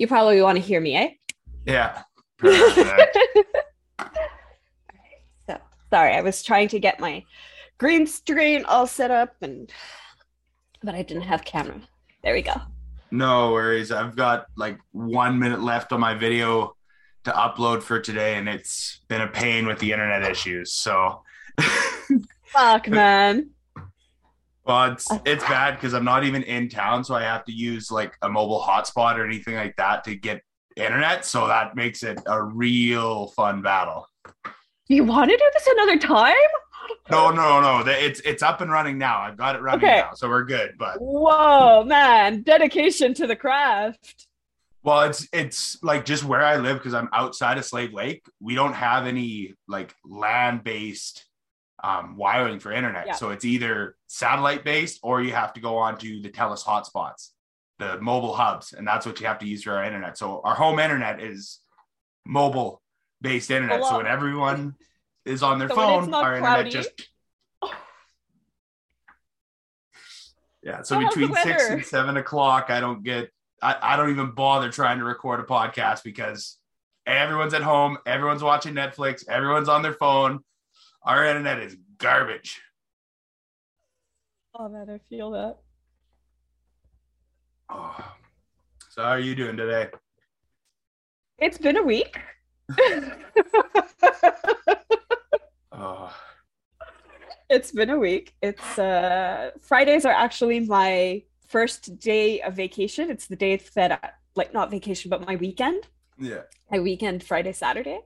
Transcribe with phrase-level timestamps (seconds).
[0.00, 1.10] You probably want to hear me, eh?
[1.66, 2.02] Yeah.
[5.46, 5.58] So
[5.90, 7.22] sorry, I was trying to get my
[7.76, 9.70] green screen all set up and
[10.82, 11.82] but I didn't have camera.
[12.24, 12.54] There we go.
[13.10, 13.92] no worries.
[13.92, 16.74] I've got like one minute left on my video
[17.24, 20.72] to upload for today, and it's been a pain with the internet issues.
[20.72, 21.22] So,
[22.46, 23.50] Fuck man.
[24.64, 27.52] Well, it's uh, it's bad because I'm not even in town, so I have to
[27.52, 30.42] use like a mobile hotspot or anything like that to get
[30.76, 31.24] internet.
[31.24, 34.06] So that makes it a real fun battle.
[34.88, 36.34] You want to do this another time?
[37.10, 37.82] No, no, no.
[37.90, 39.20] It's it's up and running now.
[39.20, 39.98] I've got it running Okay.
[39.98, 40.74] now, so we're good.
[40.78, 42.42] But Whoa, man.
[42.42, 44.26] Dedication to the craft.
[44.82, 48.24] well, it's it's like just where I live because I'm outside of Slave Lake.
[48.40, 51.24] We don't have any like land based
[51.82, 53.12] um, wiring for internet, Yeah.
[53.14, 57.30] so it's either satellite based or you have to go on to the Telus hotspots,
[57.78, 60.18] the mobile hubs, and that's what you have to use for our internet.
[60.18, 61.60] So our home internet is
[62.26, 62.82] mobile
[63.20, 63.84] based internet.
[63.84, 64.74] So when everyone
[65.24, 66.90] is on their So phone, our internet just
[70.62, 73.30] Yeah, so between six and seven o'clock, I don't get,
[73.62, 76.58] I, I don't even bother trying to record a podcast because
[77.06, 80.40] everyone's at home, everyone's watching Netflix, everyone's on their phone.
[81.02, 82.60] Our internet is garbage.
[84.54, 85.56] Oh man, I feel that.
[87.70, 87.96] Oh.
[88.90, 89.88] So, how are you doing today?
[91.38, 92.18] It's been a week.
[95.72, 96.12] Oh,
[97.48, 98.34] it's been a week.
[98.42, 103.10] It's uh Fridays are actually my first day of vacation.
[103.10, 105.84] It's the day that I, like not vacation, but my weekend.
[106.18, 106.42] yeah.
[106.70, 108.00] My weekend Friday, Saturday.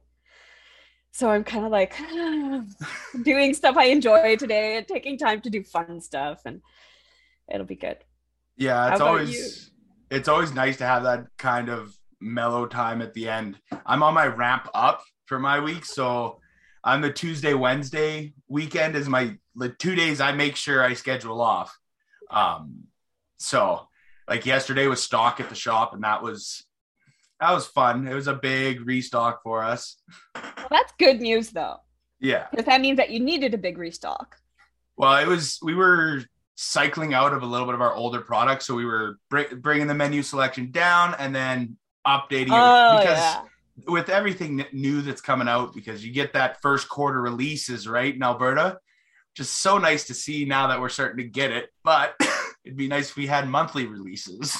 [1.14, 1.94] So I'm kind of like
[3.22, 6.60] doing stuff I enjoy today and taking time to do fun stuff and
[7.48, 7.98] it'll be good.
[8.56, 9.70] Yeah, it's always
[10.10, 13.60] it's always nice to have that kind of mellow time at the end.
[13.86, 16.40] I'm on my ramp up for my week, so
[16.82, 21.40] on the Tuesday Wednesday weekend is my the two days I make sure I schedule
[21.40, 21.78] off.
[22.28, 22.88] Um,
[23.38, 23.86] so
[24.28, 26.64] like yesterday was stock at the shop, and that was
[27.44, 28.06] that was fun.
[28.08, 29.96] It was a big restock for us.
[30.34, 31.76] Well, that's good news though,
[32.20, 32.46] Yeah.
[32.50, 34.36] because that means that you needed a big restock.
[34.96, 36.22] Well, it was we were
[36.54, 39.88] cycling out of a little bit of our older products, so we were br- bringing
[39.88, 43.42] the menu selection down and then updating it Oh because yeah.
[43.88, 48.22] with everything new that's coming out, because you get that first quarter releases right in
[48.22, 48.78] Alberta,
[49.36, 51.68] just so nice to see now that we're starting to get it.
[51.82, 52.14] But
[52.64, 54.56] it'd be nice if we had monthly releases.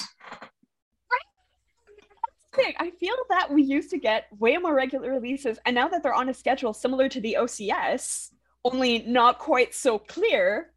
[2.55, 2.73] Thing.
[2.79, 6.13] I feel that we used to get way more regular releases, and now that they're
[6.13, 8.31] on a schedule similar to the OCS,
[8.63, 10.71] only not quite so clear.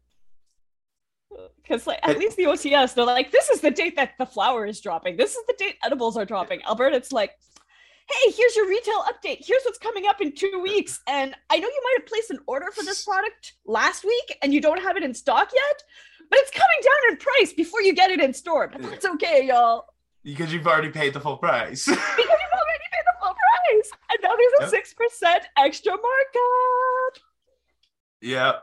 [1.61, 4.65] Because like at least the OCS, they're like, this is the date that the flower
[4.65, 5.17] is dropping.
[5.17, 6.61] This is the date edibles are dropping.
[6.65, 7.31] Alberta, it's like,
[8.09, 9.45] hey, here's your retail update.
[9.45, 10.99] Here's what's coming up in two weeks.
[11.07, 14.53] And I know you might have placed an order for this product last week and
[14.53, 15.83] you don't have it in stock yet,
[16.29, 18.67] but it's coming down in price before you get it in store.
[18.67, 19.85] But that's okay, y'all.
[20.23, 21.85] Because you've already paid the full price.
[21.85, 23.91] because you've already paid the full price.
[24.11, 24.69] And now there's a Yep.
[24.69, 27.23] six percent extra markup.
[28.21, 28.53] Yeah.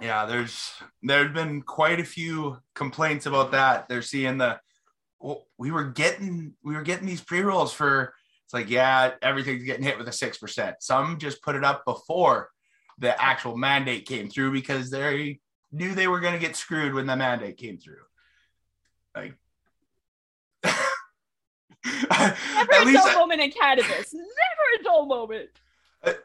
[0.00, 3.88] Yeah, there's there's been quite a few complaints about that.
[3.88, 4.60] They're seeing the
[5.18, 8.14] well, we were getting we were getting these pre-rolls for
[8.44, 10.76] it's like, yeah, everything's getting hit with a six percent.
[10.80, 12.50] Some just put it up before
[12.98, 15.40] the actual mandate came through because they
[15.72, 18.02] knew they were gonna get screwed when the mandate came through.
[19.16, 19.34] Like
[22.10, 24.12] Never at a least dull moment in cannabis.
[24.14, 25.50] Never a dull moment.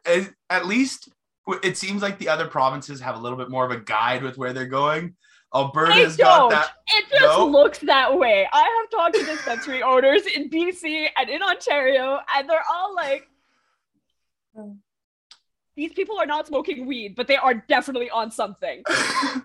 [0.06, 1.10] at, at least
[1.64, 4.38] it seems like the other provinces have a little bit more of a guide with
[4.38, 5.16] where they're going.
[5.54, 6.50] Alberta's They got don't.
[6.52, 6.72] that.
[6.88, 7.46] It just No?
[7.46, 8.48] looks that way.
[8.54, 13.28] I have talked to dispensary owners in BC and in Ontario, and they're all like,
[15.76, 18.82] these people are not smoking weed, but they are definitely on something.
[18.88, 19.42] I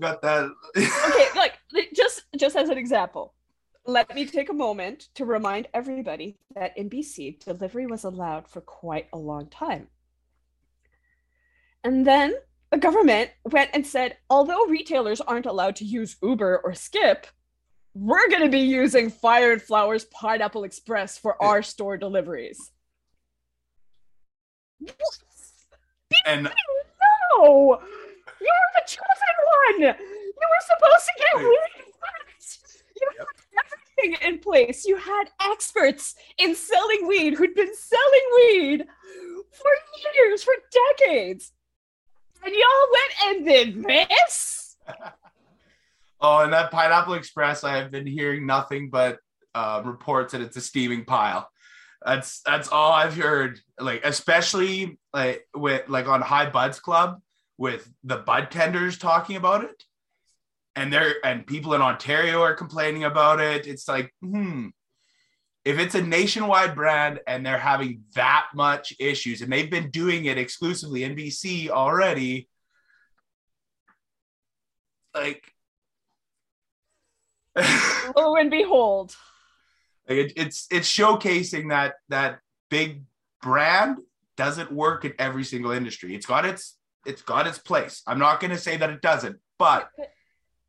[0.00, 0.50] got that.
[0.76, 1.58] okay, like
[1.94, 3.34] just just as an example,
[3.86, 8.60] let me take a moment to remind everybody that in BC, delivery was allowed for
[8.60, 9.88] quite a long time.
[11.84, 12.34] And then
[12.70, 17.28] the government went and said, although retailers aren't allowed to use Uber or Skip,
[17.94, 22.72] we're going to be using Fire and Flowers Pineapple Express for our store deliveries.
[26.26, 27.78] and No!
[28.40, 29.36] You were the chosen
[29.78, 29.80] one!
[29.80, 31.76] You were supposed to get Wait.
[33.98, 34.84] Everything in place.
[34.84, 38.86] You had experts in selling weed who'd been selling weed
[39.52, 39.70] for
[40.14, 40.54] years, for
[40.98, 41.52] decades.
[42.44, 44.76] And y'all went and did this?
[46.20, 49.18] oh, and that Pineapple Express, I have been hearing nothing but
[49.54, 51.50] uh, reports that it's a steaming pile.
[52.04, 53.58] That's that's all I've heard.
[53.80, 57.20] Like especially like with like on High Buds Club
[57.58, 59.82] with the bud tenders talking about it,
[60.76, 63.66] and they're and people in Ontario are complaining about it.
[63.66, 64.68] It's like, hmm,
[65.64, 70.26] if it's a nationwide brand and they're having that much issues, and they've been doing
[70.26, 72.48] it exclusively in BC already,
[75.14, 75.52] like
[78.16, 79.16] lo and behold.
[80.08, 82.40] Like it, it's it's showcasing that that
[82.70, 83.02] big
[83.42, 83.98] brand
[84.36, 86.14] doesn't work in every single industry.
[86.14, 86.76] It's got its
[87.06, 88.02] it's got its place.
[88.06, 89.90] I'm not going to say that it doesn't but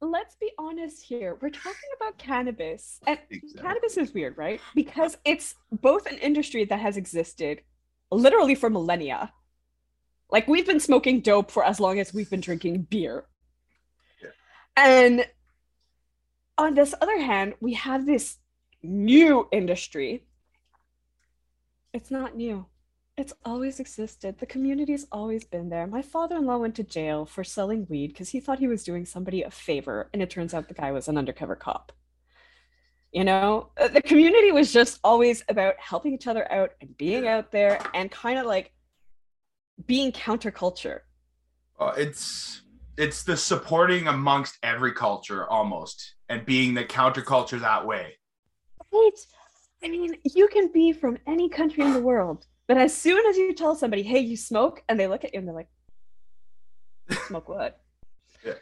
[0.01, 3.61] let's be honest here we're talking about cannabis and exactly.
[3.61, 7.61] cannabis is weird right because it's both an industry that has existed
[8.11, 9.33] literally for millennia
[10.29, 13.25] like we've been smoking dope for as long as we've been drinking beer
[14.21, 14.29] yeah.
[14.75, 15.25] and
[16.57, 18.37] on this other hand, we have this
[18.81, 20.23] new industry.
[21.93, 22.65] It's not new.
[23.17, 24.37] It's always existed.
[24.37, 25.87] The community's always been there.
[25.87, 29.41] My father-in-law went to jail for selling weed because he thought he was doing somebody
[29.41, 31.91] a favor, and it turns out the guy was an undercover cop.
[33.11, 37.27] You know, uh, the community was just always about helping each other out and being
[37.27, 38.71] out there and kind of like
[39.87, 40.99] being counterculture.
[41.79, 42.61] Uh, it's
[42.97, 48.13] it's the supporting amongst every culture almost and being the counterculture that way.
[48.93, 49.11] Right.
[49.83, 53.37] I mean, you can be from any country in the world, but as soon as
[53.37, 55.69] you tell somebody, hey, you smoke, and they look at you and they're like,
[57.27, 57.79] smoke what?
[58.45, 58.53] Yeah.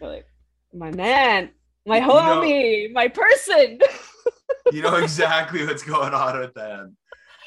[0.00, 0.26] They're like,
[0.74, 1.50] my man,
[1.86, 3.78] my homie, you know, my person.
[4.72, 6.96] you know exactly what's going on with them.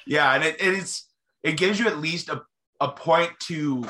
[0.08, 1.08] Yeah, and it, it's
[1.44, 2.42] it gives you at least a,
[2.80, 3.86] a point to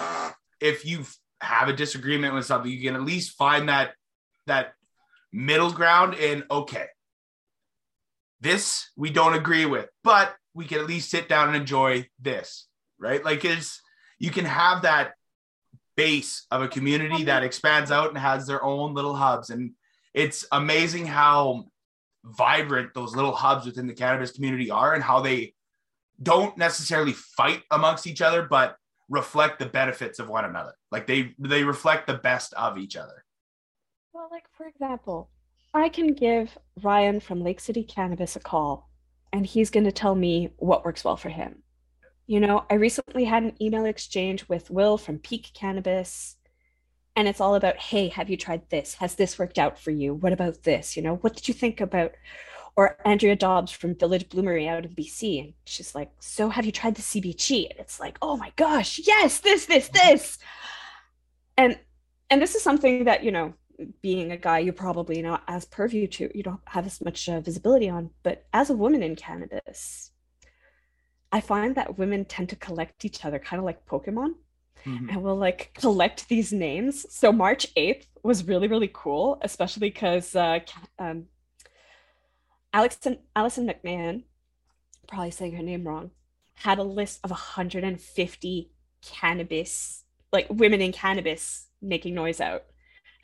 [0.60, 1.06] if you
[1.42, 3.94] have a disagreement with something, you can at least find that
[4.48, 4.74] that
[5.31, 6.88] middle ground in okay,
[8.39, 12.68] this we don't agree with, but we can at least sit down and enjoy this,
[12.98, 13.24] right?
[13.24, 13.81] Like it's
[14.18, 15.13] you can have that
[15.96, 19.50] base of a community that expands out and has their own little hubs.
[19.50, 19.72] And
[20.13, 21.66] it's amazing how
[22.24, 25.54] vibrant those little hubs within the cannabis community are and how they
[26.24, 28.78] don't necessarily fight amongst each other, but
[29.10, 30.74] reflect the benefits of one another.
[30.92, 33.25] Like they they reflect the best of each other.
[34.13, 35.30] Well, like for example,
[35.74, 38.90] I can give Ryan from Lake City Cannabis a call
[39.35, 41.61] and he's going to tell me what works well for him.
[42.25, 46.37] You know, I recently had an email exchange with Will from Peak Cannabis
[47.17, 48.95] and it's all about, "Hey, have you tried this?
[48.95, 50.13] Has this worked out for you?
[50.13, 50.97] What about this?
[50.97, 52.11] You know, what did you think about
[52.75, 55.41] or Andrea Dobbs from Village Bloomery out of BC.
[55.41, 57.69] And she's like, So have you tried the CBG?
[57.69, 60.37] And it's like, oh my gosh, yes, this, this, this.
[61.57, 61.79] And
[62.29, 63.53] and this is something that, you know,
[64.01, 67.39] being a guy, you probably not as purview to, you don't have as much uh,
[67.39, 68.12] visibility on.
[68.24, 70.12] But as a woman in cannabis,
[71.31, 74.36] I find that women tend to collect each other, kind of like Pokemon.
[74.86, 75.10] Mm-hmm.
[75.10, 77.06] And we'll like collect these names.
[77.10, 80.60] So March 8th was really, really cool, especially because uh,
[81.00, 81.25] um,
[82.71, 84.24] Alison, Allison McMahon,
[85.07, 86.12] probably saying her name wrong,
[86.56, 88.71] had a list of 150
[89.01, 92.63] cannabis, like women in cannabis making noise out.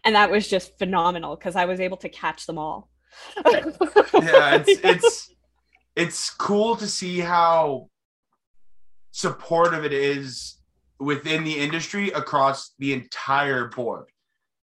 [0.03, 2.89] And that was just phenomenal because I was able to catch them all.
[3.45, 5.36] yeah, it's it's
[5.95, 7.90] it's cool to see how
[9.11, 10.57] supportive it is
[10.99, 14.06] within the industry across the entire board.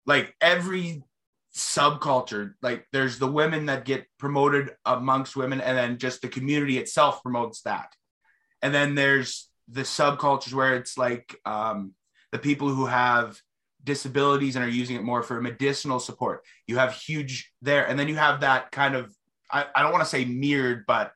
[0.06, 1.04] Like every
[1.56, 6.78] subculture like there's the women that get promoted amongst women and then just the community
[6.78, 7.96] itself promotes that
[8.62, 11.94] and then there's the subcultures where it's like um,
[12.32, 13.40] the people who have
[13.84, 18.08] disabilities and are using it more for medicinal support you have huge there and then
[18.08, 19.14] you have that kind of
[19.52, 21.12] i, I don't want to say mirrored but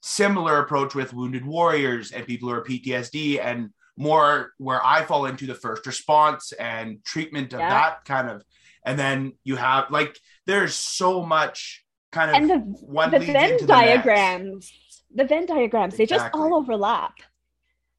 [0.00, 5.26] similar approach with wounded warriors and people who are ptsd and more where i fall
[5.26, 7.70] into the first response and treatment of yeah.
[7.70, 8.42] that kind of
[8.84, 13.66] and then you have like there's so much kind of and the, one the Venn
[13.66, 14.72] diagrams,
[15.10, 16.06] the, the Venn diagrams, exactly.
[16.06, 17.14] they just all overlap,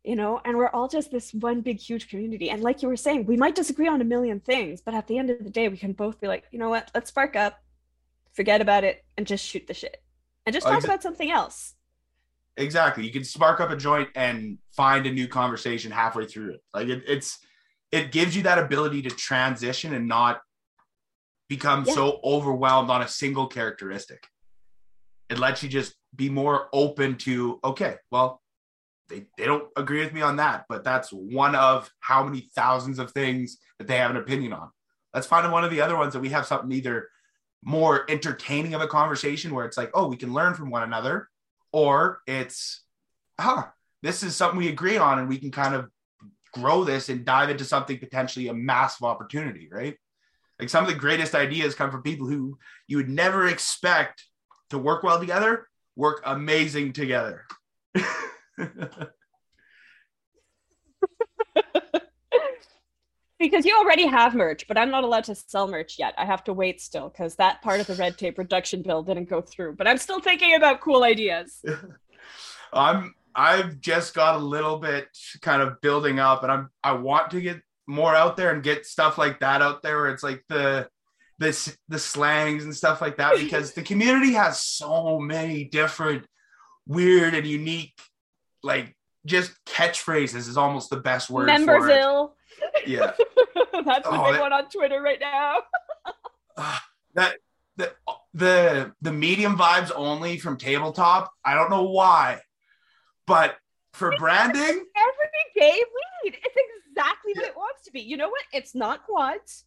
[0.03, 2.49] you know, and we're all just this one big huge community.
[2.49, 5.17] And like you were saying, we might disagree on a million things, but at the
[5.17, 7.59] end of the day, we can both be like, you know what, let's spark up,
[8.33, 10.01] forget about it, and just shoot the shit,
[10.45, 11.75] and just oh, talk about something else.
[12.57, 16.61] Exactly, you can spark up a joint and find a new conversation halfway through it.
[16.73, 17.39] Like it, it's
[17.91, 20.41] it gives you that ability to transition and not
[21.47, 21.93] become yeah.
[21.93, 24.27] so overwhelmed on a single characteristic.
[25.29, 28.38] It lets you just be more open to, okay, well,
[29.09, 32.99] they, they don't agree with me on that, but that's one of how many thousands
[32.99, 34.69] of things that they have an opinion on.
[35.13, 37.09] Let's find one of the other ones that we have something either
[37.63, 41.27] more entertaining of a conversation where it's like, oh, we can learn from one another,
[41.73, 42.83] or it's,
[43.39, 43.65] huh,
[44.01, 45.89] this is something we agree on and we can kind of
[46.53, 49.95] grow this and dive into something potentially a massive opportunity, right?
[50.59, 54.25] Like some of the greatest ideas come from people who you would never expect
[54.69, 57.45] to work well together, work amazing together.
[63.39, 66.13] because you already have merch, but I'm not allowed to sell merch yet.
[66.17, 69.29] I have to wait still because that part of the red tape reduction bill didn't
[69.29, 69.75] go through.
[69.75, 71.63] But I'm still thinking about cool ideas.
[72.73, 75.07] I'm I've just got a little bit
[75.41, 78.85] kind of building up, and I'm I want to get more out there and get
[78.85, 79.97] stuff like that out there.
[79.97, 80.89] Where it's like the
[81.37, 86.25] the the slangs and stuff like that because the community has so many different
[86.85, 87.93] weird and unique
[88.63, 91.47] like just catchphrases is almost the best word.
[91.47, 92.35] Memberville.
[92.85, 93.11] Yeah.
[93.85, 95.57] That's the oh, big that, one on Twitter right now.
[96.57, 96.77] uh,
[97.15, 97.37] that
[97.77, 97.93] the
[98.33, 101.31] the the medium vibes only from tabletop.
[101.43, 102.41] I don't know why,
[103.25, 103.55] but
[103.93, 105.77] for branding, everyday
[106.23, 106.55] lead, It's
[106.89, 107.41] exactly yeah.
[107.41, 108.01] what it wants to be.
[108.01, 108.43] You know what?
[108.53, 109.65] It's not quads,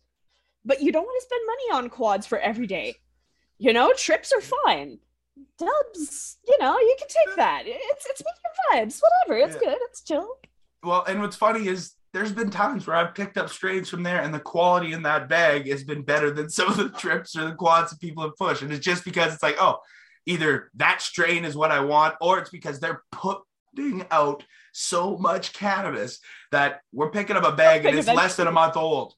[0.64, 2.96] but you don't want to spend money on quads for every day.
[3.58, 4.98] You know, trips are fine.
[5.58, 7.62] Dubs, you know, you can take that.
[7.66, 9.46] It's it's medium vibes, whatever.
[9.46, 9.70] It's yeah.
[9.70, 9.78] good.
[9.82, 10.28] It's chill.
[10.82, 14.20] Well, and what's funny is there's been times where I've picked up strains from there
[14.20, 17.46] and the quality in that bag has been better than some of the trips or
[17.46, 18.62] the quads that people have pushed.
[18.62, 19.78] And it's just because it's like, oh,
[20.26, 25.52] either that strain is what I want, or it's because they're putting out so much
[25.52, 26.18] cannabis
[26.50, 29.14] that we're picking up a bag and it's less than a month old.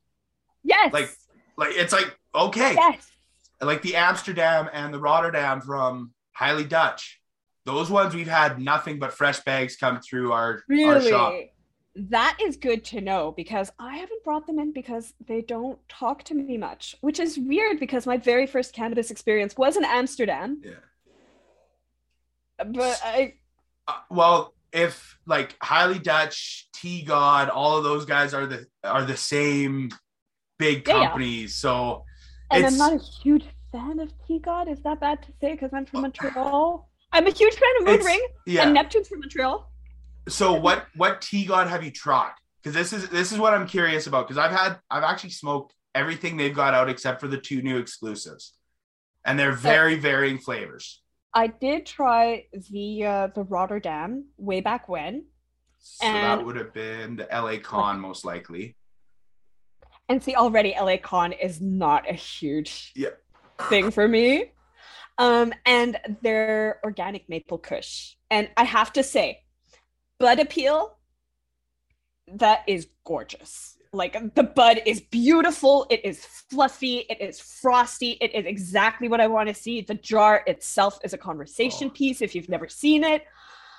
[0.62, 0.92] Yes.
[0.92, 1.10] Like,
[1.56, 2.74] like it's like, okay.
[2.74, 3.10] Yes.
[3.64, 7.20] Like the Amsterdam and the Rotterdam from Highly Dutch.
[7.66, 10.84] Those ones we've had nothing but fresh bags come through our, really?
[10.84, 11.34] our shop
[11.96, 16.24] that is good to know because I haven't brought them in because they don't talk
[16.24, 20.60] to me much, which is weird because my very first cannabis experience was in Amsterdam.
[20.64, 20.72] Yeah.
[22.58, 23.34] But I.
[23.86, 29.04] Uh, well, if like Highly Dutch, T God, all of those guys are the are
[29.04, 29.90] the same
[30.58, 31.70] big companies, yeah.
[31.70, 32.04] so.
[32.50, 34.68] And I'm not a huge fan of T God.
[34.68, 35.52] Is that bad to say?
[35.52, 36.88] Because I'm from Montreal.
[37.12, 38.62] I'm a huge fan of Mood Ring yeah.
[38.62, 39.70] and Neptune's from Montreal
[40.28, 42.32] so what what tea god have you tried?
[42.62, 44.26] Because this is this is what I'm curious about.
[44.26, 47.78] Because I've had I've actually smoked everything they've got out except for the two new
[47.78, 48.54] exclusives,
[49.24, 51.02] and they're very so, varying flavors.
[51.32, 55.26] I did try the uh, the Rotterdam way back when.
[55.78, 58.76] So and, that would have been the LA Con most likely.
[60.08, 63.10] And see, already LA Con is not a huge yeah.
[63.68, 64.52] Thing for me.
[65.16, 68.16] Um, and their organic maple kush.
[68.30, 69.42] And I have to say,
[70.18, 70.96] bud appeal
[72.26, 78.34] that is gorgeous like the bud is beautiful it is fluffy it is frosty it
[78.34, 81.94] is exactly what i want to see the jar itself is a conversation oh.
[81.96, 83.24] piece if you've never seen it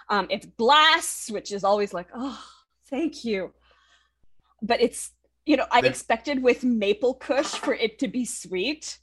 [0.10, 2.40] um, it's glass which is always like oh
[2.90, 3.52] thank you
[4.62, 5.12] but it's
[5.46, 9.00] you know i expected with maple kush for it to be sweet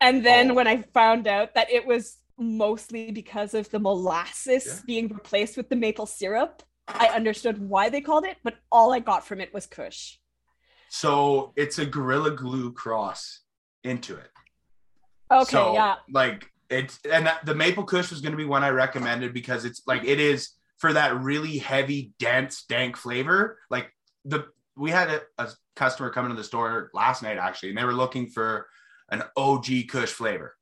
[0.00, 0.22] and oh.
[0.22, 0.54] then oh.
[0.54, 4.80] when i found out that it was mostly because of the molasses yeah.
[4.86, 6.62] being replaced with the maple syrup.
[6.86, 10.16] I understood why they called it, but all I got from it was Kush.
[10.88, 13.40] So it's a Gorilla Glue cross
[13.84, 14.30] into it.
[15.30, 15.96] Okay, so, yeah.
[16.10, 19.82] Like it's and the Maple Kush was going to be one I recommended because it's
[19.86, 23.58] like it is for that really heavy, dense, dank flavor.
[23.68, 23.92] Like
[24.24, 27.84] the we had a, a customer come into the store last night actually, and they
[27.84, 28.66] were looking for
[29.10, 30.56] an OG Kush flavor.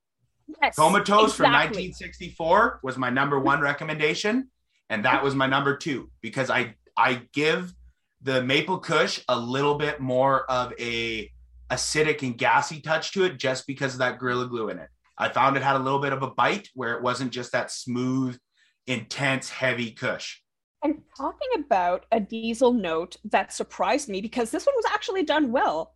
[0.62, 1.37] Yes, Comatose exactly.
[1.37, 4.49] from 1964 was my number one recommendation,
[4.88, 7.75] and that was my number two because I I give
[8.23, 11.31] the maple kush a little bit more of a
[11.71, 14.88] acidic and gassy touch to it just because of that gorilla glue in it.
[15.19, 17.71] I found it had a little bit of a bite where it wasn't just that
[17.71, 18.38] smooth,
[18.87, 20.41] intense, heavy kush.
[20.83, 25.50] And talking about a diesel note that surprised me because this one was actually done
[25.50, 25.95] well.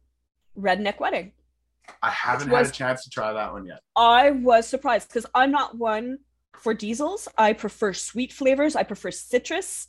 [0.59, 1.33] Redneck Wedding.
[2.02, 3.80] I haven't was, had a chance to try that one yet.
[3.97, 6.18] I was surprised because I'm not one
[6.56, 7.28] for diesels.
[7.38, 8.76] I prefer sweet flavors.
[8.76, 9.88] I prefer citrus.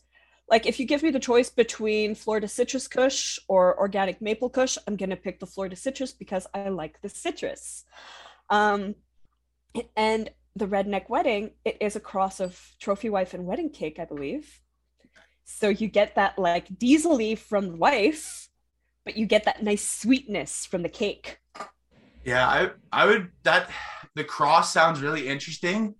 [0.50, 4.77] Like if you give me the choice between Florida citrus kush or organic maple kush,
[4.88, 7.86] I'm gonna pick the Florida citrus because I like the citrus.
[8.50, 8.96] Um,
[9.96, 14.05] and the redneck wedding, it is a cross of trophy wife and wedding cake, I
[14.05, 14.60] believe.
[15.46, 18.50] So you get that like diesel from the wife,
[19.05, 21.39] but you get that nice sweetness from the cake.
[22.24, 23.70] Yeah, I I would that
[24.16, 25.96] the cross sounds really interesting.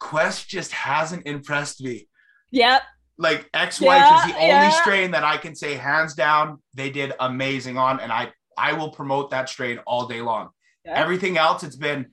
[0.00, 2.08] Qwest just hasn't impressed me.
[2.50, 2.82] Yep.
[3.18, 4.70] Like ex-wife yeah, is the only yeah.
[4.70, 8.90] strain that I can say hands down they did amazing on, and I I will
[8.90, 10.50] promote that strain all day long.
[10.86, 12.06] Everything else, it's been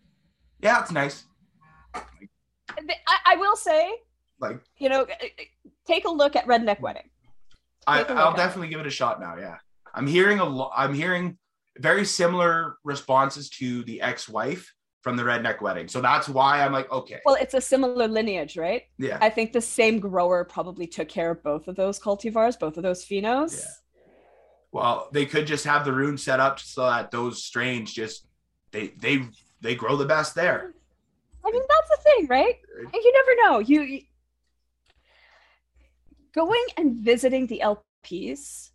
[0.61, 1.23] Yeah, it's nice.
[1.95, 2.03] I,
[3.25, 3.89] I will say,
[4.39, 5.43] Like you know, uh, uh,
[5.87, 7.09] take a look at Redneck Wedding.
[7.87, 8.37] I, Take a look I'll at it.
[8.37, 9.37] definitely give it a shot now.
[9.37, 9.55] Yeah,
[9.93, 10.73] I'm hearing a lot.
[10.75, 11.37] I'm hearing
[11.77, 15.87] very similar responses to the ex-wife from the redneck wedding.
[15.87, 18.83] So that's why I'm like, okay, Well, it's a similar lineage, right?
[18.97, 22.77] yeah, I think the same grower probably took care of both of those cultivars, both
[22.77, 23.59] of those phenos.
[23.59, 23.65] Yeah.
[24.71, 28.25] well, they could just have the rune set up so that those strains just
[28.71, 29.23] they they
[29.61, 30.73] they grow the best there.
[31.45, 32.55] I mean, that's the thing, right?
[32.93, 33.59] You never know.
[33.59, 34.01] You, you
[36.33, 38.71] going and visiting the LPs.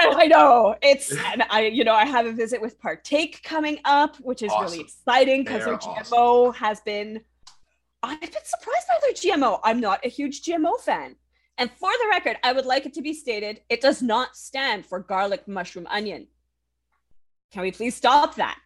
[0.00, 3.78] Oh, I know it's, and I, you know, I have a visit with Partake coming
[3.84, 7.20] up, which is really exciting because their GMO has been.
[8.02, 9.58] I've been surprised by their GMO.
[9.64, 11.16] I'm not a huge GMO fan.
[11.58, 14.86] And for the record, I would like it to be stated it does not stand
[14.86, 16.28] for garlic, mushroom, onion.
[17.52, 18.58] Can we please stop that?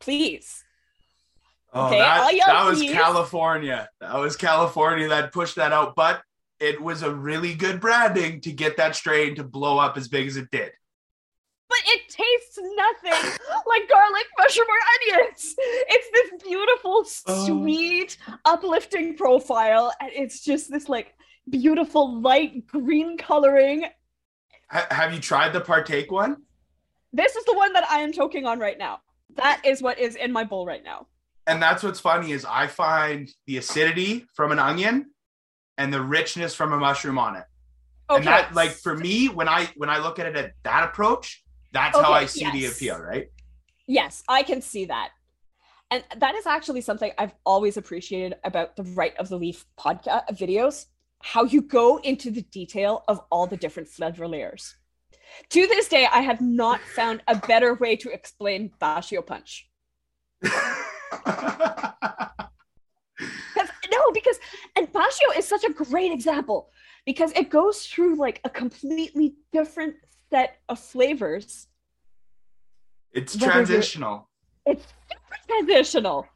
[0.00, 0.64] Please.
[1.74, 2.82] Oh, Okay, that, that was.
[2.82, 3.88] California.
[4.00, 6.22] That was California that pushed that out, but
[6.62, 10.26] it was a really good branding to get that strain to blow up as big
[10.28, 10.70] as it did.
[11.68, 13.30] but it tastes nothing
[13.66, 15.54] like garlic, mushroom, or onions.
[15.58, 17.46] It's this beautiful, Oh.
[17.46, 21.14] sweet, uplifting profile, and it's just this like
[21.48, 23.86] beautiful light green coloring.
[24.70, 26.42] Ha- have you tried the partake one?
[27.12, 29.00] This is the one that I am choking on right now.
[29.36, 31.06] That is what is in my bowl right now.
[31.46, 35.10] And that's what's funny is I find the acidity from an onion
[35.78, 37.44] and the richness from a mushroom on it.
[38.08, 41.42] And that like for me, when I when I look at it at that approach,
[41.72, 43.28] that's how I see the appeal, right?
[43.86, 45.10] Yes, I can see that.
[45.90, 50.28] And that is actually something I've always appreciated about the Right of the Leaf podcast
[50.30, 50.86] videos,
[51.20, 54.76] how you go into the detail of all the different flavor layers.
[55.50, 59.68] To this day, I have not found a better way to explain Bashio Punch.
[63.90, 64.38] no, because
[64.76, 66.70] and Bashio is such a great example
[67.06, 69.96] because it goes through like a completely different
[70.30, 71.68] set of flavors
[73.12, 74.28] it's transitional.
[74.64, 76.26] it's super transitional.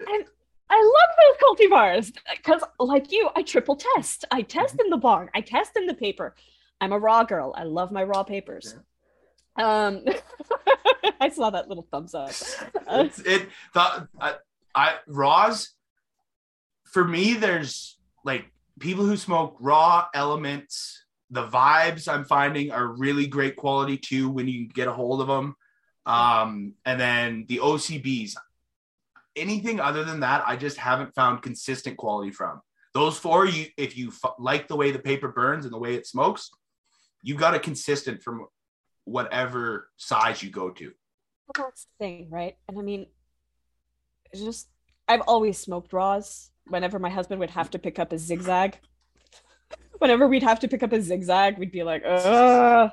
[0.00, 0.24] And
[0.70, 4.24] I love those cultivars because, like you, I triple test.
[4.30, 6.34] I test in the barn, I test in the paper.
[6.80, 7.54] I'm a raw girl.
[7.56, 8.76] I love my raw papers.
[9.56, 10.04] Um,
[11.20, 12.30] I saw that little thumbs up.
[12.30, 14.34] It's, it the I,
[14.74, 15.70] I raws
[16.94, 18.46] for me there's like
[18.78, 24.48] people who smoke raw elements the vibes i'm finding are really great quality too when
[24.48, 25.54] you get a hold of them
[26.06, 28.34] um and then the ocbs
[29.36, 32.60] anything other than that i just haven't found consistent quality from
[32.94, 35.94] those four you if you f- like the way the paper burns and the way
[35.94, 36.50] it smokes
[37.22, 38.46] you've got a consistent from
[39.04, 40.92] whatever size you go to
[41.54, 42.56] that's the thing, right?
[42.68, 43.06] And I mean,
[44.34, 44.68] just
[45.06, 46.50] I've always smoked raws.
[46.68, 48.78] Whenever my husband would have to pick up a zigzag,
[49.98, 52.90] whenever we'd have to pick up a zigzag, we'd be like, ugh.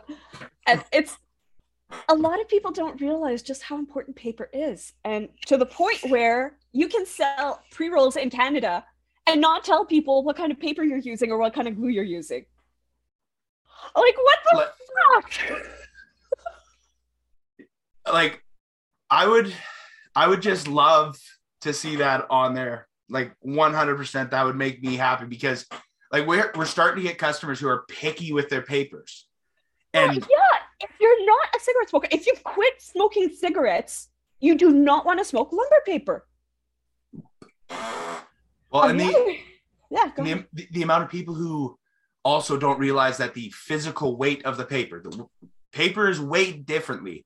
[0.68, 1.18] And it's
[2.10, 4.94] a lot of people don't realize just how important paper is.
[5.04, 8.84] And to the point where you can sell pre rolls in Canada
[9.28, 11.90] and not tell people what kind of paper you're using or what kind of glue
[11.90, 12.46] you're using.
[13.96, 14.70] Like, what the Like-
[15.24, 15.68] fuck?
[18.12, 18.44] like
[19.10, 19.54] I would
[20.16, 21.20] I would just love
[21.62, 22.88] to see that on there.
[23.12, 25.68] Like 100% that would make me happy because
[26.12, 29.28] like we're we're starting to get customers who are picky with their papers.
[29.94, 34.72] And yeah, if you're not a cigarette smoker, if you've quit smoking cigarettes, you do
[34.72, 36.26] not want to smoke lumber paper.
[37.70, 39.38] well and the,
[39.90, 40.46] yeah, ahead.
[40.54, 41.78] the, the amount of people who
[42.24, 45.26] also don't realize that the physical weight of the paper, the
[45.72, 47.26] paper is weighed differently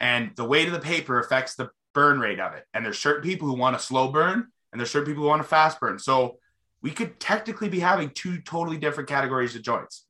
[0.00, 2.64] and the weight of the paper affects the burn rate of it.
[2.74, 5.40] And there's certain people who want a slow burn and there's certain people who want
[5.40, 6.00] a fast burn.
[6.00, 6.38] So
[6.82, 10.06] we could technically be having two totally different categories of joints.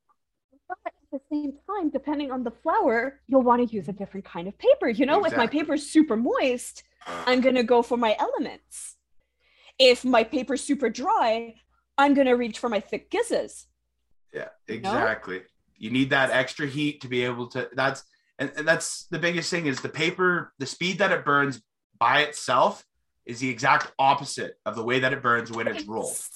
[0.66, 4.24] But at the same time, depending on the flower, you'll want to use a different
[4.24, 4.88] kind of paper.
[4.88, 5.60] You know, if my Exactly.
[5.60, 8.96] paper's super moist, I'm gonna go for my elements.
[9.78, 11.56] If my paper's super dry,
[11.98, 13.66] I'm gonna reach for my thick Gizehs.
[14.32, 15.42] Yeah, exactly.
[15.76, 17.68] You need that extra heat to be able to.
[17.74, 18.02] That's
[18.38, 20.54] and, and that's the biggest thing is the paper.
[20.58, 21.60] The speed that it burns
[21.98, 22.82] by itself
[23.26, 26.16] is the exact opposite of the way that it burns when it's rolled.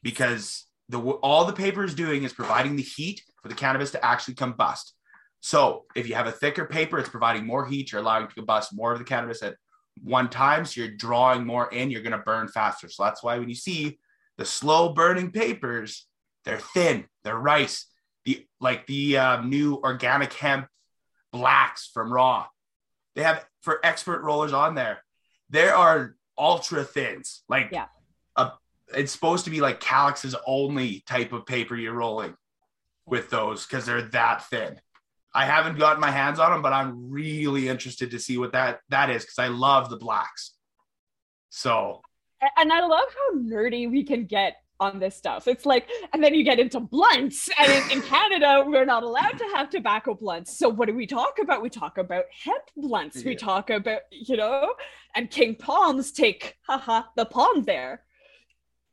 [0.00, 4.04] Because the all the paper is doing is providing the heat for the cannabis to
[4.04, 4.92] actually combust.
[5.40, 7.90] So if you have a thicker paper, it's providing more heat.
[7.90, 9.56] You're allowing to combust more of the cannabis at
[10.02, 10.64] one time.
[10.64, 11.90] So you're drawing more in.
[11.90, 12.88] You're going to burn faster.
[12.88, 13.98] So that's why when you see
[14.36, 16.06] the slow burning papers,
[16.44, 17.06] they're thin.
[17.24, 17.86] They're rice.
[18.24, 20.68] The like the um, new organic hemp
[21.32, 22.46] blacks from Raw.
[23.14, 25.02] They have for expert rollers on there.
[25.50, 27.42] There are ultra thins.
[27.48, 27.86] Like Yeah.
[28.36, 28.52] a,
[28.94, 32.36] it's supposed to be like Calix's only type of paper you're rolling
[33.06, 34.80] with those because they're that thin.
[35.34, 38.80] I haven't gotten my hands on them, but I'm really interested to see what that
[38.88, 40.54] that is because I love the blacks.
[41.50, 42.00] So
[42.56, 45.48] And I love how nerdy we can get on this stuff.
[45.48, 47.48] It's like, and then you get into blunts.
[47.58, 50.56] And in, in Canada, we're not allowed to have tobacco blunts.
[50.58, 51.62] So what do we talk about?
[51.62, 53.24] We talk about hemp blunts.
[53.24, 54.74] We talk about, you know,
[55.14, 58.04] and King Palms take, haha, the palm there.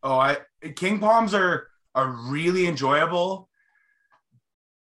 [0.03, 0.37] oh, I
[0.75, 3.49] King Palms are are really enjoyable,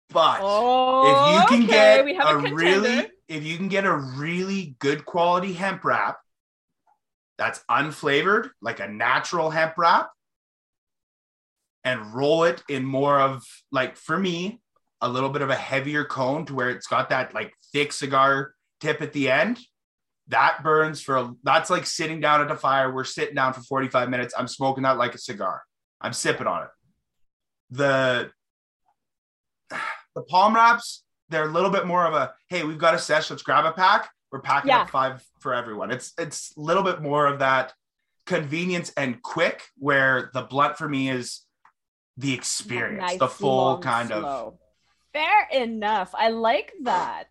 [0.09, 3.85] but Oh, if you oh, can okay, get a, a, really if you can get
[3.85, 6.17] a really good quality hemp wrap
[7.37, 10.09] that's unflavored like a natural hemp wrap
[11.83, 14.61] and roll it in more of like for me
[15.01, 18.53] a little bit of a heavier cone to where it's got that like thick cigar
[18.79, 19.59] tip at the end.
[20.29, 22.91] That burns for that's like sitting down at a fire.
[22.93, 24.33] We're sitting down for 45 minutes.
[24.37, 25.61] I'm smoking that like a cigar.
[25.99, 26.69] I'm sipping on it.
[27.71, 28.31] The
[30.15, 33.29] the palm wraps they're a little bit more of a hey we've got a sesh
[33.29, 34.09] let's grab a pack.
[34.31, 34.81] We're packing Yeah.
[34.81, 35.91] up five for everyone.
[35.91, 37.73] It's it's a little bit more of that
[38.25, 41.41] convenience and quick where the blunt for me is
[42.17, 44.55] the experience Nice, the full long, kind of.
[45.13, 46.13] Fair enough.
[46.17, 47.29] I like that.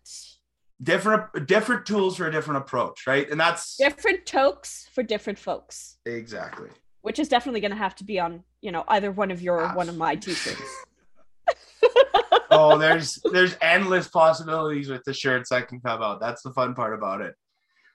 [0.81, 5.97] different different tools for a different approach right and that's Different tokes for different folks,
[6.05, 6.69] exactly
[7.03, 9.61] which is definitely going to have to be on, you know, either one of your
[9.61, 10.85] or one of my t-shirts.
[12.49, 16.73] oh there's there's endless possibilities with the shirts that can come out that's the fun
[16.73, 17.35] part about it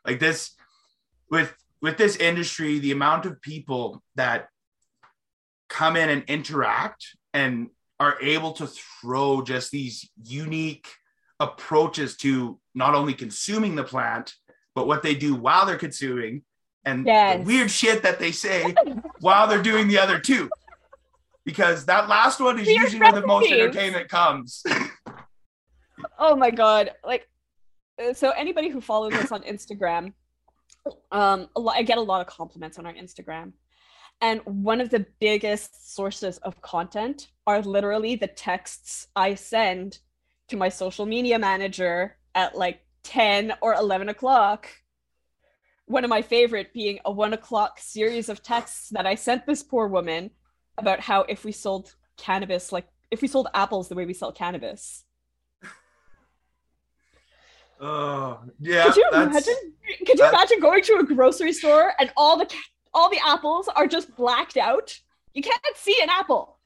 [0.06, 0.54] like this
[1.30, 4.48] with with this industry the amount of people that
[5.68, 7.68] come in and interact and
[8.00, 10.88] are able to throw just these unique
[11.40, 14.34] approaches to not only consuming the plant
[14.74, 16.42] but what they do while they're consuming
[16.84, 17.38] and Yes.
[17.38, 18.74] the weird shit that they say
[19.20, 20.48] while they're doing the other two.
[21.44, 24.62] Because that last one is Weird usually where the most entertainment comes.
[26.16, 26.92] Oh my god.
[27.04, 27.28] Like
[28.00, 30.12] uh, so anybody who follows us on instagram
[31.10, 33.52] um a lot, i get a lot of compliments on our instagram
[34.20, 39.98] and one of the biggest sources of content are literally the texts i send
[40.48, 44.68] to my social media manager at like 10 or 11 o'clock
[45.86, 49.62] one of my favorite being a one o'clock series of texts that i sent this
[49.62, 50.30] poor woman
[50.76, 54.32] about how if we sold cannabis like if we sold apples the way we sell
[54.32, 55.04] cannabis
[57.80, 59.54] oh yeah Could you imagine?
[60.00, 62.46] Could you that- imagine going to a grocery store and all the
[62.94, 64.98] all the apples are just blacked out?
[65.34, 66.58] You can't see an apple.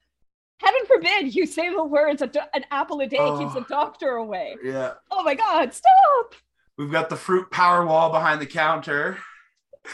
[0.58, 3.58] Heaven forbid you say the words "A do- "an apple a day keeps Oh.
[3.58, 5.74] a doctor away." yeah Oh my God!
[5.74, 6.34] Stop!
[6.78, 9.18] we've got the fruit power wall behind the counter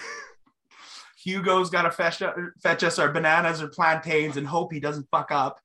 [1.22, 2.22] hugo's got to fetch,
[2.62, 5.58] fetch us our bananas or plantains and hope he doesn't fuck up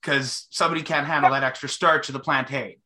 [0.00, 2.76] because somebody can't handle that extra starch of the plantain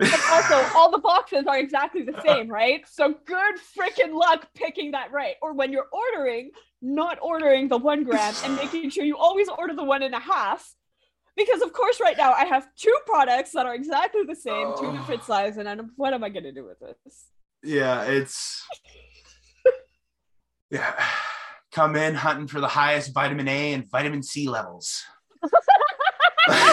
[0.00, 2.82] But also, all the boxes are exactly the same, right?
[2.88, 5.34] So good freaking luck picking that right.
[5.42, 9.74] Or when you're ordering, not ordering the one gram and making sure you always order
[9.74, 10.74] the one and a half.
[11.36, 14.86] Because of course, right now I have two products that are exactly the same, two
[14.86, 14.92] oh.
[14.92, 17.26] different sizes, and I'm, what am I gonna do with this?
[17.62, 18.66] Yeah, it's
[20.70, 21.02] yeah.
[21.72, 25.04] Come in hunting for the highest vitamin A and vitamin C levels.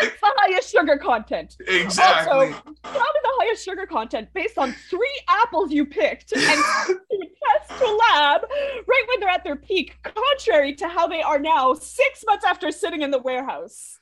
[0.00, 1.56] That's the highest sugar content.
[1.66, 2.50] Exactly.
[2.82, 6.42] Probably the highest sugar content based on three apples you picked and
[6.88, 11.74] test to lab right when they're at their peak, contrary to how they are now,
[11.74, 13.98] six months after sitting in the warehouse.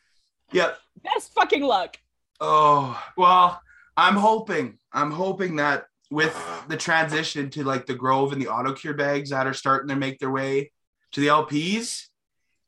[0.53, 0.79] yep.
[1.03, 1.97] Best fucking luck.
[2.41, 3.61] Oh well,
[3.97, 4.79] I'm hoping.
[4.93, 6.37] I'm hoping that with
[6.69, 9.97] the transition to like the Grove and the auto cure bags that are starting to
[9.97, 10.73] make their way
[11.13, 12.07] to the LPs,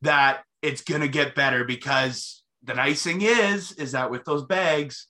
[0.03, 5.07] that it's gonna get better because the nice thing is, is that with those bags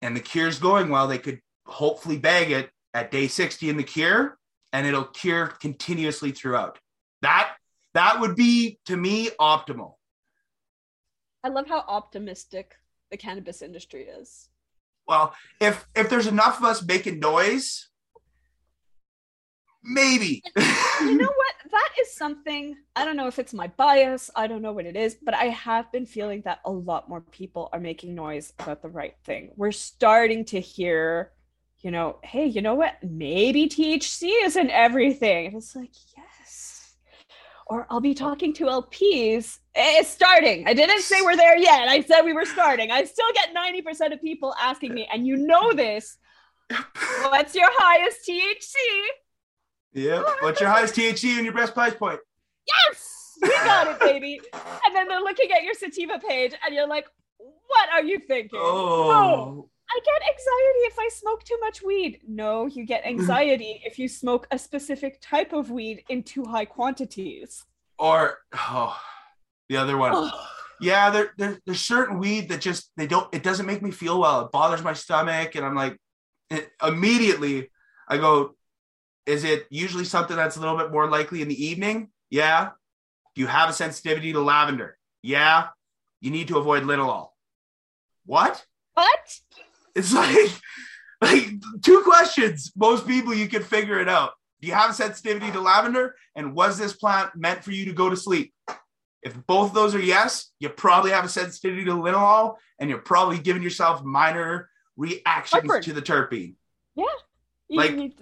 [0.00, 3.84] and the cure's going well, they could hopefully bag it at day 60 in the
[3.84, 4.38] cure
[4.72, 6.78] and it'll cure continuously throughout.
[7.20, 7.52] That
[7.94, 9.94] that would be to me optimal.
[11.44, 12.74] I love how optimistic
[13.10, 14.48] the cannabis industry is.
[15.06, 17.88] Well, if if there's enough of us making noise,
[19.82, 20.42] maybe.
[20.56, 21.54] You know what?
[21.70, 24.96] That is something, I don't know if it's my bias, I don't know what it
[24.96, 28.82] is, but I have been feeling that a lot more people are making noise about
[28.82, 29.52] the right thing.
[29.56, 31.32] We're starting to hear,
[31.80, 33.02] you know, hey, you know what?
[33.02, 35.46] Maybe THC isn't everything.
[35.46, 36.96] And it's like, yes.
[37.66, 39.58] Or I'll be talking to LPs.
[39.74, 40.68] It's starting.
[40.68, 41.88] I didn't say we're there yet.
[41.88, 42.90] I said we were starting.
[42.90, 46.18] I still get 90% of people asking me, and you know this.
[47.22, 48.74] What's your highest THC?
[49.94, 50.24] Yep.
[50.40, 52.20] What's your highest THC and your best price point?
[52.66, 54.40] Yes, we got it, baby.
[54.86, 57.06] And then they're looking at your sativa page, and you're like,
[57.38, 59.10] "What are you thinking?" Oh.
[59.12, 62.20] oh I get anxiety if I smoke too much weed.
[62.26, 66.64] No, you get anxiety if you smoke a specific type of weed in too high
[66.64, 67.64] quantities.
[67.98, 68.98] Or oh,
[69.68, 70.12] the other one.
[70.14, 70.48] Oh,
[70.80, 74.20] Yeah, there, there there's certain weed that just they don't it doesn't make me feel
[74.20, 74.46] well.
[74.46, 75.96] It bothers my stomach, and I'm like,
[76.50, 77.70] it, immediately
[78.08, 78.56] I go,
[79.26, 82.08] is it usually something that's a little bit more likely in the evening?
[82.30, 82.70] Yeah.
[83.34, 84.98] Do you have a sensitivity to lavender?
[85.22, 85.68] Yeah.
[86.20, 87.28] You need to avoid linalool.
[88.26, 88.64] What?
[88.94, 89.38] what?
[89.94, 90.50] It's like
[91.22, 91.46] like
[91.82, 92.72] two questions.
[92.76, 94.32] Most people you can figure it out.
[94.60, 96.14] Do you have a sensitivity to lavender?
[96.36, 98.54] And was this plant meant for you to go to sleep?
[99.22, 102.98] If both of those are yes, you probably have a sensitivity to linalool, and you're
[102.98, 106.54] probably giving yourself minor reactions to the terpene.
[106.96, 107.04] Yeah.
[107.68, 108.14] You Like- need-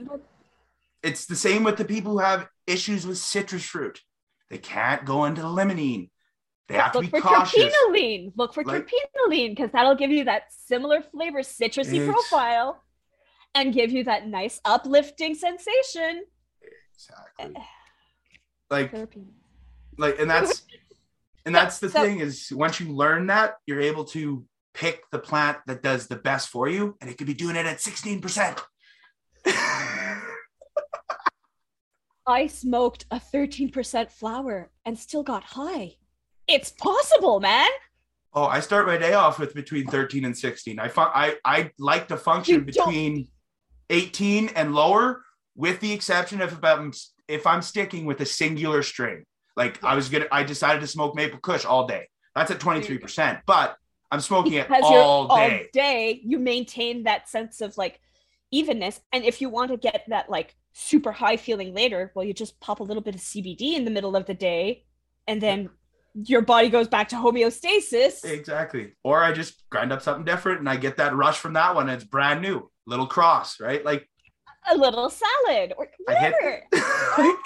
[1.03, 4.01] It's the same with the people who have issues with citrus fruit.
[4.51, 6.11] They can't go into limonene.
[6.69, 7.73] They have to look be for cautious.
[7.75, 8.33] terpinolene.
[8.37, 12.83] Look for Like- terpinolene because that'll give you that similar flavor, citrusy profile,
[13.55, 16.25] and give you that nice uplifting sensation.
[16.95, 17.57] Exactly.
[18.71, 19.33] Like Terpene.
[19.99, 20.63] like and that's
[21.47, 25.19] and that's the So- thing is once you learn that you're able to pick the
[25.19, 28.63] plant that does the best for you and it could be doing it at 16%
[32.27, 35.97] I smoked a 13% flower and still got high.
[36.47, 37.71] It's possible, man.
[38.35, 41.71] oh i start my day off with between 13 and 16 i fu- i i
[41.79, 43.27] like to function between
[43.91, 45.25] 18 and lower
[45.57, 46.93] with the exception of i'm
[47.27, 49.25] if i'm sticking with a singular strain
[49.57, 52.07] like i was gonna i decided to smoke maple kush all day
[52.37, 53.77] that's at 23% but
[54.13, 58.01] i'm smoking it Because you're all day all day, you maintain that sense of like
[58.53, 59.01] evenness.
[59.13, 62.61] And if you want to get that like super high feeling later, well, you just
[62.61, 64.85] pop a little bit of CBD in the middle of the day,
[65.27, 65.71] and then
[66.15, 68.25] your body goes back to homeostasis.
[68.25, 68.93] Exactly.
[69.05, 71.89] Or I just grind up something different and I get that rush from that one.
[71.89, 73.85] And it's brand new, little cross, right?
[73.85, 74.09] Like,
[74.71, 76.63] A little salad or I hit- whatever.
[77.19, 77.37] like,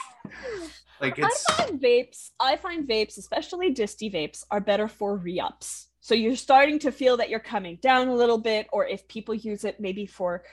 [1.01, 5.89] like it's I find vapes, I find vapes, especially disty vapes, are better for re-ups.
[6.01, 9.35] So you're starting to feel that you're coming down a little bit, or if people
[9.35, 10.45] use it maybe for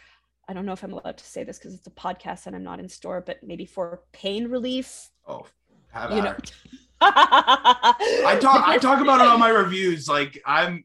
[0.51, 2.63] I don't know if I'm allowed to say this because it's a podcast and I'm
[2.63, 5.09] not in store, but maybe for pain relief.
[5.25, 5.47] oh,
[5.91, 6.35] have You know.
[6.99, 10.09] I talk I talk about it on my reviews.
[10.09, 10.83] Like I'm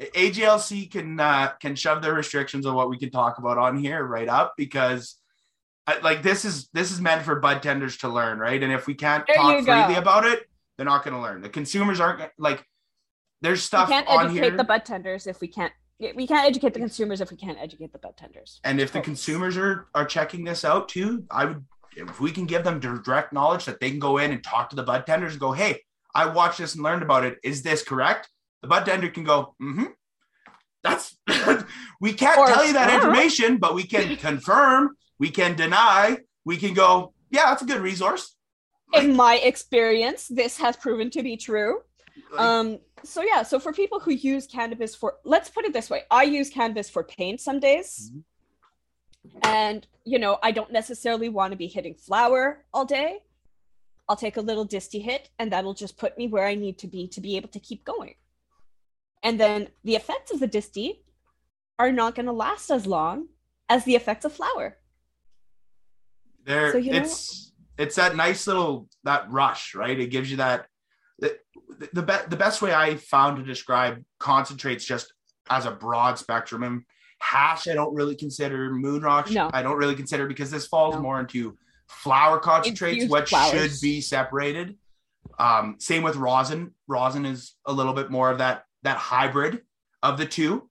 [0.00, 4.04] AGLC can uh, can shove their restrictions on what we can talk about on here
[4.04, 5.14] right up because
[5.86, 8.60] I, like this is this is meant for bud tenders to learn, right?
[8.60, 10.42] And if we can't There talk freely about it,
[10.76, 11.40] they're not going to learn.
[11.40, 12.64] The consumers aren't like
[13.42, 16.80] there's stuff we can't educate the bud tenders if we can't we can't educate the
[16.80, 18.60] consumers if we can't educate the bud tenders.
[18.64, 21.64] And if the consumers are are checking this out too, I would
[21.96, 24.76] if we can give them direct knowledge that they can go in and talk to
[24.76, 25.80] the bud tenders and go, hey,
[26.14, 27.38] I watched this and learned about it.
[27.42, 28.28] Is this correct?
[28.62, 29.84] The bud tender can go, mm-hmm.
[30.84, 31.16] That's
[32.00, 36.18] we can't Or- tell you that or- information, but we can confirm, we can deny,
[36.44, 38.36] we can go, yeah, that's a good resource.
[38.94, 41.80] In my experience, this has proven to be true.
[42.32, 45.88] Like, Um, so yeah, so for people who use cannabis for, let's put it this
[45.90, 48.12] way, I use cannabis for pain some days.
[48.14, 48.24] Mhm.
[49.42, 53.22] And, you know, I don't necessarily want to be hitting flower all day.
[54.08, 56.86] I'll take a little disty hit and that'll just put me where I need to
[56.86, 58.14] be to be able to keep going.
[59.22, 61.04] And then the effects of the disty
[61.78, 63.28] are not going to last as long
[63.68, 64.78] as the effects of flower.
[66.44, 70.38] there so you know- it's it's that nice little that rush right it gives you
[70.38, 70.66] that
[71.18, 71.36] the
[71.92, 75.12] the, be, the best way i found to describe concentrates just
[75.50, 76.82] as a broad spectrum and
[77.20, 79.50] hash i don't really consider moon rock No.
[79.52, 81.02] i don't really consider because this falls No.
[81.02, 81.56] more into
[81.88, 83.50] flower concentrates Infused which flowers.
[83.72, 84.76] should be separated
[85.38, 89.62] um same with rosin rosin is a little bit more of that that hybrid
[90.02, 90.68] of the two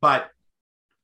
[0.00, 0.30] but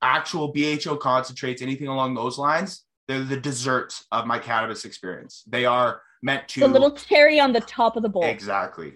[0.02, 5.42] actual bho concentrates anything along those lines they're the desserts of my cannabis experience.
[5.48, 8.24] They are meant to The little cherry on the top of the bowl.
[8.24, 8.94] exactly.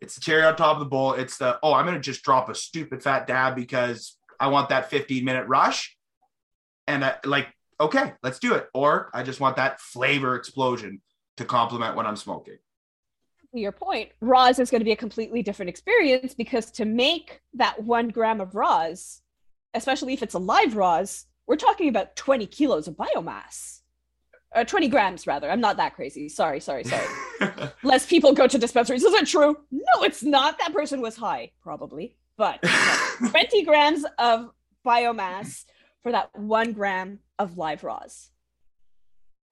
[0.00, 1.14] It's the cherry on top of the bowl.
[1.14, 4.90] It's the oh, I'm gonna just drop a stupid fat dab because I want that
[4.90, 5.96] 15 minute rush,
[6.86, 7.48] and I, like
[7.80, 8.68] okay, let's do it.
[8.74, 11.00] Or I just want that flavor explosion
[11.36, 12.58] to complement what I'm smoking.
[13.52, 17.40] to your point, Roz is going to be a completely different experience because to make
[17.54, 19.22] that one gram of Roz,
[19.74, 23.77] especially if it's a live Roz, we're talking about 20 kilos of biomass.
[24.54, 25.50] Uh, 20 grams, rather.
[25.50, 26.28] I'm not that crazy.
[26.28, 27.04] Sorry, sorry, sorry.
[27.82, 29.04] Less people go to dispensaries.
[29.04, 29.56] Is it true?
[29.70, 30.58] No, it's not.
[30.58, 32.16] That person was high, probably.
[32.38, 32.62] But
[33.30, 34.50] 20 grams of
[34.86, 35.64] biomass
[36.02, 38.30] for that one gram of live raws.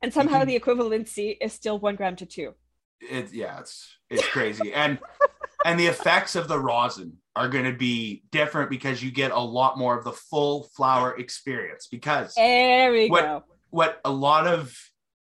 [0.03, 0.47] And somehow Mhm.
[0.47, 2.55] the equivalency is still one gram to two.
[3.01, 4.73] It's yeah, it's it's crazy.
[4.73, 4.99] and
[5.67, 9.39] and the effects of the rosin are going to be different because you get a
[9.39, 13.45] lot more of the full flower experience because There we What- go.
[13.77, 14.75] What a lot of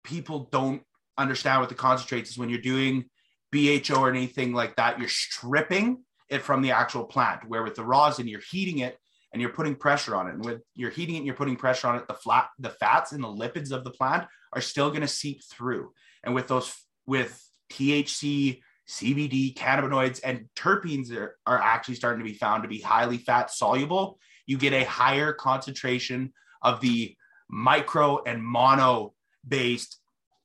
[0.05, 0.81] people don't
[1.17, 3.03] understand with the concentrates is when you're doing
[3.51, 7.41] BHO or anything like that, you're stripping it from the actual plant.
[7.49, 8.97] Where with the rosin, you're heating it
[9.33, 10.35] and you're putting pressure on it.
[10.35, 13.11] And with you're heating it and you're putting pressure on it, the flat the fats
[13.11, 15.91] and the lipids of the plant are still going to seep through.
[16.23, 16.73] And with those
[17.05, 22.79] with THC, CBD, cannabinoids, and terpenes are, are actually starting to be found to be
[22.79, 24.17] highly fat soluble.
[24.47, 27.17] You get a higher concentration of the
[27.49, 29.13] micro and mono
[29.47, 29.97] based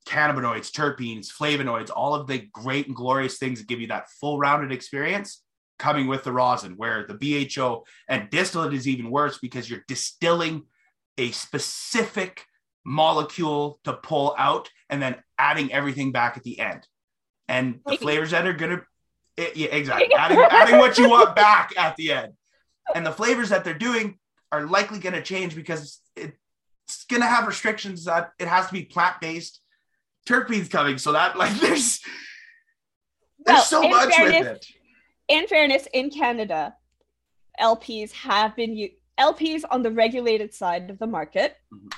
[0.07, 4.39] cannabinoids, terpenes, flavonoids, all of the great and glorious things that give you that full
[4.39, 5.43] rounded experience
[5.79, 10.65] coming with the rosin, where the BHO and distillate is even worse because you're distilling
[11.19, 12.45] a specific
[12.85, 16.87] molecule to pull out and then adding everything back at the end.
[17.49, 18.83] And the flavors that are gonna
[19.37, 20.15] yeah, exactly.
[20.19, 22.33] adding, adding what you want back at the end.
[22.95, 24.19] And the flavors that they're doing
[24.53, 26.35] are likely going to change because it,
[26.87, 29.61] it's going to have restrictions that it has to be plant based
[30.29, 30.99] terpenes coming.
[30.99, 32.01] So that like there's
[33.45, 34.67] there's Well, so much fairness- with it.
[35.29, 36.75] in fairness, in Canada,
[37.61, 41.93] LPs have been u- LPs on the regulated side of the market Mhm.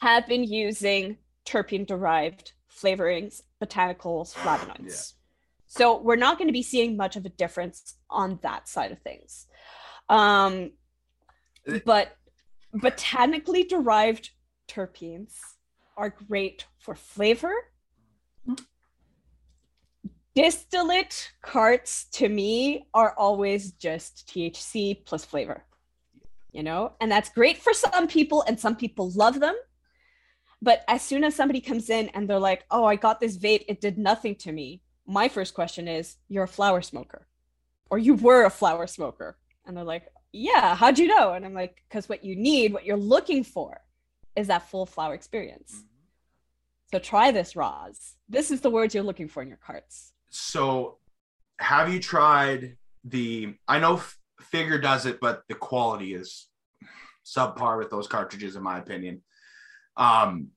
[0.00, 5.14] have been using terpene derived flavorings, botanicals, flavonoids.
[5.66, 9.00] So we're not going to be seeing much of a difference on that side of
[9.02, 9.46] things.
[10.08, 10.72] Um,
[11.84, 12.16] but
[12.72, 14.30] botanically derived
[14.68, 15.34] terpenes
[15.96, 17.52] are great for flavor.
[20.34, 25.64] Distillate carts to me are always just THC plus flavor,
[26.52, 29.56] you know, and that's great for some people, and some people love them.
[30.62, 33.64] But as soon as somebody comes in and they're like, oh, I got this vape,
[33.68, 34.82] it did nothing to me.
[35.06, 37.26] My first question is, you're a flower smoker,
[37.90, 39.38] or you were a flower smoker.
[39.66, 41.32] And they're like, yeah, how'd you know?
[41.32, 43.80] And I'm like, because what you need, what you're looking for,
[44.36, 45.84] is that full flower experience.
[46.92, 48.14] So try this, Roz.
[48.28, 50.12] This is the words you're looking for in your carts.
[50.30, 50.98] So
[51.58, 54.18] have you tried the I know F-
[54.52, 56.46] Figr does it, but the quality is
[57.24, 59.22] subpar with those cartridges, in my opinion.
[59.96, 60.48] Um,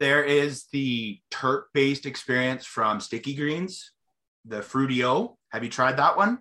[0.00, 3.92] there is the terp based experience from Sticky Greens,
[4.44, 5.36] the Fruitio.
[5.50, 6.38] Have you tried that one?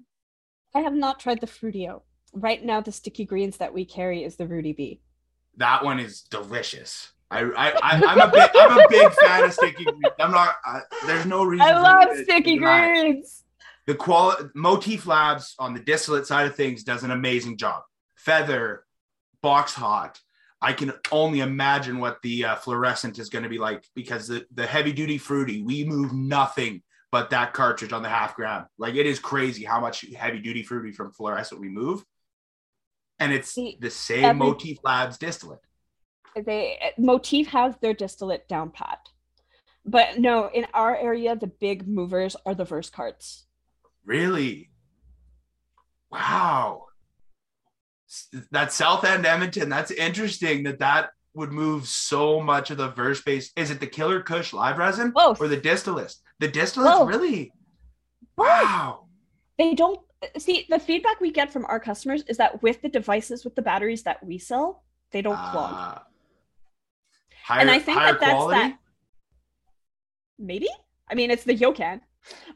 [0.73, 2.01] I have not tried the Fruitio.
[2.33, 5.01] Right now, the sticky greens that we carry is the Rudy B.
[5.57, 7.11] That one is delicious.
[7.29, 10.13] I, I, I I'm a big I'm a big fan of Sticky Greens.
[10.19, 10.55] I'm not.
[10.65, 11.67] I, there's no reason.
[11.67, 13.43] I love sticky greens.
[13.85, 17.83] the quality motif labs on the distillate side of things does an amazing job
[18.15, 18.85] feather
[19.41, 20.19] box hot
[20.61, 24.45] i can only imagine what the uh, fluorescent is going to be like because the,
[24.53, 26.81] the heavy duty fruity we move nothing
[27.13, 30.63] but that cartridge on the half gram like it is crazy how much heavy duty
[30.63, 32.03] fruity from fluorescent we move
[33.19, 35.59] and it's See, the same every- motif labs distillate
[36.35, 39.07] They Motif has their distillate down pat,
[39.85, 43.45] but no, in our area, the big movers are the verse carts.
[44.03, 44.71] Really?
[46.11, 46.85] Wow.
[48.49, 53.21] That South End Edmonton, that's interesting that that would move so much of the verse
[53.21, 53.51] base.
[53.55, 55.41] Is it the Killer Kush live resin Both.
[55.41, 56.15] or the distillate?
[56.39, 57.09] The distillate, Both.
[57.09, 57.51] really?
[58.35, 58.47] Both.
[58.47, 59.05] Wow.
[59.57, 59.99] They don't
[60.37, 63.61] see the feedback we get from our customers is that with the devices with the
[63.61, 65.73] batteries that we sell, they don't clog.
[65.73, 65.99] Uh,
[67.43, 68.59] higher, and I think that that's quality?
[68.59, 68.77] that.
[70.39, 70.69] Maybe.
[71.09, 72.01] I mean, it's the Yocan.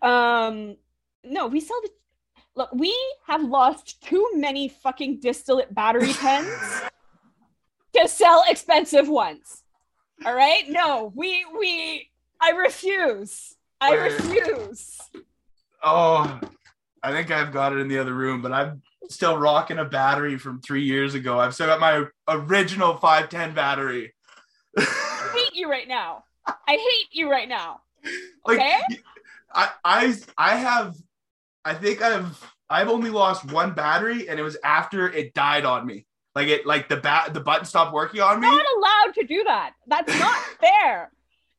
[0.01, 0.77] Um,
[1.23, 1.89] no, we sell the.
[2.55, 2.95] Look, we
[3.27, 6.81] have lost too many fucking distillate battery pens
[8.01, 9.63] to sell expensive ones.
[10.25, 10.63] All right?
[10.67, 12.09] No, we we.
[12.39, 13.55] I refuse.
[13.79, 14.13] I Wait.
[14.13, 14.99] refuse.
[15.83, 16.39] Oh,
[17.03, 20.37] I think I've got it in the other room, but I'm still rocking a battery
[20.37, 21.39] from three years ago.
[21.39, 24.13] I've still got my original 510 battery.
[24.77, 26.23] I hate you right now.
[26.45, 27.81] I hate you right now.
[28.45, 28.79] like Okay?
[29.53, 30.95] I, I I have
[31.63, 35.85] I think I've I've only lost one battery and it was after it died on
[35.85, 36.05] me.
[36.37, 38.47] Like it like the bat the button stopped working on me.
[38.47, 39.73] not allowed to do that.
[39.87, 41.11] That's not fair.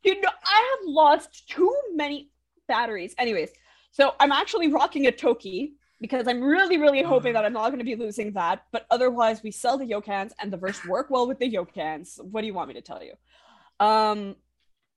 [0.04, 2.30] You know, I have lost too many
[2.68, 3.12] batteries.
[3.18, 3.50] Anyways,
[3.90, 7.80] so I'm actually rocking a Toki because I'm really, really hoping that I'm not going
[7.80, 8.66] to be losing that.
[8.70, 12.22] But otherwise, we sell the Yocans and the verse work well with the Yocans.
[12.22, 13.14] What do you want me to tell you?
[13.84, 14.36] Um,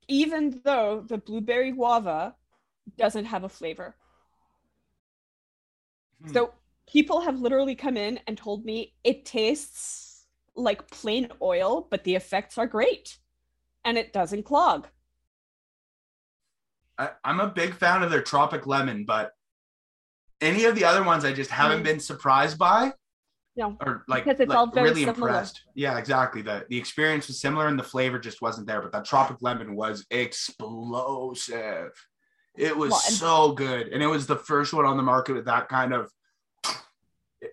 [0.06, 2.36] even though the blueberry guava
[2.96, 3.96] doesn't have a flavor.
[6.22, 6.32] Hmm.
[6.32, 6.54] So
[6.88, 12.14] people have literally come in and told me it tastes like plain oil, but the
[12.14, 13.18] effects are great
[13.84, 14.88] and it doesn't clog.
[16.98, 19.32] I, I'm a big fan of their Tropic Lemon, but
[20.40, 21.84] any of the other ones I just haven't Mm.
[21.84, 22.92] been surprised by.
[23.56, 25.28] No, Or like, because it's like all very really similar.
[25.28, 25.60] impressed.
[25.74, 26.42] Yeah, exactly.
[26.42, 29.74] The the experience was similar and the flavor just wasn't there, but that Tropic Lemon
[29.76, 31.90] was explosive.
[32.56, 33.88] It was Well, so good.
[33.88, 36.10] And it was the first one on the market with that kind of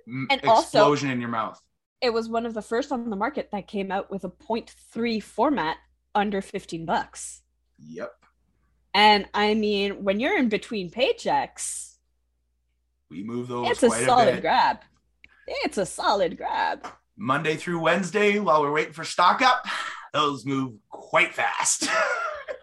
[0.08, 1.62] And also- explosion in your mouth.
[2.02, 5.22] It was one of the first on the market that came out with a 0.3
[5.22, 5.78] format
[6.16, 7.42] under 15 bucks.
[7.78, 8.14] Yep.
[8.94, 11.96] And I mean, when you're in between paychecks,
[13.10, 14.42] We move those it's a a solid bit.
[14.42, 14.78] grab.
[15.48, 16.88] It's a solid grab.
[17.18, 19.66] Monday through Wednesday while we're waiting for stock up,
[20.14, 21.90] those move quite fast.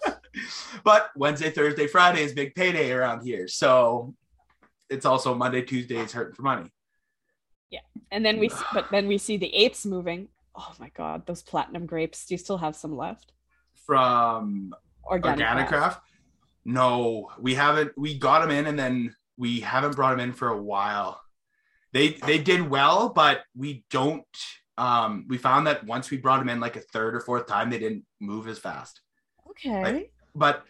[0.84, 3.48] but Wednesday, Thursday, Friday is big payday around here.
[3.48, 4.14] So
[4.88, 6.70] it's also Monday, Tuesday is hurting for money.
[7.70, 10.28] Yeah, and then we, s- but then we see the apes moving.
[10.54, 12.26] Oh my god, those platinum grapes!
[12.26, 13.32] Do you still have some left?
[13.86, 15.82] From Organic, Organic Craft.
[16.00, 16.00] Craft,
[16.64, 17.92] no, we haven't.
[17.96, 21.20] We got them in and then we haven't brought them in for a while.
[21.92, 24.24] They they did well, but we don't.
[24.78, 27.70] Um, we found that once we brought them in like a third or fourth time,
[27.70, 29.00] they didn't move as fast.
[29.50, 29.82] Okay.
[29.82, 30.64] Like- but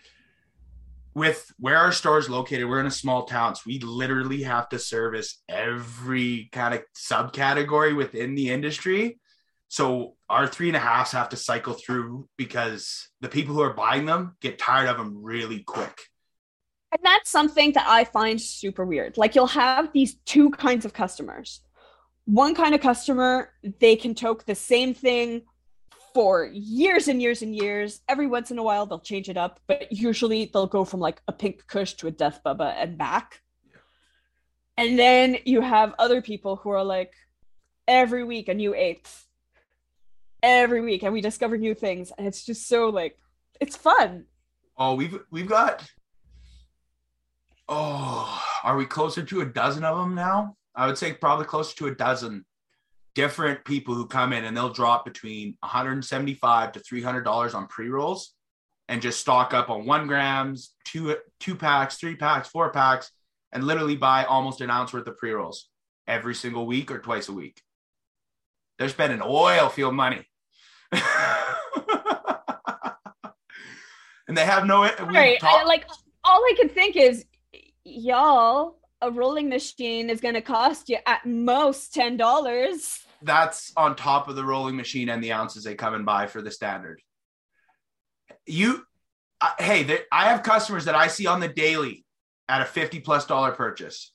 [1.17, 4.69] with where our store is located, we're in a small town, so we literally have
[4.69, 9.19] to service every kind of subcategory within the industry.
[9.69, 13.73] So our three and a halves have to cycle through because the people who are
[13.73, 15.99] buying them get tired of them really quick.
[16.93, 19.17] And that's something that I find super weird.
[19.17, 21.63] Like you'll have these two kinds of customers.
[22.27, 25.45] One kind of customer, they can toke the same thing
[26.17, 28.01] for years and years and years.
[28.09, 31.21] Every once in a while they'll change it up, but usually they'll go from like
[31.29, 33.43] a pink kush to a death bubba and back.
[34.79, 37.13] And then you have other people who are like
[37.87, 39.27] every week a new eighth.
[40.43, 43.19] Every week and we discover new things and it's just so like
[43.61, 44.25] it's fun.
[44.79, 45.87] Oh, we've we've got.
[47.69, 50.57] Oh, are we closer to a dozen of them now?
[50.75, 52.47] I would say probably closer to a dozen
[53.17, 57.89] different people who come in and they'll drop between 175 to 300 dollars on pre
[57.89, 58.35] rolls,
[58.89, 63.11] and just stock up on one grams, two two packs, three packs, four packs,
[63.53, 65.69] and literally buy almost an ounce worth of pre rolls
[66.07, 67.61] every single week or twice a week.
[68.79, 70.25] They're spending oil field money.
[70.93, 71.03] and
[74.37, 75.41] they have no Right.
[75.41, 75.87] talk- I, like
[76.23, 77.25] all I can think is
[77.85, 83.01] y'all, a rolling machine is gonna cost you at most ten dollars.
[83.27, 86.41] That's on top of the rolling machine and the ounces they come and buy for
[86.41, 87.01] the standard.
[88.47, 88.85] You,
[89.41, 92.05] uh, hey, there, I have customers that I see on the daily
[92.49, 94.13] at a fifty plus dollar purchase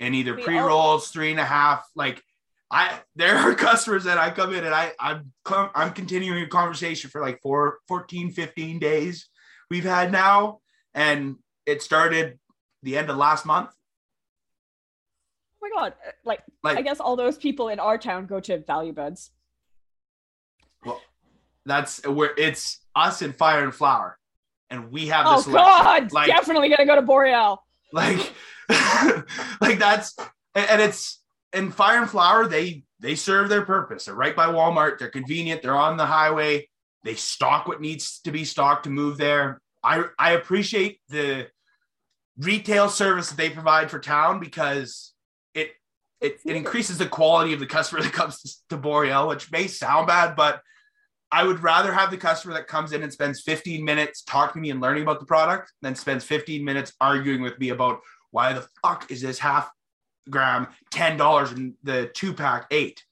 [0.00, 1.86] in either pre rolls, three and a half.
[1.94, 2.22] Like
[2.70, 7.10] I, there are customers that I come in and I, I'm, I'm continuing a conversation
[7.10, 9.28] for like four, 14, 15 days
[9.70, 10.60] we've had now,
[10.94, 11.36] and
[11.66, 12.38] it started
[12.82, 13.70] the end of last month.
[15.62, 15.94] Oh my god!
[16.06, 19.30] uh, Like, Like I guess all those people in our town go to Value Buds.
[20.84, 21.00] Well,
[21.66, 24.18] that's where it's us and fire and flower,
[24.70, 26.12] and we have This Oh god!
[26.12, 27.62] Like, Definitely gonna go to Boreal.
[27.92, 28.32] like,
[29.60, 30.16] like that's
[30.54, 31.20] and and it's
[31.52, 32.46] and fire and flower.
[32.46, 34.04] They they serve their purpose.
[34.04, 34.98] They're right by Walmart.
[34.98, 35.62] They're convenient.
[35.62, 36.68] They're on the highway.
[37.04, 39.60] They stock what needs to be stocked to move there.
[39.82, 41.48] I I appreciate the
[42.38, 45.12] retail service that they provide for town because
[46.20, 49.66] it it, increases the quality of the customer that comes to, to Boreal, which may
[49.66, 50.62] sound bad, but
[51.30, 54.66] I would rather have the customer that comes in and spends 15 minutes talking to
[54.66, 58.00] me and learning about the product than spends 15 minutes arguing with me about
[58.30, 59.70] why the fuck is this half
[60.30, 63.04] gram $10 and the two pack eight.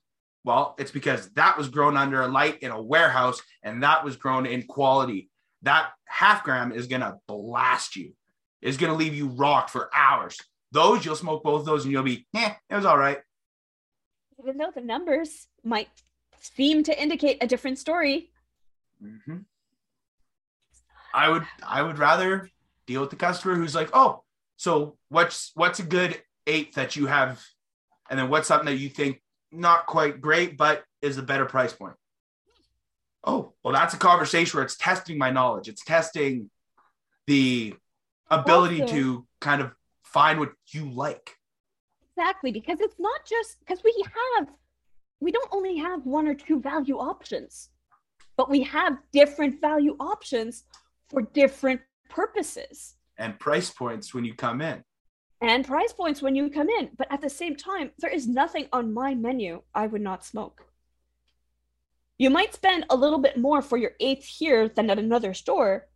[0.43, 4.15] Well, it's because that was grown under a light in a warehouse and that was
[4.15, 5.29] grown in quality.
[5.63, 8.13] That half gram is going to blast you,
[8.61, 10.39] is going to leave you rocked for hours.
[10.71, 13.19] Those, you'll smoke both those and you'll be, eh, it was all right.
[14.39, 15.89] Even though the numbers might
[16.39, 18.29] seem to indicate a different story.
[19.01, 19.45] Mhm.
[21.13, 22.49] I would I would rather
[22.85, 24.23] deal with the customer who's like, oh,
[24.57, 27.43] so what's what's a good eight that you have,
[28.09, 31.73] and then what's something that you think not quite great but is a better price
[31.73, 31.95] point.
[33.23, 35.67] Oh, well, that's a conversation where it's testing my knowledge.
[35.67, 36.49] It's testing
[37.25, 37.75] the
[38.29, 39.73] ability Also- to kind of
[40.13, 41.35] find what you like.
[42.15, 43.93] Exactly, because it's not just because we
[44.37, 44.47] have,
[45.19, 47.69] we don't only have one or two value options,
[48.37, 50.63] but we have different value options
[51.09, 52.95] for different purposes.
[53.19, 54.83] and price points when you come in.
[55.41, 56.89] and price points when you come in.
[56.97, 60.57] But at the same time, there is nothing on my menu I would not smoke.
[62.17, 65.87] You might spend a little bit more for your eighth here than at another store,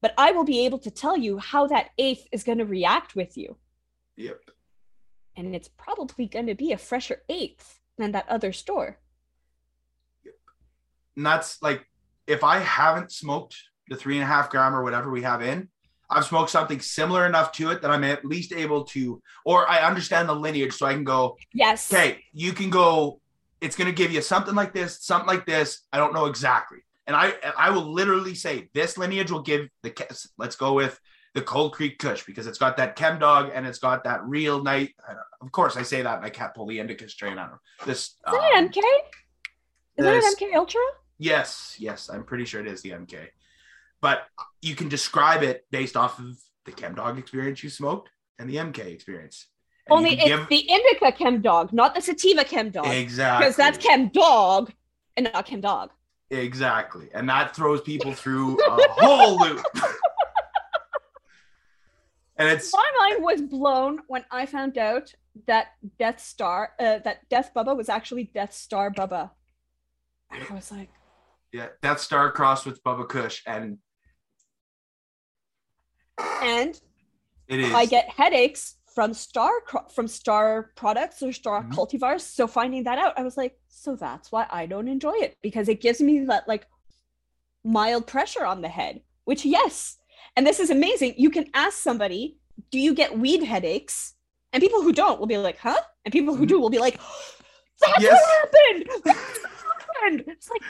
[0.00, 3.14] but I will be able to tell you how that eighth is going to react
[3.14, 3.56] with you.
[4.16, 4.40] Yep.
[5.36, 8.98] And it's probably going to be a fresher eighth than that other store.
[10.24, 10.34] Yep.
[11.16, 11.86] And that's like
[12.26, 13.56] if I haven't smoked
[13.88, 15.68] the three and a half gram or whatever we have in,
[16.08, 19.86] I've smoked something similar enough to it that I'm at least able to, or I
[19.86, 21.92] understand the lineage so I can go, Yes.
[21.92, 23.20] okay, you can go,
[23.60, 25.82] it's going to give you something like this, something like this.
[25.92, 26.78] I don't know exactly.
[27.10, 29.92] And I, I will literally say this lineage will give the,
[30.38, 30.96] let's go with
[31.34, 34.62] the Cold Creek Kush because it's got that chem dog and it's got that real
[34.62, 34.94] night.
[35.40, 37.98] Of course, I say that and I can't pull the indica strain out of this.
[37.98, 38.76] Is it um, an MK?
[38.76, 38.82] Is
[39.96, 40.80] it this- an MK Ultra?
[41.18, 43.26] Yes, yes, I'm pretty sure it is the MK.
[44.00, 44.22] But
[44.62, 48.08] you can describe it based off of the chem dog experience you smoked
[48.38, 49.48] and the MK experience.
[49.88, 52.86] And Only it's can the indica chem dog, not the sativa chem dog.
[52.86, 54.70] exactly Because that's chem dog
[55.16, 55.90] and not chem dog.
[56.30, 59.64] Exactly, and that throws people through a whole loop.
[62.36, 65.12] and it's My mind was blown when I found out
[65.46, 65.68] that
[65.98, 69.30] Death Star, uh, that Death Bubba was actually Death Star Bubba.
[70.30, 70.90] And I was like,
[71.52, 73.78] yeah, Death Star crossed with Bubba Kush, and
[76.42, 76.80] and
[77.48, 79.50] it is I get headaches from Star
[79.94, 81.72] from Star products or Star Mhm.
[81.72, 82.20] cultivars.
[82.22, 85.68] So finding that out, I was like, so that's why I don't enjoy it because
[85.68, 86.66] it gives me that like
[87.64, 89.02] mild pressure on the head.
[89.24, 89.96] Which yes,
[90.36, 91.14] and this is amazing.
[91.16, 92.38] You can ask somebody,
[92.70, 94.14] "Do you get weed headaches?"
[94.52, 96.48] And people who don't will be like, "Huh?" And people who Mhm.
[96.48, 96.98] do will be like,
[97.80, 98.20] "That's Yes.
[98.20, 100.24] what happened." That's what happened.
[100.26, 100.62] It's like,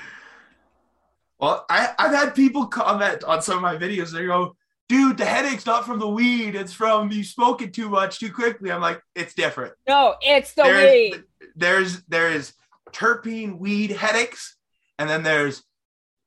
[1.38, 4.12] Well, I, I've had people comment on some of my videos.
[4.12, 4.56] They go,
[4.91, 6.57] dude, the headache's not from the weed.
[6.57, 8.72] It's from you smoking too much too quickly.
[8.72, 9.72] I'm like, it's different.
[9.88, 11.24] no, it's the There's- weed.
[11.57, 12.53] There's there's
[12.93, 14.57] terpene weed headaches,
[14.99, 15.62] and then there's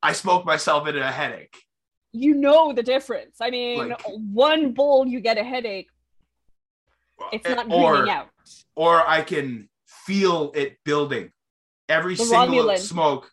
[0.01, 1.55] I smoke myself into a headache.
[2.14, 3.38] You know the difference.
[3.41, 5.89] I mean, Like- one bowl you get a headache.
[7.32, 8.30] It's eh, not or, greening out.
[8.76, 11.32] Or I can feel it building.
[11.89, 12.78] Every The single Romulan.
[12.80, 13.30] smoke.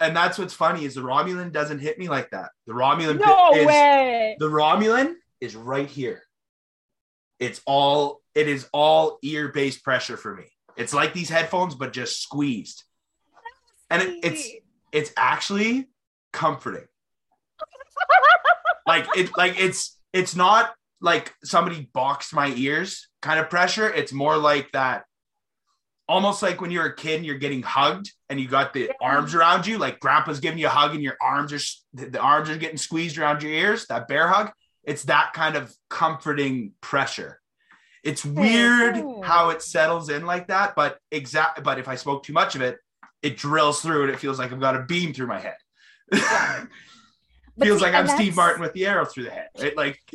[0.00, 2.50] And that's what's funny is the Romulan doesn't hit me like that.
[2.66, 4.36] The Romulan No is, way.
[4.38, 6.22] The Romulan is right here.
[7.38, 10.44] It's all it is all ear-based pressure for me.
[10.76, 12.84] It's like these headphones, but just squeezed.
[13.90, 14.48] And it, it's
[14.92, 15.90] it's actually
[16.32, 16.86] comforting.
[18.86, 23.88] Like it like it's it's not like somebody boxed my ears kind of pressure.
[23.92, 25.04] It's more like that
[26.10, 29.32] almost like when you're a kid and you're getting hugged and you got the arms
[29.32, 31.60] around you, like grandpa's giving you a hug and your arms are
[31.94, 34.50] the arms are getting squeezed around your ears, that bear hug.
[34.82, 37.40] It's that kind of comforting pressure.
[38.02, 38.40] It's mm-hmm.
[38.40, 39.22] weird Oh.
[39.22, 42.60] how it settles in like that, but exact but if I smoke too much of
[42.60, 42.78] it,
[43.22, 45.56] it drills through and it feels like I've got a beam through my head.
[47.56, 49.76] But feels see, like I'm Steve Martin with the arrow through the head, right?
[49.76, 50.00] Like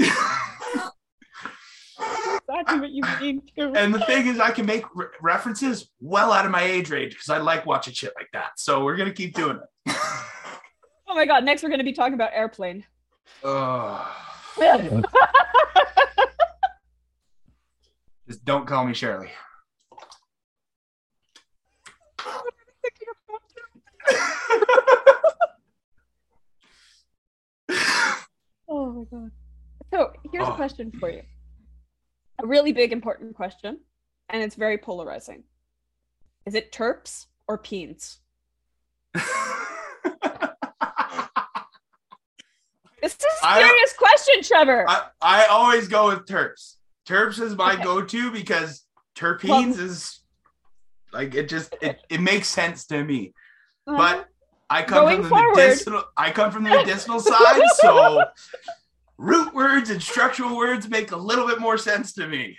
[2.48, 3.74] Exactly what you mean too.
[3.76, 7.14] and the thing is, I can make re- references well out of my age range
[7.14, 8.52] because I like watching shit like that.
[8.58, 9.96] So we're gonna keep doing it.
[11.08, 11.43] oh my god!
[11.43, 12.84] Next, we're going to be talking about airplane.
[13.43, 14.08] Ugh.
[18.28, 19.30] just don't call me Shirley.
[28.68, 29.32] oh my god!
[29.91, 30.56] So here's a Oh.
[30.56, 31.22] question for you.
[32.39, 33.79] A really big, important question,
[34.29, 35.43] and it's very polarizing.
[36.45, 38.17] Is it terps or peens?
[43.01, 44.86] This is a I serious question, Trevor.
[44.89, 46.77] I, I always go with terps.
[47.07, 47.83] Terps is my Okay.
[47.83, 48.83] go-to because
[49.15, 50.21] terpenes is
[51.13, 53.33] like it just it, it makes sense to me.
[53.86, 53.97] Uh-huh.
[53.97, 54.27] But
[54.71, 55.55] I come from the forward.
[55.55, 58.23] medicinal I come from the medicinal side, so
[59.18, 62.57] root words and structural words make a little bit more sense to me.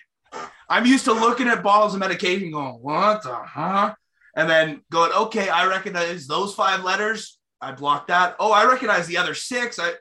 [0.68, 3.94] I'm used to looking at bottles of medication going, what the huh?
[4.34, 7.38] And then going, okay, I recognize those five letters.
[7.60, 8.36] I blocked that.
[8.38, 9.78] Oh, I recognize the other six.
[9.78, 9.92] I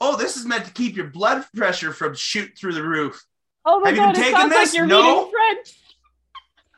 [0.00, 3.24] oh, this is meant to keep your blood pressure from shooting through the roof.
[3.64, 4.14] oh my have you god!
[4.14, 4.74] been It taking this?
[4.74, 5.30] like No.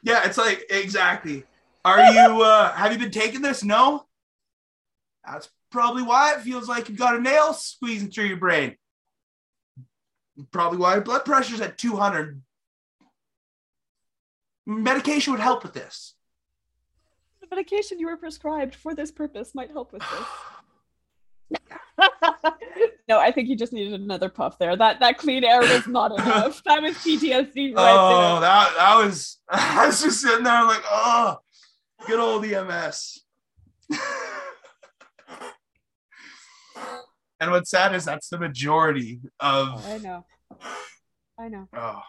[0.02, 1.44] Yeah, it's like exactly.
[1.84, 3.64] Are you uh have you been taking this?
[3.64, 4.04] No.
[5.26, 8.76] That's probably why it feels like you've got a nail squeezing through your brain.
[10.50, 12.42] Probably why blood pressure's at 200.
[14.66, 16.14] Medication would help with this.
[17.40, 21.60] The medication you were prescribed for this purpose might help with this.
[23.08, 24.76] no, I think you just needed another puff there.
[24.76, 26.62] That that clean air was not enough.
[26.64, 29.38] That was PTSD right oh, that that was.
[29.48, 31.38] I was just sitting there like, oh,
[32.06, 33.22] good old EMS.
[37.40, 39.84] And what's sad is that's the majority of.
[39.86, 40.24] I know.
[41.38, 41.68] I know.
[41.74, 42.02] Oh,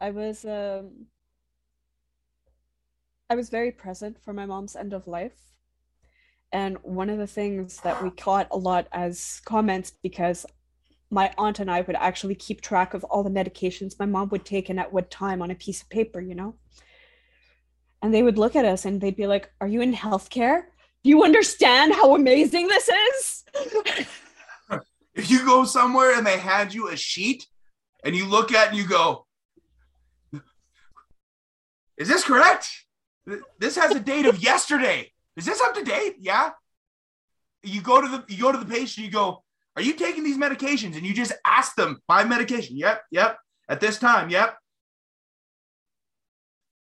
[0.00, 1.06] I was um
[3.30, 5.52] I was very present for my mom's end of life.
[6.52, 10.44] And one of the things that we caught a lot as comments because
[11.08, 14.44] my aunt and I would actually keep track of all the medications my mom would
[14.44, 16.56] take and at what time on a piece of paper, you know?
[18.02, 20.64] And they would look at us and they'd be like, Are you in healthcare?
[21.04, 23.44] Do you understand how amazing this is?
[25.14, 27.46] if you go somewhere and they hand you a sheet
[28.04, 29.26] and you look at it and you go,
[31.96, 32.68] Is this correct?
[33.58, 35.12] This has a date of yesterday.
[35.36, 36.16] Is this up to date?
[36.20, 36.50] Yeah.
[37.62, 39.42] You go to the you go to the patient, you go,
[39.76, 40.96] Are you taking these medications?
[40.96, 42.76] And you just ask them by medication.
[42.76, 43.38] Yep, yep.
[43.68, 44.56] At this time, yep.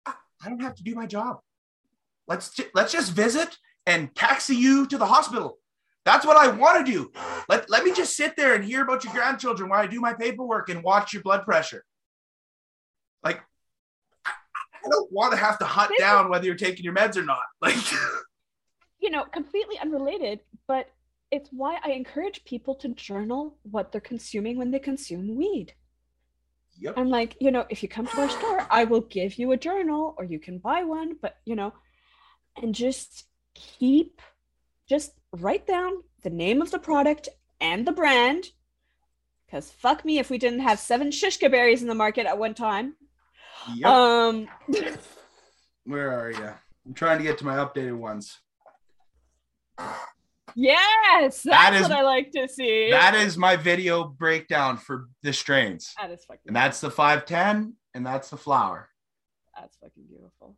[0.05, 1.39] I don't have to do my job.
[2.27, 3.57] Let's let's just visit
[3.87, 5.57] and taxi you to the hospital.
[6.05, 7.11] That's what I want to do.
[7.49, 10.13] Let, let me just sit there and hear about your grandchildren while I do my
[10.13, 11.83] paperwork and watch your blood pressure.
[13.23, 13.41] Like,
[14.25, 14.31] I,
[14.85, 17.43] I don't want to have to hunt down whether you're taking your meds or not.
[17.61, 17.75] Like,
[18.99, 20.89] you know, completely unrelated, but
[21.31, 25.73] it's why I encourage people to journal what they're consuming when they consume weed.
[26.79, 26.97] Yep.
[26.97, 29.57] I'm like, you know, if you come to our store, I will give you a
[29.57, 31.73] journal or you can buy one, but you know,
[32.61, 33.25] and just
[33.79, 34.21] keep
[34.87, 37.27] just write down the name of the product
[37.59, 38.45] and the brand.
[39.45, 42.95] Because fuck me if we didn't have seven Shishkaberries in the market at one time.
[43.75, 43.85] Yep.
[43.85, 44.47] Um,
[45.85, 46.53] Where are you?
[46.85, 48.37] I'm trying to get to my updated ones.
[50.55, 52.89] yes, that's That is- what I like to see.
[52.91, 55.93] That is my video breakdown for the strains.
[55.99, 56.41] that is fucking.
[56.47, 58.89] And that's the 510 and that's the flower.
[59.55, 60.55] that's fucking beautiful.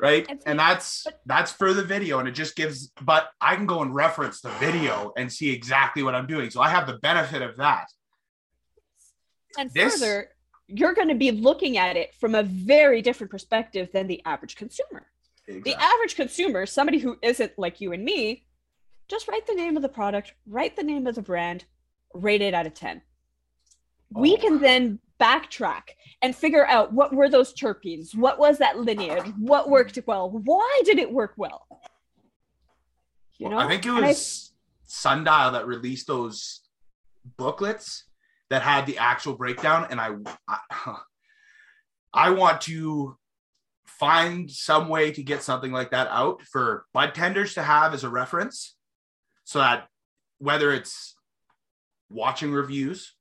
[0.00, 3.56] Right It's- and that's but- that's for the video and it just gives but i
[3.56, 6.86] can go and reference the video and see exactly what i'm doing so i have
[6.86, 7.86] the benefit of that
[9.58, 10.30] And This- further,
[10.68, 14.54] you're going to be looking at it from a very different perspective than the average
[14.54, 15.10] consumer.
[15.46, 18.44] The average consumer, somebody who isn't like you and me,
[19.08, 21.64] just write the name of the product, write the name of the brand,
[22.12, 23.00] rate it out of 10.
[24.10, 24.36] We Oh.
[24.36, 28.14] can then backtrack and figure out what were those terpenes?
[28.14, 29.32] What was that lineage?
[29.38, 30.30] What worked well?
[30.30, 31.66] Why did it work well?
[33.38, 34.52] You know, i think it And I- was
[34.86, 36.60] sundial that released those
[37.36, 38.04] booklets
[38.50, 40.10] that had the actual breakdown and i
[40.48, 40.96] i,
[42.12, 43.16] I want to
[43.86, 48.02] find some way to get something like that out for bud tenders to have as
[48.02, 48.74] a reference
[49.44, 49.86] so that
[50.38, 51.14] whether it's
[52.08, 53.14] watching reviews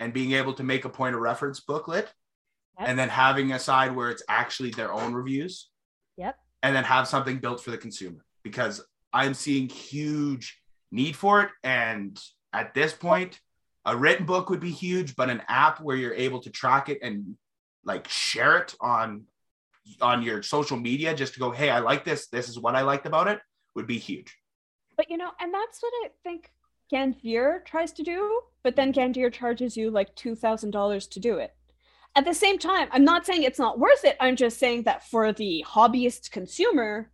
[0.00, 2.12] and being able to make a point of reference booklet
[2.78, 2.88] Yep.
[2.88, 5.68] and then having a side where it's actually their own reviews
[6.16, 6.36] Yep.
[6.62, 10.60] and then have something built for the consumer because i'm seeing huge
[10.92, 12.20] need for it and
[12.52, 13.40] at this point
[13.84, 16.98] a written book would be huge but an app where you're able to track it
[17.02, 17.36] and
[17.84, 19.24] like share it on
[20.00, 22.82] on your social media just to go hey i like this this is what i
[22.82, 23.40] liked about it
[23.74, 24.36] would be huge
[24.96, 26.50] But you know, and that's what I think
[26.92, 31.54] Ganjier tries to do, but then Ganjier charges you like $2,000 to do it.
[32.14, 34.16] At the same time, I'm not saying it's not worth it.
[34.20, 37.10] I'm just saying that for the hobbyist consumer,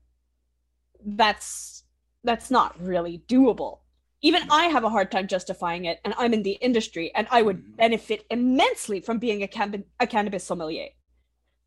[1.05, 1.84] that's
[2.22, 3.80] that's not really doable.
[4.22, 7.42] Even I have a hard time justifying it, and I'm in the industry, and I
[7.42, 7.76] would mm-hmm.
[7.76, 10.88] benefit immensely from being a, cannab- a cannabis sommelier.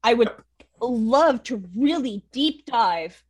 [0.03, 0.31] I would
[0.81, 3.23] love to really deep dive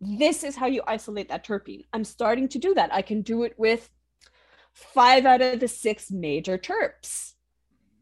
[0.00, 1.84] this is how you isolate that terpene.
[1.92, 2.92] I'm starting to do that.
[2.94, 3.90] I can do it with
[4.72, 7.34] five out of the six major terps,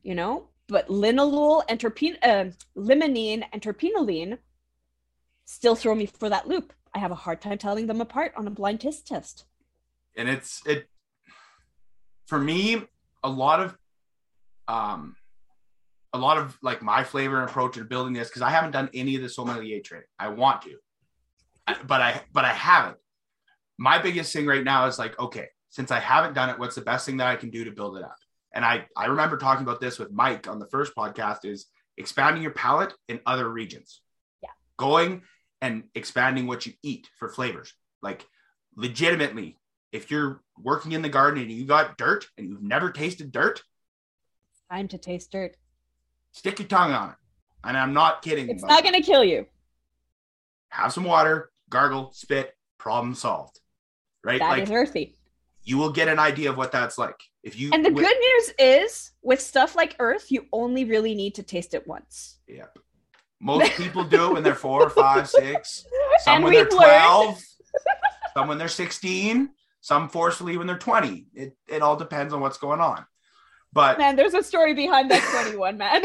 [0.03, 4.39] you know, but linalool and terpene, uh, limonene and terpinolene
[5.45, 6.73] still throw me for that loop.
[6.95, 9.45] I have a hard time telling them apart on a blind taste test.
[10.17, 10.89] and it's it
[12.27, 12.83] for me
[13.23, 13.77] a lot of
[14.69, 15.15] um
[16.13, 19.15] a lot of like my flavor approach in building this because i haven't done any
[19.17, 20.77] of the sommelier training i want to
[21.87, 22.97] but i but i haven't
[23.79, 26.81] my biggest thing right now is like okay since i haven't done it what's the
[26.81, 28.17] best thing that i can do to build it up
[28.57, 31.67] and i i remember talking about this with mike on the first podcast is
[31.99, 34.01] expanding your palate in other regions
[34.43, 34.49] Yeah.
[34.77, 35.23] going
[35.61, 38.27] and expanding what you eat for flavors like
[38.77, 39.57] legitimately
[39.93, 43.63] if you're working in the garden and you got dirt and you've never tasted dirt,
[44.71, 45.57] Time to taste dirt.
[46.33, 47.15] stick your tongue on it.
[47.65, 48.51] And I'm not kidding.
[48.51, 49.47] It's not going to kill you.
[50.69, 53.59] have some water, gargle, spit, problem solved.
[54.23, 54.41] Right?
[54.41, 55.16] That is like earthy.
[55.67, 57.21] You will get an idea of what that's like.
[57.43, 61.15] If you And the wi- good news is, with stuff like Earth, you only really
[61.15, 62.39] need to taste it once.
[62.49, 62.67] yeah,
[63.41, 65.85] most people do it when they're four, five, six.
[66.21, 67.43] Some And when they're we've learned- 12,
[68.35, 69.51] some when they're 16,
[69.83, 71.27] some forcefully when they're 20.
[71.35, 73.05] It, it all depends on what's going on.
[73.73, 76.05] But Man, there's a story behind that 21, man.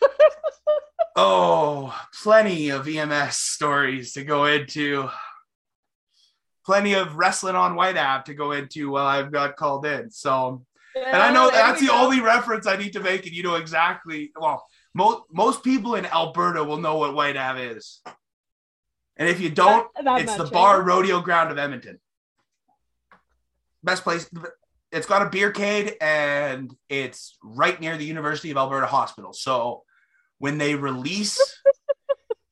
[1.16, 5.08] oh, plenty of EMS stories to go into.
[6.68, 10.10] Plenty of wrestling on Whyte Ave to go into while I've got called in.
[10.10, 13.54] So, and I know that's the only reference I need to make, and you know
[13.54, 14.32] exactly.
[14.38, 18.02] Well, most most people in Alberta will know what Whyte Ave is,
[19.16, 22.00] and if you don't, That- that it's the bar rodeo ground of Edmonton.
[23.82, 24.28] Best place.
[24.92, 29.32] It's got a beercade and it's right near the University of Alberta Hospital.
[29.32, 29.84] So
[30.36, 31.40] when they release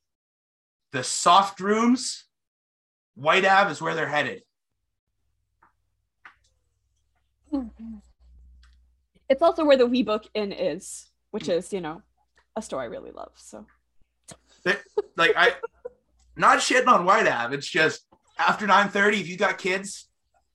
[0.92, 2.25] the soft rooms,
[3.16, 4.42] Whyte Ave is where they're headed.
[7.52, 7.96] Mm-hmm.
[9.28, 12.02] It's also where the Wee Book Inn is, which is, you know,
[12.54, 13.32] a store I really love.
[13.36, 13.66] So
[15.16, 15.52] Like I
[16.36, 17.54] not shitting on Whyte Ave.
[17.56, 18.04] It's just
[18.38, 20.08] after 9:30, if you got kids,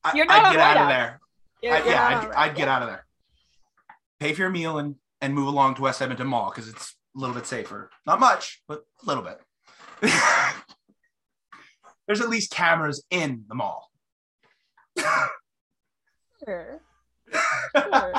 [0.03, 1.19] I, I'd get out of there.
[1.61, 2.37] You're- I, you're yeah, I'd, alright.
[2.37, 3.05] I'd get out of there.
[4.19, 7.19] Pay for your meal and and move along to West Edmonton Mall because it's a
[7.19, 7.89] little bit safer.
[8.05, 9.39] Not much, but a little bit.
[12.11, 13.89] There's at least cameras in the mall.
[16.43, 16.81] Sure.
[17.73, 18.13] Sure.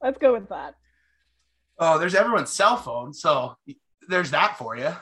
[0.00, 0.76] Let's go with that.
[1.80, 3.56] oh, there's everyone's cell phone, so
[4.06, 4.92] there's that for you.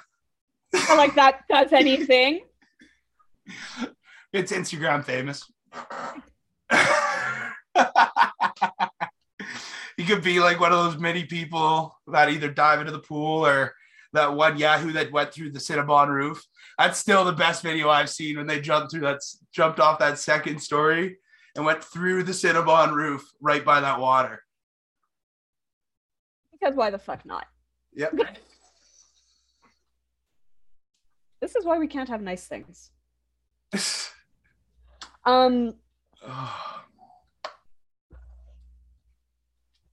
[0.89, 2.45] Or like that does anything.
[4.33, 5.53] It's Instagram famous.
[9.99, 13.45] you could be like one of those many people that either dive into the pool
[13.45, 13.75] or
[14.13, 16.45] that one Yahoo that went through the Cinnabon roof.
[16.79, 19.21] That's still the best video I've seen when they jumped through that
[19.53, 21.19] jumped off that second story
[21.55, 24.43] and went through the Cinnabon roof right by that water.
[26.53, 27.47] Because why the fuck not?
[27.95, 28.15] Yep.
[31.43, 32.91] This is why we can't have nice things.
[35.25, 35.75] Um,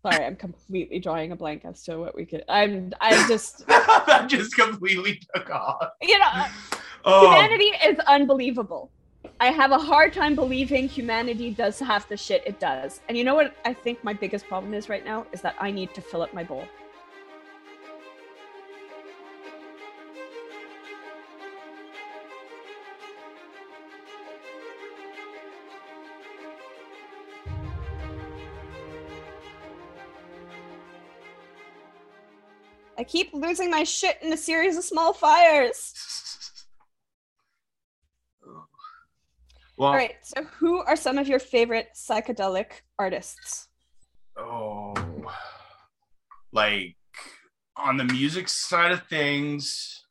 [0.02, 2.44] sorry, I'm completely drawing a blank as to what we could.
[2.48, 5.90] I'm, I'm just, that just completely took off.
[6.02, 6.46] you know,
[7.06, 8.92] Oh, humanity is unbelievable.
[9.40, 13.00] I have a hard time believing humanity does half the shit it does.
[13.08, 15.72] And you know what I think my biggest problem is right now is that I
[15.72, 16.66] need to fill up my bowl.
[33.10, 35.94] Keep losing my shit in a series of small fires.
[39.78, 43.68] well, All right, so who are some of your favorite psychedelic artists?
[44.38, 44.94] oh
[46.54, 46.96] like
[47.76, 50.06] on the music side of things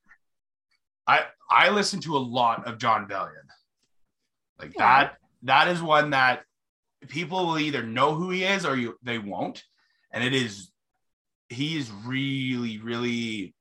[1.06, 1.20] i
[1.50, 3.46] i listen to a lot of Jon Bellion
[4.58, 4.84] like Yeah.
[4.84, 6.44] that that is one that
[7.08, 9.64] people will either know who he is or you they won't
[10.12, 10.70] and it is
[11.48, 13.54] he is really really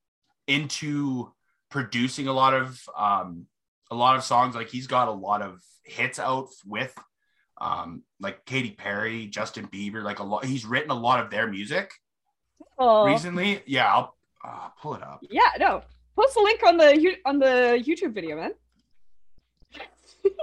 [0.47, 1.31] into
[1.69, 3.45] producing a lot of um
[3.91, 6.93] a lot of songs like he's got a lot of hits out with
[7.59, 11.47] um like Katy Perry, Justin Bieber, like a lot he's written a lot of their
[11.47, 11.91] music
[12.79, 13.61] Oh, recently.
[13.65, 14.15] Yeah, I'll
[14.45, 15.19] uh, pull it up.
[15.29, 15.81] yeah, no.
[16.15, 18.51] Post the link on the you- on the YouTube video, man.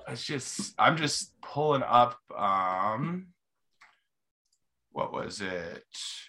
[0.09, 3.29] It's just I'm just pulling up um
[4.95, 5.85] what was it?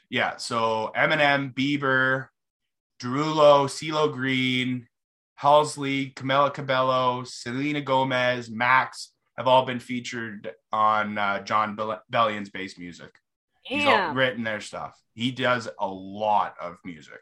[0.09, 2.27] Yeah, so Eminem, Bieber,
[3.01, 4.87] Derulo, CeeLo Green,
[5.35, 12.49] Halsey, Camila Cabello, Selena Gomez, Max have all been featured on uh, Jon Bell- Bellion's
[12.49, 13.13] bass music.
[13.61, 14.99] He's all written their stuff.
[15.13, 17.19] He does a lot of music.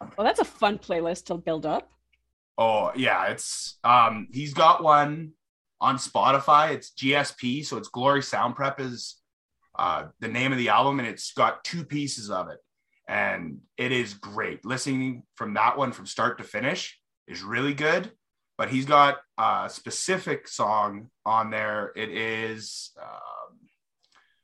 [0.00, 1.90] Well, that's a fun playlist to build up.
[2.56, 5.32] Oh yeah, it's um he's got one
[5.80, 6.70] on Spotify.
[6.72, 9.19] It's GSP, so it's Glory Sound Prep is
[9.78, 12.58] uh the name of the album, and it's got two pieces of it,
[13.08, 14.64] and it is great.
[14.64, 18.12] Listening from that one from start to finish is really good.
[18.58, 21.92] But he's got a specific song on there.
[21.96, 23.58] It is um,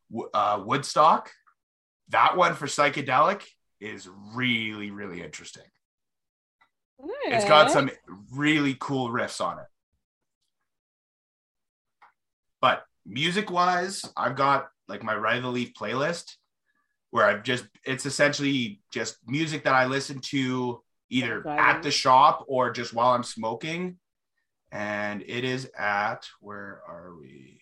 [0.08, 1.30] Wo- uh, Woodstock.
[2.08, 3.42] That one for psychedelic
[3.78, 5.64] is really really interesting.
[7.26, 7.90] It's got some
[8.32, 9.66] really cool riffs on it.
[12.62, 16.36] But music wise, I've got like my Ride the Leaf playlist
[17.10, 22.44] where I've just, it's essentially just music that I listen to either at the shop
[22.48, 23.98] or just while I'm smoking.
[24.72, 27.60] and it is at where are we?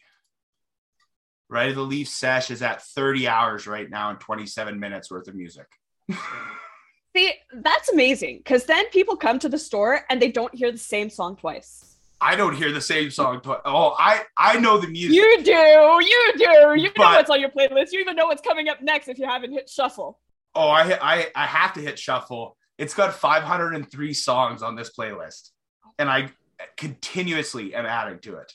[1.49, 5.29] Right of the Leaf sesh is at 30 hours right now and 27 minutes worth
[5.29, 5.67] of music.
[7.17, 10.79] See, that's amazing because then people come to the store and they don't hear the
[10.79, 11.94] same song twice.
[12.21, 13.61] I don't hear the same song twice.
[13.65, 15.15] Oh, I I know the music.
[15.17, 16.83] You do, you do.
[16.83, 17.93] You But- know what's on your playlist.
[17.93, 20.21] You even know what's coming up next if you haven't hit shuffle.
[20.55, 22.57] Oh, I I I have to hit shuffle.
[22.79, 25.51] It's got 503 songs on this playlist,
[25.99, 26.31] and I
[26.77, 28.53] continuously am adding to it.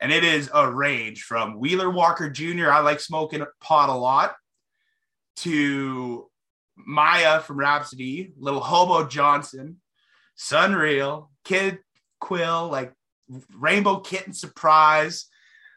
[0.00, 2.70] And it is a range from Wheeler Walker Jr.
[2.70, 4.34] I like smoking pot a lot
[5.36, 6.30] to
[6.76, 9.80] Maya from Rhapsody, Little Hobo Johnson,
[10.38, 11.78] Sunreal, Kid
[12.24, 12.92] Quill, like
[13.58, 15.26] Rainbow Kitten Surprise.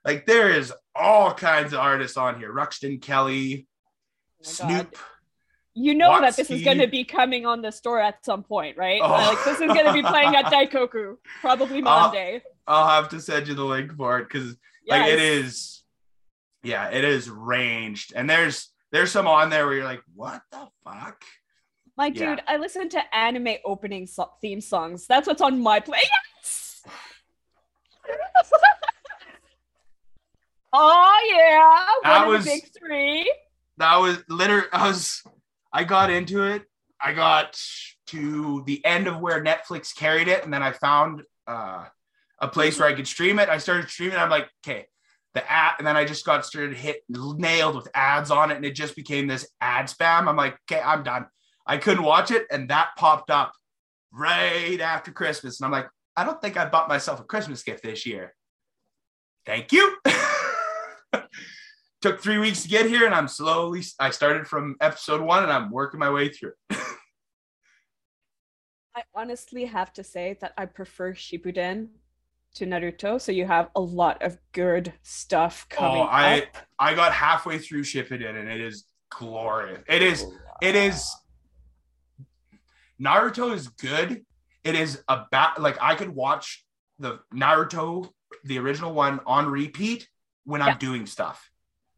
[0.06, 2.52] Like there is all kinds of artists on here.
[2.54, 3.68] Ruxton Kelly,
[4.42, 4.80] Oh my God.
[4.80, 4.98] Snoop.
[5.74, 8.78] You know that this is going to be coming on the store at some point,
[8.78, 9.00] right?
[9.04, 9.10] Oh.
[9.12, 12.42] Like this is going to be playing at Daikoku probably Monday.
[12.66, 14.56] I'll have to send you the link for it because
[14.88, 15.46] like it Yes.
[15.46, 15.84] is
[16.64, 20.68] yeah it is ranged and there's there's some on there where you're like what the
[20.84, 21.22] fuck
[21.98, 22.36] My Yeah.
[22.36, 25.06] dude, I listen to anime opening so- theme songs.
[25.08, 26.00] That's what's on my play.
[30.74, 33.32] Oh yeah, That one was- big three.
[33.78, 35.24] that was literally i was
[35.72, 36.64] i got into it.
[37.00, 37.60] I got
[38.08, 41.86] to the end of where netflix carried it and then i found uh
[42.40, 43.50] a place where i could stream it.
[43.50, 44.88] I started streaming i'm like okay
[45.34, 48.66] the ad and then i just got started hit nailed with ads on it and
[48.66, 50.28] it just became this ad spam.
[50.28, 51.28] I'm like okay i'm done.
[51.66, 53.54] I couldn't watch it and that popped up
[54.12, 55.88] right after christmas and i'm like
[56.18, 58.34] i don't think i bought myself a christmas gift this year.
[59.46, 59.96] Thank you.
[62.02, 65.52] Took three weeks to get here and i'm slowly i started from episode one and
[65.52, 66.78] i'm working my way through it.
[68.96, 71.90] I honestly have to say that I prefer Shippuden
[72.56, 76.58] to Naruto, so you have a lot of good stuff oh, coming oh i up.
[76.80, 79.84] i got halfway through shippuden and it is glorious.
[79.88, 81.10] It is oh, it is
[83.00, 84.26] naruto is good
[84.68, 86.66] it is about like i could watch
[87.00, 88.10] the naruto
[88.44, 90.08] the original one on repeat
[90.46, 91.50] when i'm doing stuff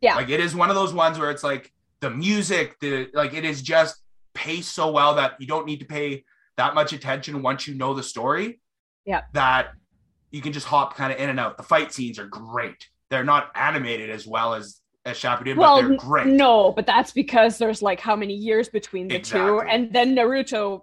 [0.02, 0.16] Yeah.
[0.16, 3.44] like it is one of those ones where it's like the music the like it
[3.46, 3.96] is just
[4.34, 6.24] paced so well that you don't need to pay
[6.58, 8.60] that much attention once you know the story
[9.06, 9.22] Yeah.
[9.34, 9.70] that
[10.32, 13.24] you can just hop kind of in and out the fight scenes are great they're
[13.24, 16.28] not animated as well as as Shippuden, well, but they're great.
[16.28, 20.82] no, but that's because there's like how many years between the two, and then Naruto,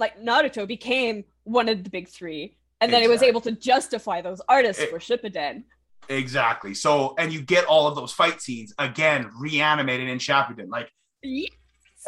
[0.00, 4.20] like Naruto, became one of the big three, and then it was able to justify
[4.20, 5.64] those artists It- for Shippuden.
[6.08, 6.74] Exactly.
[6.74, 10.68] So, and you get all of those fight scenes again reanimated in Shippuden.
[10.68, 10.90] Like,
[11.22, 11.50] Yes.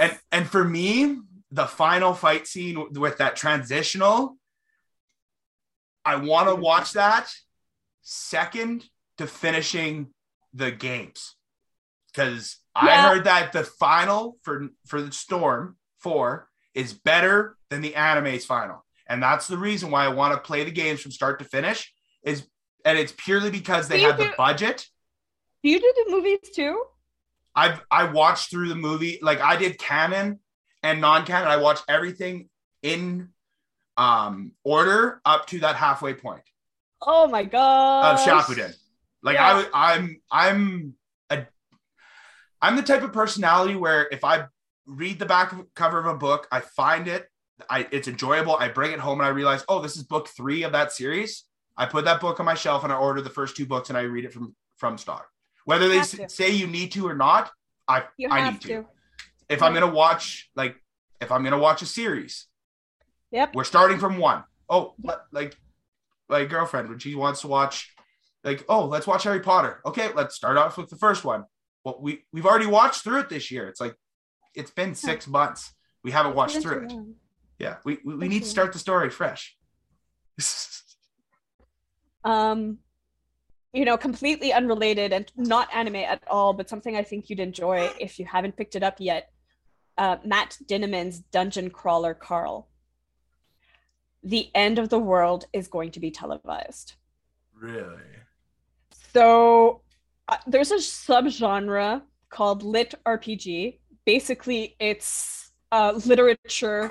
[0.00, 1.18] and and for me,
[1.52, 4.38] the final fight scene with that transitional,
[6.04, 6.62] I want to mm-hmm.
[6.62, 7.30] watch that
[8.00, 8.84] second
[9.18, 10.12] to finishing
[10.52, 11.36] the games
[12.08, 17.94] because I heard that the final for for the Storm Four is better than the
[17.94, 21.38] anime's final, and that's the reason why I want to play the games from start
[21.40, 21.92] to finish.
[22.24, 22.46] Is
[22.84, 24.86] and it's purely because they Do had the budget.
[25.62, 26.82] Do you do the movies too?
[27.54, 30.40] I've I watched through the movie like I did canon
[30.82, 31.48] and non-canon.
[31.48, 32.48] I watched everything
[32.82, 33.28] in
[33.96, 36.42] um order up to that halfway point
[37.02, 38.14] Oh my god!
[38.14, 38.74] of Shippuden.
[39.22, 39.64] Like Yeah.
[39.72, 40.94] I I'm I'm
[41.30, 41.46] a
[42.60, 44.46] I'm the type of personality where if I
[44.86, 47.26] read the back cover of a book, I find it
[47.70, 48.56] I it's enjoyable.
[48.56, 51.44] I bring it home and I realize, oh, this is book three of that series.
[51.76, 53.96] I put that book on my shelf and I order the first two books and
[53.96, 55.26] I read it from from start.
[55.64, 57.50] Whether they s- say you need to or not,
[57.86, 58.68] I I need to.
[58.68, 58.86] to.
[59.48, 60.76] If I'm gonna watch like
[61.20, 62.46] if I'm gonna watch a series,
[63.30, 63.54] Yep.
[63.54, 64.42] we're starting from one.
[64.68, 65.56] Oh, let- like
[66.28, 67.94] my girlfriend when she wants to watch,
[68.42, 69.80] like, oh, let's watch Harry Potter.
[69.86, 71.44] Okay, let's start off with the first one.
[71.84, 73.68] Well, we we've already watched through it this year.
[73.68, 73.94] It's like
[74.54, 75.72] it's been six months.
[76.02, 76.92] We haven't watched through it.
[77.58, 79.56] Yeah, we we, we need to start the story fresh.
[82.24, 82.78] Um,
[83.72, 87.90] you know, completely unrelated and not anime at all, but something I think you'd enjoy
[87.98, 89.30] if you haven't picked it up yet.
[89.98, 92.68] Uh, Matt Dinniman's Dungeon Crawler Carl.
[94.22, 96.94] The end of the world is going to be televised.
[97.58, 97.98] really?
[99.12, 99.82] So
[100.28, 103.78] uh, there's a subgenre called lit RPG.
[104.04, 106.90] Basically, it's uh, literature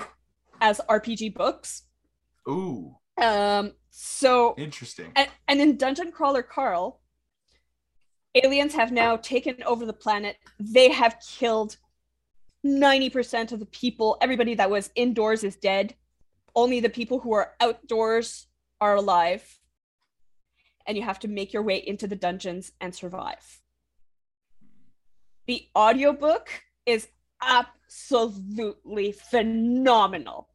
[0.60, 1.82] as RPG books.
[2.48, 5.12] Ooh, Um, so interesting.
[5.14, 7.00] and, and in Dungeon Crawler Carl,
[8.34, 10.36] aliens have now taken over the planet.
[10.58, 11.76] They have killed
[12.64, 14.16] 90% of the people.
[14.20, 15.94] Everybody that was indoors is dead.
[16.54, 18.46] Only the people who are outdoors
[18.80, 19.58] are alive
[20.86, 23.60] and you have to make your way into the dungeons and survive.
[25.46, 26.48] The audiobook
[26.86, 27.08] is
[27.40, 30.48] absolutely phenomenal.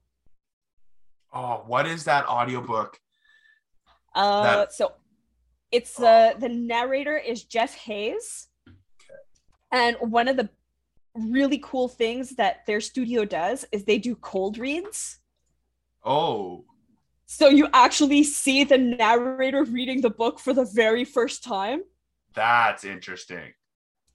[1.33, 2.99] Oh, what is that audiobook?
[4.15, 4.93] Uh, That- so
[5.71, 8.47] it's uh, the narrator is Jeff Hays,
[9.71, 10.49] and one of the
[11.13, 15.19] really cool things that their studio does is they do cold reads.
[16.05, 16.63] Oh,
[17.25, 21.83] So you actually see the narrator reading the book for the very first time.
[22.33, 23.53] that's interesting.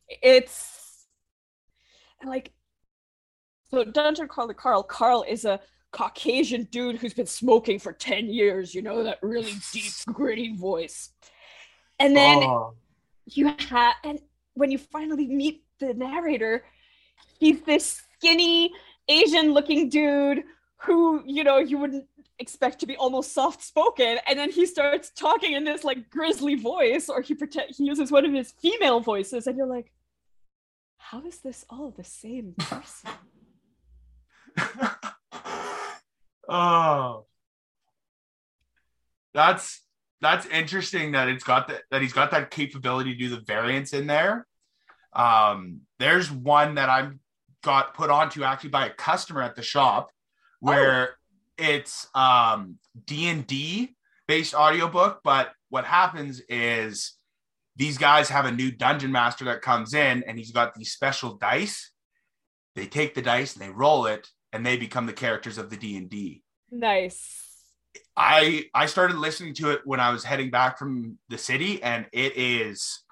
[0.08, 0.71] It's
[2.24, 2.52] like
[3.70, 4.82] so Dungeon Crawler Carl.
[4.82, 5.60] Carl is a
[5.92, 11.10] Caucasian dude who's been smoking for 10 years, you know, that really deep, gritty voice.
[11.98, 12.74] And then oh,
[13.26, 14.18] you have and
[14.54, 16.64] when you finally meet the narrator
[17.38, 18.72] he's this skinny
[19.08, 20.42] asian looking dude
[20.76, 22.06] who you know you wouldn't
[22.38, 26.54] expect to be almost soft spoken and then he starts talking in this like grisly
[26.56, 29.92] voice or he pretend he uses one of his female voices and you're like
[31.12, 33.10] how is this all the same person?
[36.48, 37.24] Oh,
[39.32, 39.80] that's
[40.20, 43.92] that's interesting that it's got that that he's got that capability to do the variants
[43.94, 44.46] in there.
[45.14, 47.20] Um, there's one that I'm
[47.62, 50.10] got put onto actually by a customer at the shop
[50.58, 51.16] where
[51.56, 53.94] it's um D&D
[54.26, 57.14] based audiobook, but what happens is
[57.76, 61.34] these guys have a new dungeon master that comes in and he's got these special
[61.36, 61.90] dice.
[62.74, 65.76] They take the dice and they roll it and they become the characters of the
[65.76, 66.42] D&D.
[66.70, 67.42] nice
[68.16, 72.06] I I started listening to it when I was heading back from the city, and
[72.12, 73.02] it is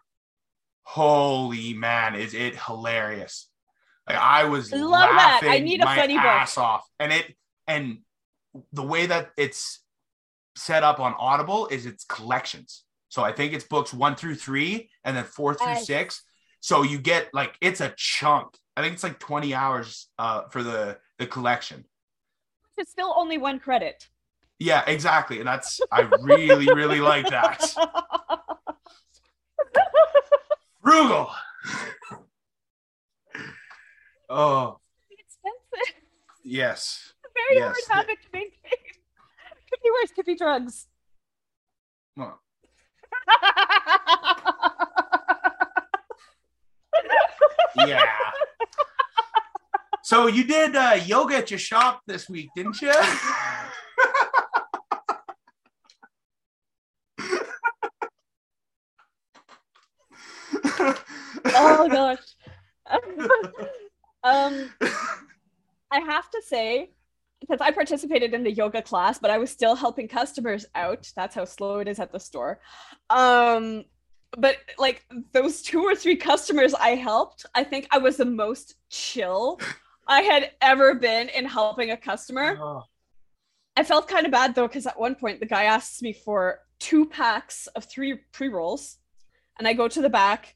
[0.82, 3.48] holy man, is it hilarious?
[4.08, 5.42] Like I was Love that.
[5.44, 6.24] I need a my funny book.
[6.24, 7.34] ass off, and it
[7.66, 7.98] and
[8.72, 9.80] the way that it's
[10.56, 12.84] set up on Audible is it's collections.
[13.11, 15.86] So I think it's books one through three, and then four through Nice.
[15.86, 16.22] six.
[16.61, 18.56] So you get like it's a chunk.
[18.76, 21.84] I think it's like twenty hours uh, for the the collection.
[22.78, 24.08] it's still only one credit
[24.58, 25.38] Yeah, exactly.
[25.40, 27.61] And that's I really, really like that.
[30.82, 31.30] Frugal.
[34.28, 34.78] oh,
[35.11, 35.94] expensive
[36.42, 37.12] yes.
[37.34, 37.76] very Yes.
[37.88, 38.52] hard habit to maintain
[39.68, 40.86] could be worse could be drugs
[42.16, 42.40] Well,
[47.87, 48.05] yeah.
[50.03, 52.93] So you did uh, yoga at your shop this week, didn't you?
[61.55, 62.18] oh gosh.
[64.25, 64.71] um,
[65.93, 66.91] I have to say,
[67.41, 71.11] because I participated in the yoga class, but I was still helping customers out.
[71.16, 72.61] That's how slow it is at the store.
[73.09, 73.84] Um,
[74.36, 78.76] but like those two or three customers I helped, I think I was the most
[78.88, 79.59] chill
[80.07, 82.59] I had ever been in helping a customer.
[82.61, 82.82] Oh,
[83.76, 86.61] I felt kind of bad though, because at one point the guy asks me for
[86.78, 88.99] two packs of three pre rolls,
[89.59, 90.55] and I go to the back,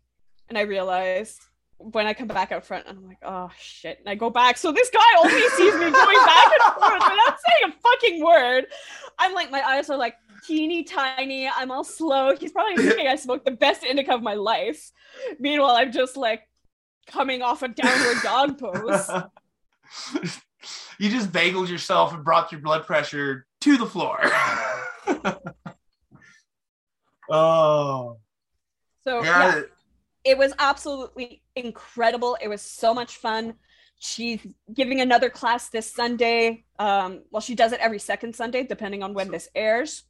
[0.48, 1.38] and I realize
[1.78, 4.56] when I come back out front, and I'm like, oh shit, and I go back.
[4.56, 8.66] So this guy only sees me going back and forth without saying a fucking word.
[9.18, 10.16] I'm like, my eyes are like
[10.46, 11.48] teeny tiny.
[11.48, 12.34] I'm all slow.
[12.36, 14.92] He's probably thinking I smoked the best indica of my life.
[15.38, 16.48] Meanwhile, I'm just like
[17.06, 19.10] coming off a downward dog pose.
[20.98, 24.20] you just bageled yourself and brought your blood pressure to the floor.
[27.30, 28.18] oh,
[29.04, 29.56] So yeah.
[29.56, 29.62] yeah,
[30.24, 32.36] it was absolutely incredible.
[32.40, 33.54] It was so much fun.
[33.98, 34.40] She's
[34.72, 36.64] giving another class this Sunday.
[36.78, 40.04] Um, well, she does it every second Sunday, depending on when this airs.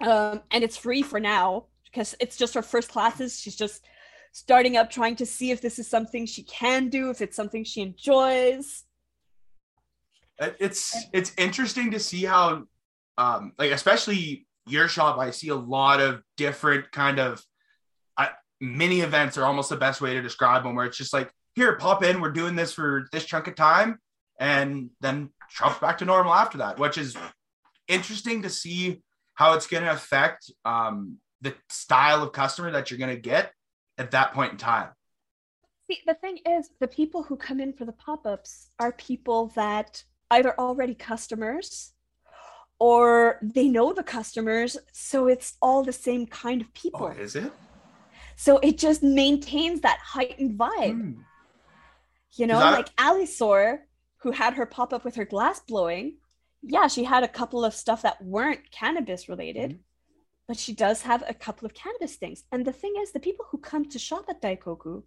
[0.00, 3.40] Um, and it's free for now because it's just her first classes.
[3.40, 3.84] She's just
[4.32, 7.64] starting up, trying to see if this is something she can do, if it's something
[7.64, 8.84] she enjoys.
[10.38, 12.64] It's it's interesting to see how,
[13.18, 15.18] um, like especially your shop.
[15.18, 17.40] I see a lot of different kind of uh,
[18.60, 20.74] mini events are almost the best way to describe them.
[20.74, 22.20] Where it's just like, here, pop in.
[22.20, 23.98] We're doing this for this chunk of time,
[24.38, 27.16] and then shop's back to normal after that, which is
[27.88, 29.02] interesting to see
[29.34, 33.52] how it's going to affect um, the style of customer that you're going to get
[33.98, 34.90] at that point in time.
[35.90, 39.48] See, the thing is, the people who come in for the pop ups are people
[39.56, 41.92] that either already customers
[42.78, 44.76] or they know the customers.
[44.92, 47.12] So it's all the same kind of people.
[47.12, 47.52] Oh, is it?
[48.40, 50.94] So it just maintains that heightened vibe.
[50.94, 51.20] Hmm.
[52.38, 53.82] You know, that- like Alisor,
[54.22, 56.16] who had her pop up with her glass blowing,
[56.62, 59.78] yeah, she had a couple of stuff that weren't cannabis related, Mhm.
[60.48, 62.44] but she does have a couple of cannabis things.
[62.50, 65.02] And the thing is, the people who come to shop at Daikoku,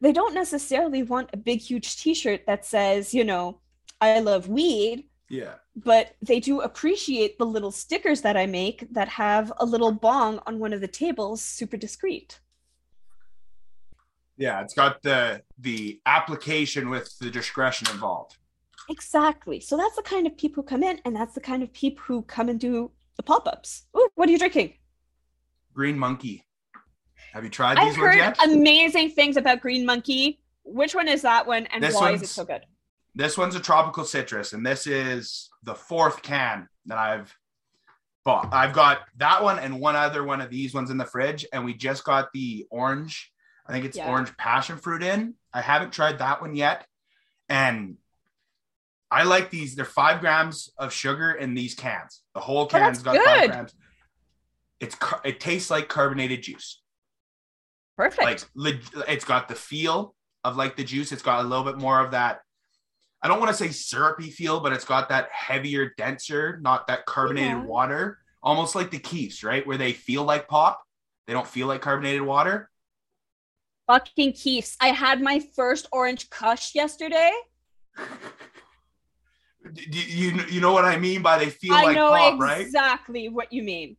[0.00, 3.60] they don't necessarily want a big, huge t shirt that says, you know,
[4.00, 5.54] I love weed, Yeah.
[5.74, 10.38] but they do appreciate the little stickers that I make that have a little bong
[10.46, 12.40] on one of the tables, super discreet.
[14.36, 18.36] Yeah, it's got the the application with the discretion involved.
[18.90, 19.60] Exactly.
[19.60, 22.02] So that's the kind of people who come in, and that's the kind of people
[22.04, 23.84] who come and do the pop ups.
[23.96, 24.74] Ooh, what are you drinking?
[25.72, 26.44] Green monkey.
[27.32, 28.38] Have you tried I've these ones heard yet?
[28.44, 30.40] amazing things about Green Monkey.
[30.64, 32.62] Which one is that one, and This why is it so good?
[33.14, 37.36] This one's a tropical citrus, and this is the fourth can that I've
[38.24, 38.52] bought.
[38.52, 41.64] I've got that one and one other one of these ones in the fridge, and
[41.64, 43.30] we just got the orange.
[43.66, 44.10] I think it's Yeah.
[44.10, 45.34] orange passion fruit in.
[45.52, 46.86] I haven't tried that one yet,
[47.48, 47.98] and
[49.10, 49.76] I like these.
[49.76, 52.22] They're five grams of sugar in these cans.
[52.34, 53.74] The whole oh, can's Oh, got five grams.
[54.80, 56.80] It's it tastes like carbonated juice.
[57.96, 58.48] Perfect.
[58.56, 62.00] like it's got the feel of like the juice it's got a little bit more
[62.00, 62.40] of that
[63.24, 67.04] i don't want to say syrupy feel but it's got that heavier denser not that
[67.06, 67.64] carbonated Yeah.
[67.64, 70.80] water almost like the keefs right where they feel like pop
[71.26, 72.70] they don't feel like carbonated water
[73.86, 74.78] Fucking Keefs.
[74.80, 77.30] I had my first orange kush yesterday.
[79.74, 83.28] D- you, you know what i mean by they feel I like pop right exactly
[83.28, 83.96] what you mean.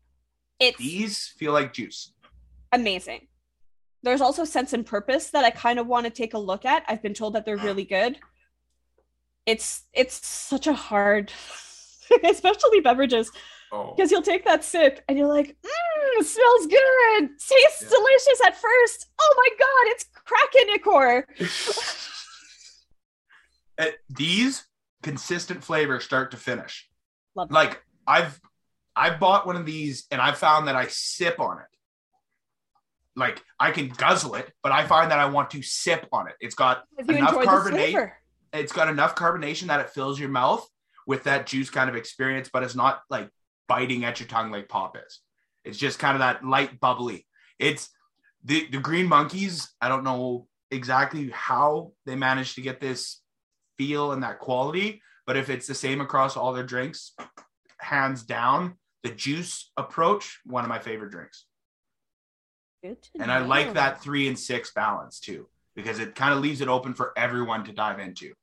[0.59, 2.13] It's these feel like juice
[2.71, 3.27] amazing.
[4.03, 6.83] There's also Sense and Purpose that I kind of want to take a look at.
[6.87, 8.17] I've been told that they're really good.
[9.45, 11.31] It's it's such a hard,
[12.23, 13.31] especially beverages,
[13.71, 17.89] oh because you'll take that sip and you're like, mmm, it smells good, tastes Yeah.
[17.89, 19.07] delicious at first.
[19.19, 21.23] Oh my god, it's Kraken Icor.
[23.77, 24.65] Uh, these
[25.03, 26.89] consistent flavor start to finish
[27.35, 27.53] Love that.
[27.53, 28.39] like I've
[28.95, 31.65] I've bought one of these and I found that I sip on it.
[33.15, 36.33] Like I can guzzle it, but I find that I want to sip on it.
[36.39, 37.95] It's got enough carbonate.
[38.55, 40.67] It's got enough carbonation that it fills your mouth
[41.07, 43.29] with that juice kind of experience, but it's not like
[43.67, 45.19] biting at your tongue like pop is.
[45.63, 47.25] It's just kind of that light bubbly.
[47.59, 47.89] It's
[48.43, 49.69] the the green monkeys.
[49.81, 53.21] I don't know exactly how they managed to get this
[53.77, 57.13] feel and that quality, but if it's the same across all their drinks,
[57.79, 61.45] hands down, the juice approach, one of my favorite drinks.
[62.83, 66.39] Good to And I like that three and six balance too, because it kind of
[66.39, 68.33] leaves it open for everyone to dive into.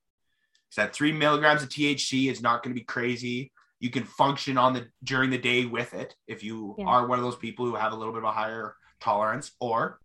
[0.73, 3.53] So that three milligrams of THC is not going to be crazy.
[3.79, 6.87] You can function on the during the day with it if you Yeah.
[6.87, 10.01] are one of those people who have a little bit of a higher tolerance, or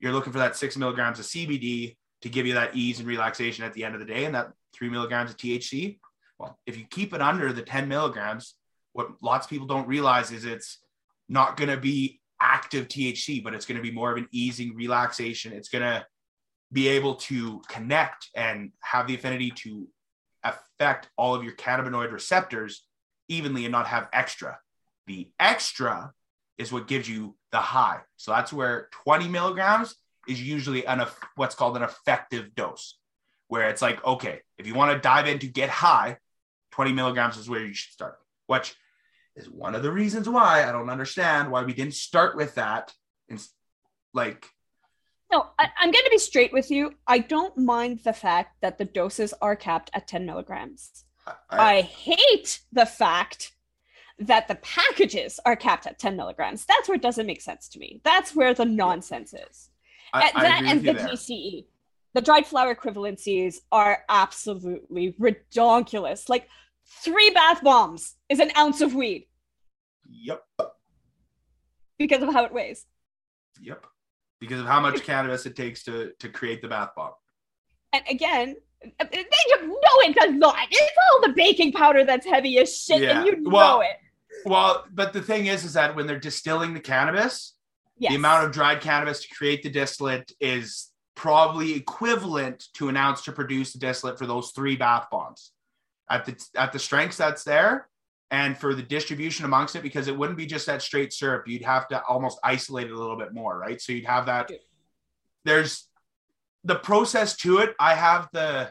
[0.00, 3.64] you're looking for that six milligrams of CBD to give you that ease and relaxation
[3.64, 6.00] at the end of the day, and that three milligrams of THC.
[6.36, 8.56] Well, if you keep it under the 10 milligrams,
[8.92, 10.78] what lots of people don't realize is it's
[11.28, 14.74] not going to be active THC, but it's going to be more of an easing
[14.74, 15.52] relaxation.
[15.52, 16.04] It's going to
[16.72, 19.88] be able to connect and have the affinity to
[20.42, 22.84] affect all of your cannabinoid receptors
[23.28, 24.58] evenly and not have extra.
[25.06, 26.12] The extra
[26.58, 28.00] is what gives you the high.
[28.16, 29.94] So that's where 20 milligrams
[30.28, 31.04] is usually an
[31.36, 32.98] what's called an effective dose,
[33.48, 36.16] where it's like, okay, if you want to dive in to get high,
[36.72, 38.74] 20 milligrams is where you should start, which
[39.36, 42.92] is one of the reasons why I don't understand why we didn't start with that.
[43.28, 43.40] And
[44.12, 44.46] like,
[45.32, 46.94] No, I, I'm going to be straight with you.
[47.06, 51.04] I don't mind the fact that the doses are capped at 10 milligrams.
[51.26, 53.52] I, I hate the fact
[54.18, 56.64] that the packages are capped at 10 milligrams.
[56.64, 58.00] That's where it doesn't make sense to me.
[58.04, 59.70] That's where the nonsense is.
[60.12, 61.08] I, that and the there.
[61.08, 61.66] DCE.
[62.14, 66.28] The dried flower equivalencies are absolutely redonkulous.
[66.30, 66.48] Like
[66.86, 69.26] three bath bombs is an ounce of weed
[70.08, 70.44] Yep.
[71.98, 72.86] because of how it weighs.
[73.60, 73.84] Yep.
[74.40, 77.12] Because of how much cannabis it takes to to create the bath bomb.
[77.92, 79.72] And again, they just, no,
[80.02, 80.54] it does not.
[80.70, 83.18] It's all the baking powder that's heavy as shit, Yeah.
[83.18, 83.96] and you Well, know it.
[84.44, 87.54] Well, but the thing is, is that when they're distilling the cannabis,
[87.98, 88.10] Yes.
[88.10, 93.22] the amount of dried cannabis to create the distillate is probably equivalent to an ounce
[93.22, 95.52] to produce the distillate for those three bath bombs
[96.10, 97.88] at the at the strengths that's there
[98.30, 101.62] and for the distribution amongst it because it wouldn't be just that straight syrup you'd
[101.62, 104.50] have to almost isolate it a little bit more right so you'd have that
[105.44, 105.88] there's
[106.64, 108.70] the process to it i have the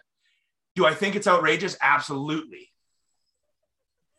[0.75, 2.71] do i think it's outrageous absolutely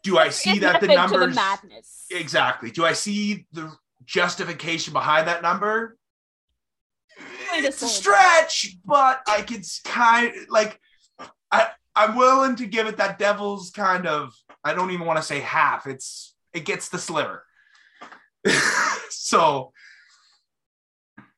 [0.02, 2.06] do i see It's that the numbers madness.
[2.10, 2.70] Exactly.
[2.70, 3.72] Do I see the
[4.04, 5.96] justification behind that number?
[7.52, 10.80] It's a stretch, but I could kind like
[11.50, 14.34] I I'm willing to give it that devil's kind of.
[14.66, 15.86] I don't even want to say half.
[15.86, 17.44] It's it gets the sliver.
[19.10, 19.72] so,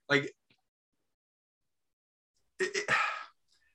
[0.08, 0.24] like,
[2.60, 2.90] it, it-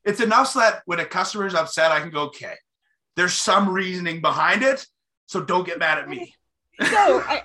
[0.05, 2.55] it's enough so that when a customer's upset, I can go, okay,
[3.15, 4.85] there's some reasoning behind it.
[5.27, 6.35] So don't get mad at me.
[6.81, 7.43] no, I,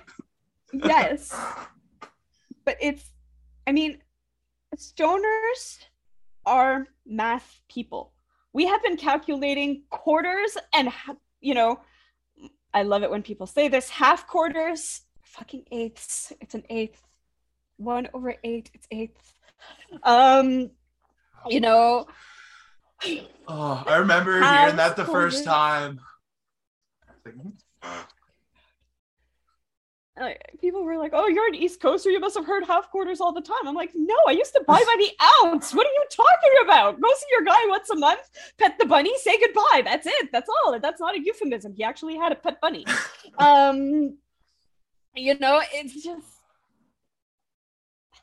[0.73, 1.33] yes,
[2.65, 3.11] but it's.
[3.65, 3.99] I mean,
[4.75, 5.77] stoners
[6.45, 8.11] are math people.
[8.51, 10.89] We have been calculating quarters and
[11.39, 11.79] you know,
[12.73, 16.31] I love it when people say this half quarters, fucking eighths.
[16.41, 17.01] It's an eighth.
[17.77, 19.33] One over eight, it's eighth.
[20.03, 20.71] Um,
[21.47, 22.07] you know,
[23.47, 26.01] Oh, I remember hearing that the first time.
[30.19, 32.09] I was like, like, people were like, "Oh, you're an East Coaster.
[32.09, 34.63] You must have heard half quarters all the time." I'm like, "No, I used to
[34.67, 35.11] buy by the
[35.45, 35.73] ounce.
[35.73, 36.99] What are you talking about?
[36.99, 39.81] Go see your guy once a month, pet the bunny, say goodbye.
[39.83, 40.29] That's it.
[40.31, 40.79] That's all.
[40.79, 41.73] That's not a euphemism.
[41.73, 42.85] He actually had a pet bunny.
[43.39, 44.17] um,
[45.15, 46.27] you know, it's just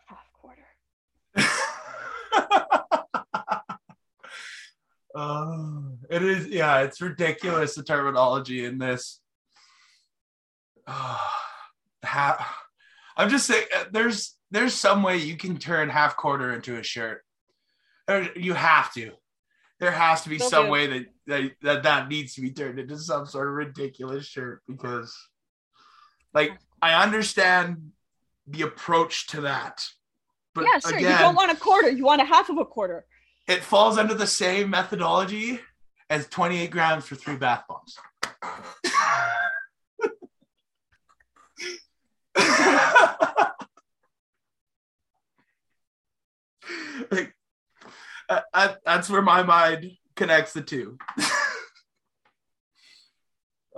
[0.06, 0.66] half quarter.
[5.14, 9.20] Oh, it is, yeah, it's ridiculous the terminology in this.
[10.88, 11.30] Oh,
[13.16, 16.82] I'm just saying, uh, there's there's some way you can turn half quarter into a
[16.82, 17.22] shirt.
[18.08, 19.12] Or you have to.
[19.80, 20.70] There has to be some do.
[20.70, 24.62] way that, that that that needs to be turned into some sort of ridiculous shirt
[24.66, 25.14] because,
[26.32, 27.90] like, I understand
[28.46, 29.84] the approach to that,
[30.54, 30.96] but yeah, sure.
[30.96, 31.90] again, you don't want a quarter.
[31.90, 33.04] You want a half of a quarter.
[33.48, 35.60] it falls under the same methodology
[36.08, 37.98] as 28 grams for three bath bombs.
[47.10, 47.34] like,
[48.28, 50.98] uh, I- I- that's where my mind connects the two.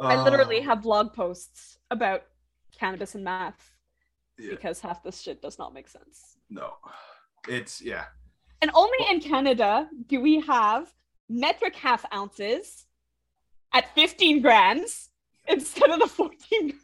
[0.00, 2.22] I literally Oh, have blog posts about
[2.78, 3.72] cannabis and math
[4.38, 6.36] yeah, because half this shit does not make sense.
[6.48, 6.74] no,
[7.48, 8.04] it's yeah.
[8.62, 10.92] And only in Canada do we have
[11.28, 12.86] metric half ounces
[13.72, 15.10] at 15 grams
[15.48, 16.78] instead of the 14.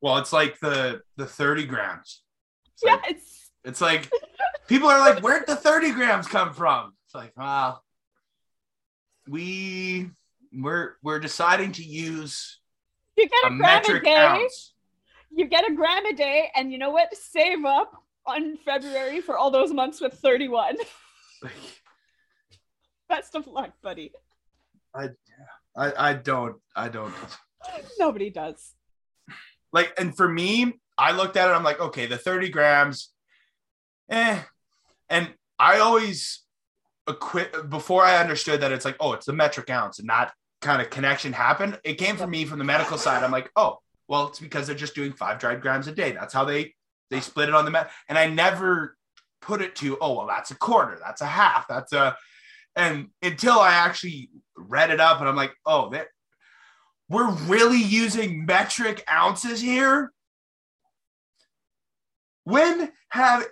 [0.00, 2.22] Well, it's like the the 30 grams.
[2.74, 4.10] It's Yeah, like- it's It's like
[4.68, 6.92] people are like, where'd the 30 grams come from?
[7.06, 7.80] It's like, wow.
[9.28, 10.10] We
[10.52, 12.60] we're we're deciding to use
[13.16, 14.14] you get a a, gram a day.
[14.14, 14.74] ounce.
[15.32, 17.14] You get a gram a day, and you know what?
[17.16, 17.92] Save up
[18.26, 20.76] on February for all those months with 31.
[23.08, 24.12] Best of luck, buddy.
[24.94, 25.08] I,
[25.76, 27.12] I I don't I don't
[27.98, 28.74] Nobody does.
[29.72, 33.10] Like and for me, I looked at it, I'm like, okay, the 30 grams,
[34.10, 34.40] eh.
[35.08, 36.42] And I always
[37.06, 40.80] acquit before I understood that it's like, oh, it's the metric ounce, and that kind
[40.80, 41.78] of connection happened.
[41.84, 43.22] It came from me from the medical side.
[43.22, 43.78] I'm like, oh,
[44.08, 46.12] well, it's because they're just doing five dried grams a day.
[46.12, 46.74] That's how they
[47.10, 47.90] they split it on the met.
[48.08, 48.96] And I never
[49.40, 52.16] put it to, oh, well, that's a quarter, that's a half, that's a
[52.74, 56.08] and until I actually read it up and I'm like, oh, that
[57.08, 60.12] we're really using metric ounces here.
[62.44, 63.46] When have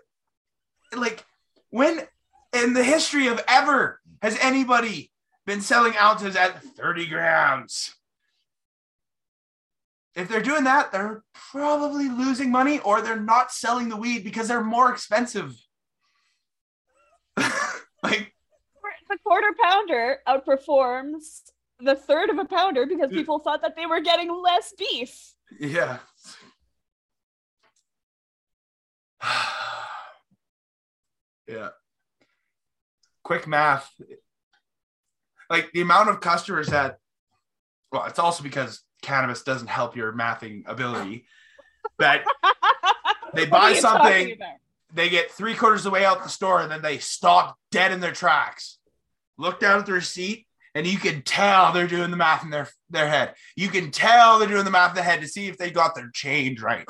[0.96, 1.24] like
[1.70, 2.02] when
[2.52, 5.10] in the history of ever has anybody
[5.46, 7.94] been selling ounces at 30 grams?
[10.14, 14.46] If they're doing that, they're probably losing money or they're not selling the weed because
[14.46, 15.56] they're more expensive.
[17.36, 18.32] like,
[19.10, 21.50] The quarter pounder outperforms
[21.84, 25.32] the third of a pounder because people thought that they were getting less beef.
[25.60, 25.98] yeah.
[31.48, 31.68] yeah.
[33.22, 33.90] Quick math.
[35.50, 36.98] Like the amount of customers that,
[37.92, 41.26] well, it's also because cannabis doesn't help your mathing ability.
[41.98, 42.24] That
[43.34, 44.38] They buy are you talking something-
[44.92, 47.90] they get three quarters of the way out the store and then they stop dead
[47.90, 48.78] in their tracks.
[49.36, 52.68] Look down at the receipt and you can tell they're doing the math in their,
[52.90, 53.34] their head.
[53.56, 55.94] You can tell they're doing the math in their head to see if they got
[55.94, 56.88] their change right.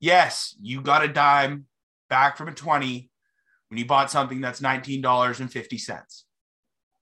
[0.00, 1.66] Yes, you got a dime
[2.10, 3.08] back from a 20
[3.70, 6.24] when you bought something that's $19.50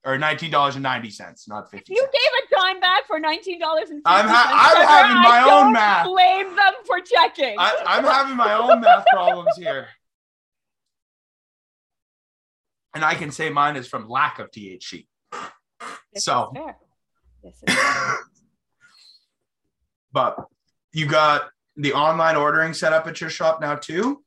[0.05, 4.75] or $19.90, not 50 You gave a dime back for nineteen dollars and I'm ha-
[4.75, 6.05] I'm having my own math.
[6.05, 7.55] Blame them for checking.
[7.57, 9.87] I, I'm having my own math problems here.
[12.95, 15.07] And I can say mine is from lack of THC.
[16.13, 16.73] This so- is.
[17.43, 17.77] This is.
[20.11, 20.37] But
[20.91, 24.23] you got the online ordering set up at your shop now too?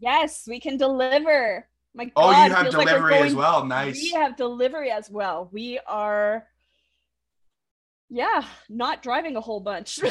[0.00, 3.64] yes, we can deliver My Oh, you have feels like delivery as well.
[3.66, 3.96] Nice.
[4.00, 5.50] We have delivery as well.
[5.52, 6.46] We are,
[8.08, 10.00] yeah, not driving a whole bunch.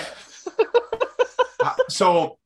[1.60, 2.38] Uh, so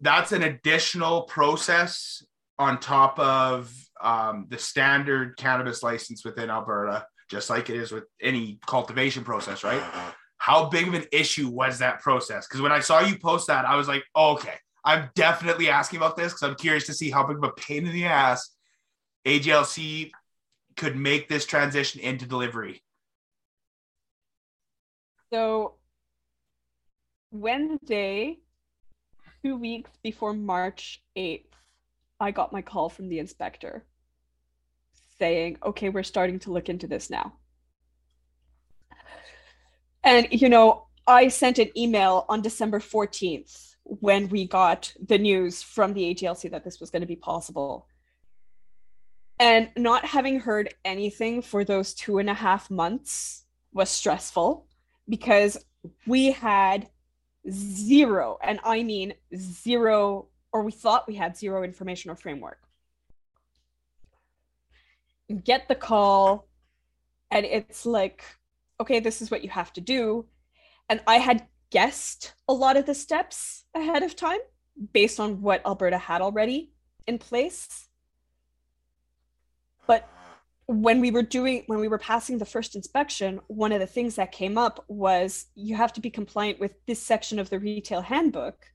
[0.00, 2.24] that's an additional process
[2.58, 8.04] on top of um, the standard cannabis license within Alberta, just like it is with
[8.20, 9.82] any cultivation process, right?
[10.38, 12.46] How big of an issue was that process?
[12.46, 14.54] Because when I saw you post that, I was like, oh, okay,
[14.84, 17.86] I'm definitely asking about this because I'm curious to see how big of a pain
[17.86, 18.50] in the ass
[19.26, 20.10] AGLC
[20.76, 22.82] could make this transition into delivery.
[25.32, 25.74] So
[27.32, 28.38] Wednesday,
[29.42, 31.55] two weeks before March 8th,
[32.18, 33.84] I got my call from the inspector
[35.18, 37.34] saying, okay, we're starting to look into this now.
[40.04, 45.62] And, you know, I sent an email on December 14th when we got the news
[45.62, 47.86] from the AGLC that this was going to be possible.
[49.38, 54.66] And not having heard anything for those two and a half months was stressful
[55.08, 55.58] because
[56.06, 56.88] we had
[57.50, 62.62] zero, and I mean zero, or we thought we had zero information or framework.
[65.44, 66.48] Get the call,
[67.30, 68.24] and it's like,
[68.80, 70.24] okay, this is what you have to do.
[70.88, 74.38] And I had guessed a lot of the steps ahead of time
[74.94, 76.72] based on what Alberta had already
[77.06, 77.88] in place.
[79.86, 80.08] But
[80.64, 84.16] when we were doing when we were passing the first inspection one of the things
[84.16, 88.00] that came up was you have to be compliant with this section of the retail
[88.00, 88.66] handbook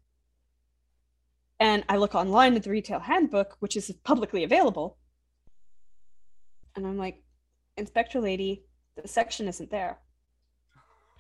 [1.62, 4.98] and i look online at the retail handbook which is publicly available
[6.76, 7.24] and i'm like
[7.78, 8.66] inspector lady
[8.96, 10.00] the section isn't there.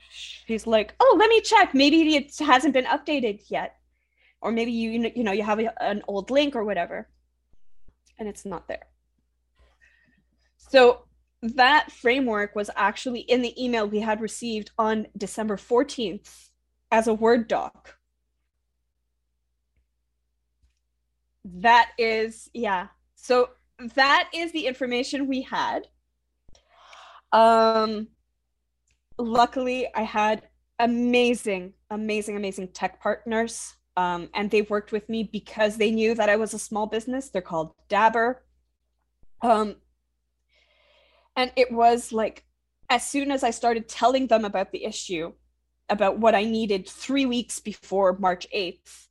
[0.10, 1.74] She's like oh let me check.
[1.74, 3.78] Maybe it hasn't been updated yet
[4.42, 7.08] or maybe you you know you have a, an old link or whatever
[8.20, 8.88] and it's not there.
[10.58, 11.06] So
[11.42, 16.50] that framework was actually in the email we had received on December 14th
[16.92, 17.96] as a Word doc.
[21.44, 22.88] That is, yeah.
[23.16, 23.50] So
[23.96, 25.88] that is the information we had.
[27.32, 28.08] Um,
[29.18, 30.44] luckily, I had
[30.80, 33.76] amazing, amazing, amazing tech partners.
[33.98, 37.30] Um, and they worked with me because they knew that I was a small business.
[37.30, 38.44] They're called Dabber.
[39.42, 39.76] Um,
[41.36, 42.46] and it was like,
[42.90, 45.34] as soon as I started telling them about the issue,
[45.90, 49.08] about what I needed three weeks before March 8th,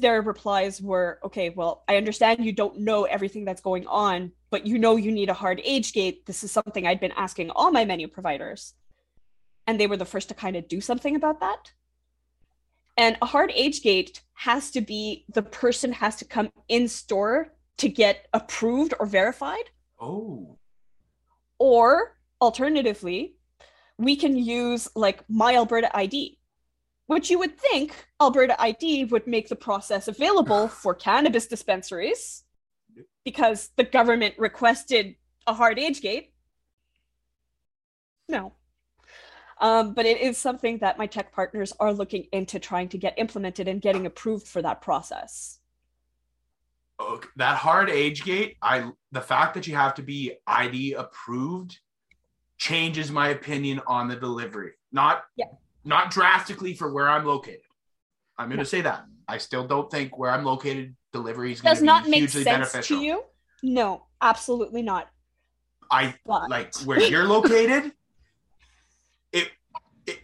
[0.00, 4.66] their replies were okay, well, I understand you don't know everything that's going on, but
[4.66, 6.26] you know you need a hard age gate.
[6.26, 8.74] This is something I'd been asking all my menu providers.
[9.66, 11.72] And they were the first to kind of do something about that.
[12.96, 17.52] And a hard age gate has to be the person has to come in store
[17.78, 19.70] to get approved or verified.
[20.00, 20.58] Oh,
[21.58, 23.36] Or alternatively,
[23.98, 26.38] we can use like My Alberta ID,
[27.12, 32.44] which you would think Alberta ID would make the process available for cannabis dispensaries
[33.24, 35.16] because the government requested
[35.46, 36.32] a hard age gate.
[38.28, 38.54] No.
[39.60, 43.14] Um, but it is something that my tech partners are looking into trying to get
[43.16, 45.60] implemented and getting approved for that process.
[46.98, 47.28] okay.
[47.36, 48.56] that hard age gate.
[48.60, 51.78] I the fact that you have to be ID approved
[52.58, 54.72] changes my opinion on the delivery.
[54.90, 55.46] Not Yeah.
[55.84, 57.60] Not drastically for where I'm located.
[58.38, 59.04] I'm going to say that.
[59.28, 62.98] I still don't think where I'm located delivery is going to be hugely sense beneficial.
[62.98, 63.22] to you?
[63.62, 65.08] No, absolutely not.
[65.90, 67.92] I But like where you're located.
[69.34, 69.48] It,
[70.06, 70.18] it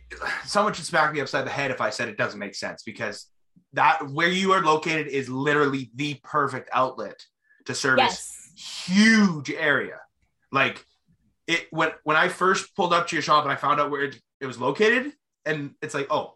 [0.44, 3.26] someone should smack me upside the head if I said it doesn't make sense because
[3.72, 7.24] that where you are located is literally the perfect outlet
[7.64, 8.86] to service yes.
[8.86, 9.98] huge area.
[10.52, 10.84] Like
[11.46, 14.04] it when when I first pulled up to your shop and I found out where
[14.04, 15.12] it, it was located,
[15.44, 16.34] and it's like, oh,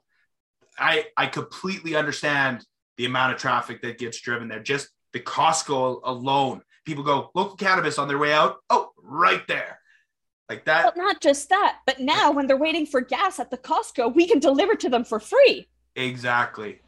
[0.79, 2.65] I I completely understand
[2.97, 4.61] the amount of traffic that gets driven there.
[4.63, 8.57] Just the Costco alone, people go local cannabis on their way out.
[8.71, 9.79] Oh, right there,
[10.49, 10.85] like that.
[10.85, 14.27] But not just that, but now when they're waiting for gas at the Costco, we
[14.27, 15.69] can deliver to them for free.
[15.97, 16.81] Exactly.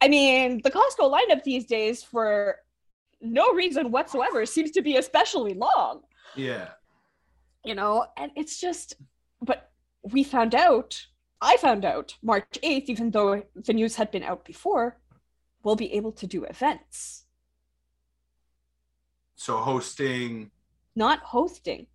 [0.00, 2.56] I mean, the Costco lineup these days for
[3.20, 6.02] no reason whatsoever seems to be especially long,
[6.36, 6.68] Yeah.
[7.64, 8.06] you know?
[8.16, 8.94] And it's just,
[9.42, 9.72] but
[10.02, 11.04] we found out,
[11.40, 14.98] I found out March 8th, even though the news had been out before,
[15.62, 17.24] we'll be able to do events,
[19.36, 20.50] So hosting.
[20.96, 21.86] not hosting.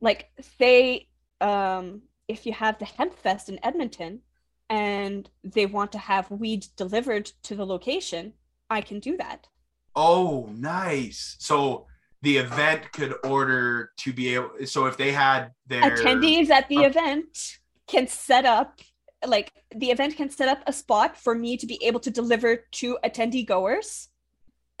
[0.00, 1.08] Like, say,
[1.40, 4.20] um, if you have the Hemp Fest in Edmonton
[4.68, 8.34] and they want to have weed delivered to the location,
[8.68, 9.48] I can do that.
[9.94, 11.36] Oh, nice.
[11.38, 11.86] So
[12.22, 14.50] the event could order to be able.
[14.66, 16.88] So if they had their Attendees at the Oh.
[16.88, 18.80] event can set up
[19.24, 22.56] like the event can set up a spot for me to be able to deliver
[22.72, 24.08] to attendee goers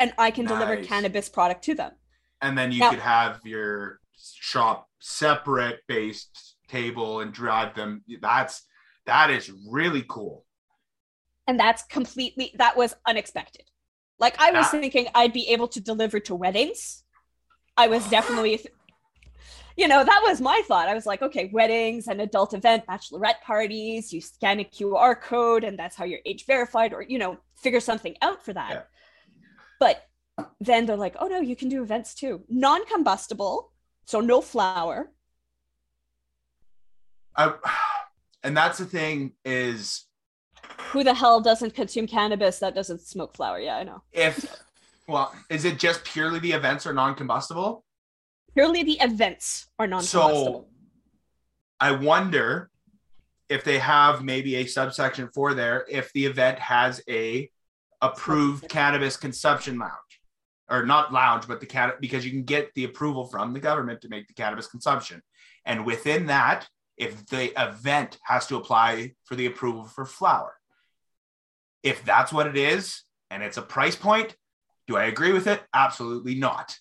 [0.00, 1.92] and I can deliver cannabis product to them.
[2.40, 8.02] and then you Now- could have your shop separate based table and drive them.
[8.20, 8.62] That's
[9.06, 10.44] that is really cool.
[11.48, 13.64] and that's completely that was unexpected
[14.20, 17.02] like i was That- thinking i'd be able to deliver to weddings
[17.76, 18.64] i was definitely
[19.76, 20.88] you know that was my thought.
[20.88, 25.64] I was like okay weddings an adult event bachelorette parties you scan a qr code
[25.64, 28.70] and that's how you're age verified or you know figure something out for that.
[28.70, 28.82] Yeah.
[29.80, 30.06] but
[30.60, 32.42] then they're like oh no you can do events too.
[32.48, 33.72] Non-combustible
[34.04, 35.12] so no flower
[37.36, 37.54] I,
[38.42, 40.06] and that's the thing is
[40.90, 44.02] who the hell doesn't consume cannabis that doesn't smoke flour yeah i know.
[44.12, 44.62] If
[45.08, 47.84] well, is it just purely the events are non-combustible?
[48.54, 50.44] Purely the events are non-combustible.
[50.44, 50.66] So
[51.80, 52.70] I wonder
[53.48, 57.50] if they have maybe a subsection for there if the event has a
[58.00, 59.92] approved cannabis consumption lounge.
[60.70, 64.00] Or not lounge but the cat because you can get the approval from the government
[64.02, 65.20] to make the cannabis consumption.
[65.66, 66.66] And within that
[66.96, 70.54] if the event has to apply for the approval for flower.
[71.82, 74.36] If that's what it is and it's a price point
[74.88, 75.62] do i agree with it?
[75.74, 76.76] Absolutely not.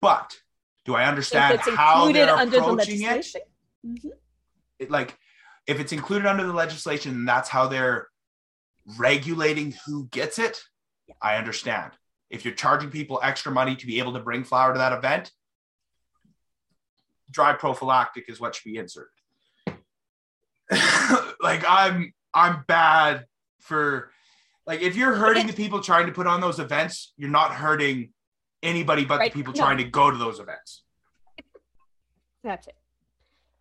[0.00, 0.36] But
[0.84, 3.06] do i understand it's how included they're under the approaching it?
[3.06, 3.40] legislation?
[3.86, 4.10] Mhm.
[4.78, 5.16] it, like
[5.66, 8.08] if it's included under the legislation that's how they're
[8.98, 10.62] regulating who gets it?
[11.20, 11.92] I understand.
[12.30, 15.30] If you're charging people extra money to be able to bring flower to that event
[17.30, 19.10] dry prophylactic is what should be inserted.
[21.42, 23.24] Like i'm i'm bad
[23.60, 24.10] for
[24.66, 28.10] like if you're hurting the people trying to put on those events you're not hurting
[28.62, 29.60] anybody but Right, the people no.
[29.60, 30.82] trying to go to those events
[32.42, 32.76] That's it.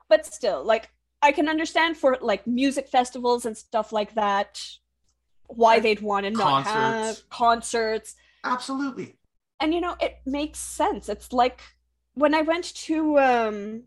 [0.08, 0.90] But still, like
[1.22, 4.62] I can understand for like music festivals and stuff like that,
[5.48, 6.74] why they'd want to not concerts.
[6.74, 8.16] have concerts.
[8.44, 9.18] absolutely
[9.60, 11.10] And you know, it makes sense.
[11.10, 11.62] It's like
[12.14, 13.84] when I went to um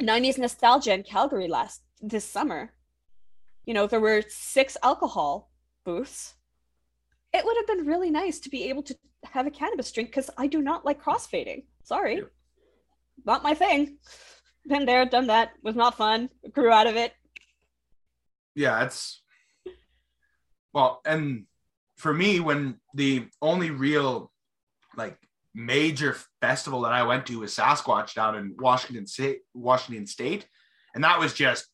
[0.00, 2.72] 90s nostalgia in Calgary last this summer.
[3.64, 5.50] You know, there were six alcohol
[5.84, 6.34] booths.
[7.32, 10.30] It would have been really nice to be able to have a cannabis drink because
[10.36, 11.64] I do not like crossfading.
[11.84, 12.16] Sorry.
[12.16, 12.30] Yep.
[13.24, 13.98] Not my thing.
[14.66, 15.52] Been there, done that.
[15.62, 16.28] Was not fun.
[16.52, 17.12] Grew out of it.
[18.54, 19.22] yeah it's
[20.74, 21.46] well and
[21.96, 24.30] for me when the only real
[24.96, 25.16] like
[25.54, 30.46] major festival that i went to was sasquatch down in washington state washington state
[30.94, 31.66] and that was just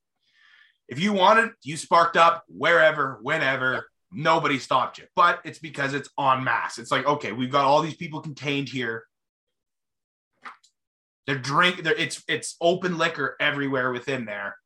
[0.89, 6.09] if you wanted you sparked up wherever whenever nobody stopped you but it's because it's
[6.19, 9.05] en masse it's like okay we've got all these people contained here
[11.27, 14.57] they're drink they're, it's it's open liquor everywhere within there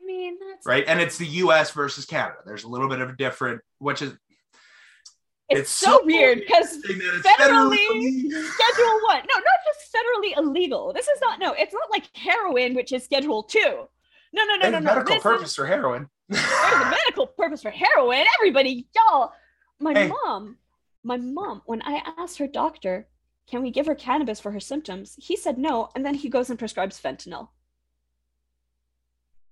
[0.00, 0.84] I mean, that's right?
[0.86, 1.72] And it's the U.S.
[1.72, 2.36] versus Canada.
[2.46, 4.12] There's a little bit of a different, which is
[5.48, 9.60] It's, It's so, so weird because saying that it's Federally- federally- Schedule One, no, not
[9.66, 10.92] just federally illegal.
[10.92, 11.54] This is not no.
[11.54, 13.58] It's not like heroin, which is Schedule Two.
[14.32, 14.84] No, no, no, There's no, no.
[14.94, 16.08] medical This purpose Is, for heroin.
[16.28, 18.24] There's a medical purpose for heroin.
[18.38, 19.32] Everybody, y'all.
[19.78, 20.08] My Hey.
[20.08, 20.56] mom,
[21.04, 21.62] my mom.
[21.66, 23.06] When I asked her doctor,
[23.46, 26.50] "Can we give her cannabis for her symptoms?" He said no, and then he goes
[26.50, 27.48] and prescribes fentanyl.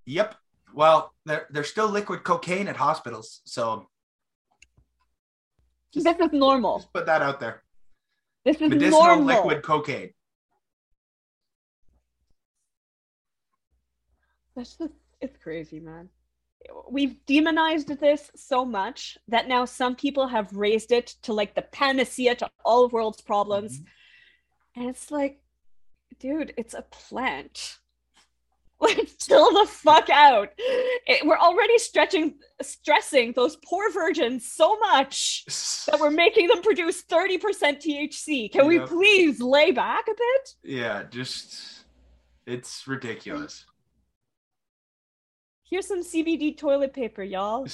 [0.06, 0.34] yep.
[0.74, 3.88] Well, there, there's still liquid cocaine at hospitals, so
[5.94, 6.78] This is normal.
[6.80, 7.62] just put that out there.
[8.44, 9.26] This is Medicinal normal.
[9.26, 10.12] liquid cocaine.
[14.56, 16.09] That's just, it's crazy, man.
[16.90, 21.62] We've demonized this so much that now some people have raised it to like the
[21.62, 23.78] panacea to all of world's problems.
[23.78, 24.80] Mm-hmm.
[24.80, 25.40] And it's like,
[26.18, 27.78] dude, it's a plant.
[28.80, 30.50] Like, chill the fuck out.
[30.58, 35.44] It- we're already stretching, stressing those poor virgins so much
[35.86, 38.52] that we're making them produce 30% THC.
[38.52, 40.54] Can we please lay back a bit?
[40.64, 41.84] Yeah, just
[42.46, 43.64] it's ridiculous.
[45.74, 47.66] Here's some CBD toilet paper, y'all.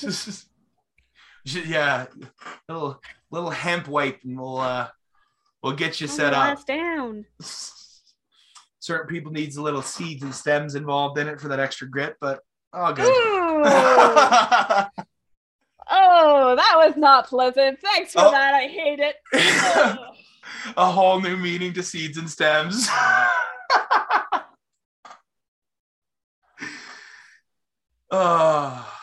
[1.45, 2.07] yeah,
[2.67, 2.99] little
[3.31, 4.89] little hemp wipe, and we'll uh
[5.63, 6.65] we'll get you set up.
[6.65, 7.27] down.
[8.79, 12.17] certain people needs a little seeds and stems involved in it for that extra grit,
[12.23, 12.41] but
[12.73, 13.05] all good.
[15.93, 17.81] Oh, that was not pleasant.
[17.81, 18.31] Thanks for Oh.
[18.31, 18.55] that.
[18.55, 19.17] I hate it.
[20.77, 22.89] A whole new meaning to seeds and stems.
[28.11, 28.97] Oh.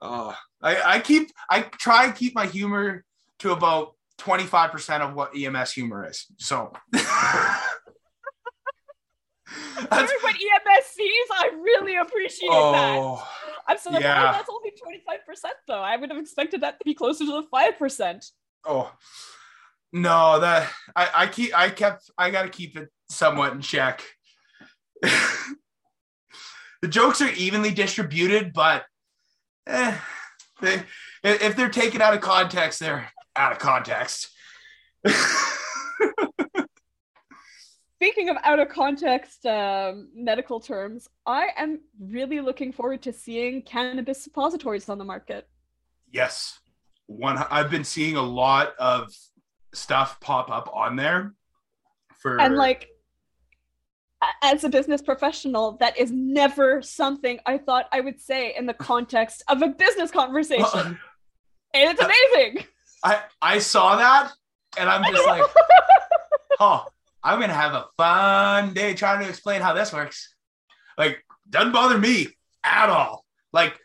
[0.00, 0.34] Oh.
[0.62, 3.04] I, I keep I try and keep my humor
[3.40, 6.26] to about 25% of what EMS humor is.
[6.38, 7.04] So That's
[10.22, 11.26] what EMS sees.
[11.32, 12.98] I really appreciate that.
[12.98, 13.28] oh
[13.66, 14.32] I'm so yeah.
[14.32, 15.80] that's only 25% though.
[15.80, 18.30] I would have expected that to be closer to the 5%.
[18.66, 18.92] oh
[19.92, 24.02] no that I, I keep I kept I gotta keep it somewhat in check.
[26.82, 28.84] the jokes are evenly distributed, but
[29.66, 29.96] eh,
[30.60, 30.82] they,
[31.22, 34.30] if they're taken out of context, they're out of context.
[37.96, 43.62] Speaking of out of context um, medical terms, I am really looking forward to seeing
[43.62, 45.48] cannabis suppositories on the market.
[46.12, 46.60] Yes.
[47.06, 49.12] One I've been seeing a lot of
[49.74, 51.34] stuff pop up on there
[52.18, 52.88] for And like,
[54.42, 58.74] as a business professional, that is never something I thought I would say in the
[58.74, 60.98] context of a business conversation.
[61.74, 62.64] and it's amazing.
[63.04, 64.32] I I saw that
[64.76, 65.44] and I'm just like,
[66.60, 66.84] oh,
[67.22, 70.34] I'm gonna have a fun day trying to explain how this works.
[70.96, 72.28] Like, doesn't bother me
[72.64, 73.24] at all.
[73.52, 73.78] Like,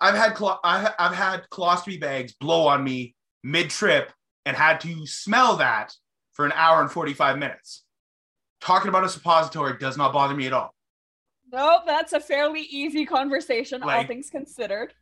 [0.00, 3.14] I've had clo- I've had colostomy bags blow on me
[3.44, 4.12] mid trip
[4.44, 5.94] and had to smell that
[6.32, 7.84] for an hour and 45 minutes.
[8.60, 10.74] Talking about a suppository does not bother me at all.
[11.52, 14.94] Nope, that's a fairly easy conversation, all things considered.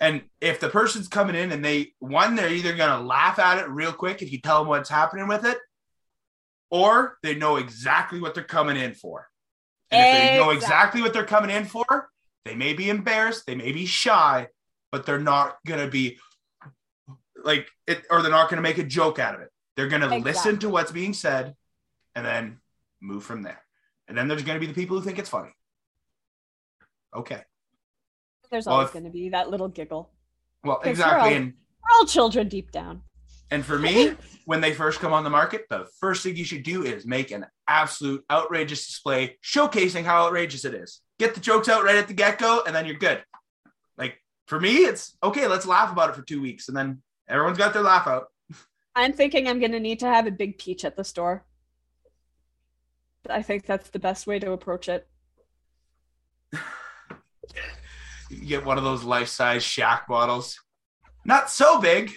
[0.00, 3.68] And if the person's coming in and they one, they're either gonna laugh at it
[3.68, 5.58] real quick if you tell them what's happening with it,
[6.70, 9.28] or they know exactly what they're coming in for.
[9.92, 10.56] And if they know Exactly.
[10.56, 12.08] exactly what they're coming in for,
[12.44, 14.48] they may be embarrassed, they may be shy,
[14.90, 16.18] but they're not gonna be
[17.44, 19.50] like it, or they're not gonna make a joke out of it.
[19.76, 21.54] They're gonna listen to what's being said
[22.16, 22.58] and then
[23.02, 23.62] move from there.
[24.08, 25.50] And then there's gonna be the people who think it's funny.
[27.14, 27.42] Okay.
[28.50, 30.10] There's Well, always if- going to be that little giggle.
[30.64, 31.30] Well, 'Cause we're exactly.
[31.30, 33.02] all- And We're all children deep down.
[33.50, 34.14] And for me,
[34.46, 37.30] when they first come on the market, the first thing you should do is make
[37.30, 41.00] an absolute outrageous display showcasing how outrageous it is.
[41.18, 43.22] Get the jokes out right at the get go, and then you're good.
[43.98, 47.58] Like for me, it's okay, let's laugh about it for two weeks, and then everyone's
[47.58, 48.28] got their laugh out.
[48.94, 51.44] I'm thinking I'm going to need to have a big peach at the store.
[53.28, 55.06] I think that's the best way to approach it.
[58.30, 60.58] You get one of those life size Shaq bottles.
[61.24, 62.12] Not so big.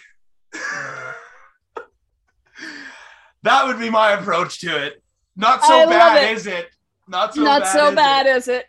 [3.44, 5.03] that would be my approach to it.
[5.36, 6.38] Not so I bad, it.
[6.38, 6.69] is it?
[7.07, 7.72] Not so Not bad.
[7.73, 7.95] so is it?
[7.95, 8.65] bad, is it?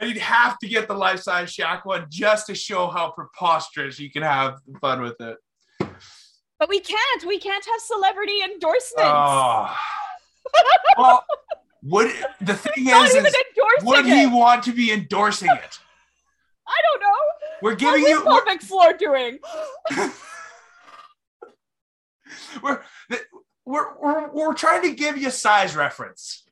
[0.00, 3.98] And you'd have to get the life size Shaq one just to show how preposterous
[3.98, 5.38] you can have fun with it.
[6.58, 7.24] But we can't.
[7.26, 9.04] We can't have celebrity endorsements.
[9.04, 9.76] Oh.
[10.98, 11.24] Well,
[11.82, 13.34] would the thing is, is
[13.82, 14.16] would it.
[14.16, 15.78] he want to be endorsing it?
[16.66, 17.16] I don't know.
[17.60, 19.38] We're giving you this we're, doing?
[22.62, 22.82] we're,
[23.64, 26.44] we're, we're, we're trying to give you size reference.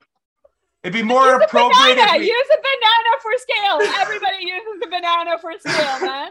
[0.83, 3.81] It'd be more Use appropriate if we, Use a banana for scale.
[4.01, 6.31] Everybody uses the banana for scale, man.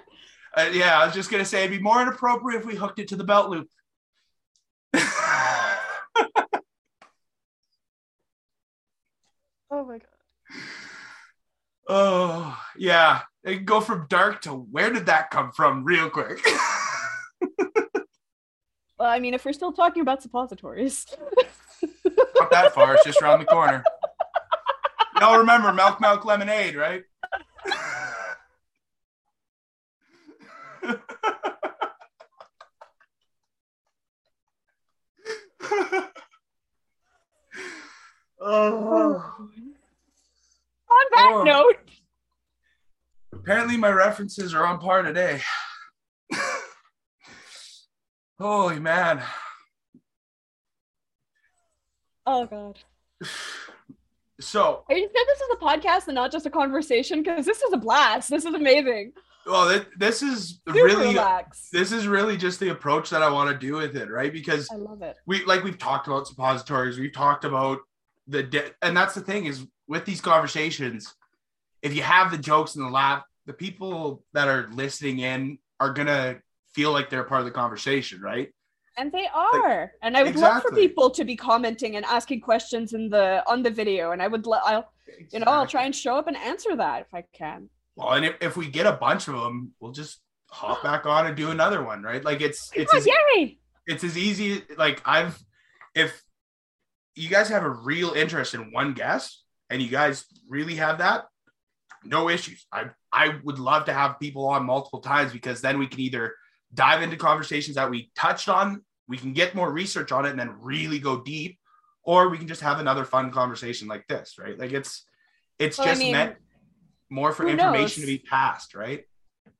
[0.56, 3.10] uh, yeah, I was just gonna say it'd be more inappropriate if we hooked it
[3.10, 3.70] to the belt loop.
[9.72, 10.08] Oh my god.
[11.88, 13.22] Oh, yeah.
[13.44, 16.40] It can go from dark to where did that come from, real quick.
[19.00, 21.06] Well, I mean, if we're still talking about suppositories,
[22.38, 23.82] Not that far, it's just around the corner.
[25.22, 27.04] Y'all remember Milk Milk Lemonade, right?
[38.42, 39.16] oh.
[40.90, 41.44] on that Oh.
[41.44, 41.76] note,
[43.34, 45.42] Apparently, my references are on par today.
[48.40, 49.22] Holy man.
[52.26, 52.80] oh god.
[54.40, 57.22] So, Are you sure this is a podcast and not just a conversation?
[57.24, 58.30] Because this is a blast.
[58.30, 59.12] This is amazing.
[59.46, 61.70] well, th- this is Super really relax.
[61.74, 64.32] this is really just the approach that I want to do with it, right?
[64.32, 65.18] Because I love it.
[65.26, 67.80] we like we've talked about suppositories, we've talked about
[68.30, 71.14] the de- and that's the thing is with these conversations,
[71.82, 75.92] if you have the jokes and the laugh, the people that are listening in are
[75.92, 76.40] gonna
[76.74, 78.54] feel like they're part of the conversation, right?
[78.98, 79.92] And they are.
[80.02, 83.64] and I would love for people to be commenting and asking questions in the on
[83.64, 84.12] the video.
[84.12, 84.92] And I would I'll
[85.32, 87.70] you know, I'll try and show up and answer that if I can.
[87.96, 91.28] Well, and if, if we get a bunch of them, we'll just hop back on
[91.28, 92.24] and do another one, right?
[92.24, 93.58] Like it's oh it's Oh, as, yay!
[93.88, 94.64] it's as easy.
[94.78, 95.42] Like I've
[95.96, 96.22] if
[97.16, 101.26] you guys have a real interest in one guest and you guys really have that,
[102.04, 102.66] no issues.
[102.72, 106.36] I I would love to have people on multiple times because then we can either
[106.74, 108.84] dive into conversations that we touched on.
[109.08, 111.58] We can get more research on it and then really go deep,
[112.04, 114.58] or we can just have another fun conversation like this, right?
[114.58, 115.06] Like it's
[115.58, 116.36] it's Well, I just mean, meant
[117.10, 119.04] more for information to be passed, right?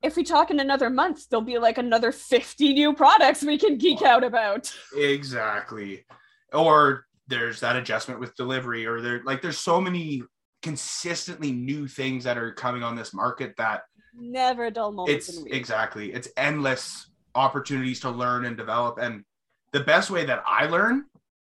[0.02, 3.78] If we talk in another month, there'll be like another 50 new products we can
[3.78, 4.74] geek out about.
[4.96, 6.06] Exactly.
[6.54, 10.24] Or there's that adjustment with delivery, or there like there's so many
[10.62, 13.84] consistently new things that are coming on this market that
[14.14, 15.54] Never a dull moment it's in a week.
[15.54, 18.98] exactly it's endless opportunities to learn and develop.
[18.98, 19.24] And
[19.72, 21.06] the best way that i learn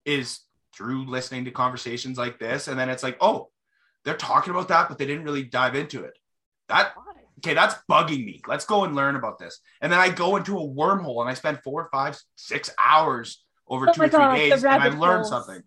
[0.07, 0.41] is
[0.75, 2.69] through listening to conversations like this.
[2.69, 3.51] And then it's like oh
[4.05, 6.17] they're talking about that but they didn't really dive into it.
[6.69, 6.95] That
[7.41, 8.41] okay that's bugging me.
[8.47, 9.61] Let's go and learn about this.
[9.83, 13.89] And then i go into a wormhole and i spend four five six hours over
[13.89, 15.29] Oh two or three God, the days and i've learned holes.
[15.31, 15.63] something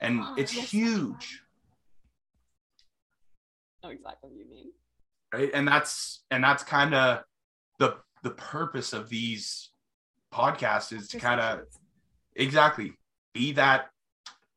[0.00, 1.42] and Oh, it's yes, huge
[3.82, 4.72] I know exactly what you mean.
[5.32, 7.22] right and that's and that's kind of
[7.78, 9.70] the the purpose of these
[10.32, 11.60] podcasts is to kind of
[12.36, 12.92] exactly
[13.34, 13.90] be that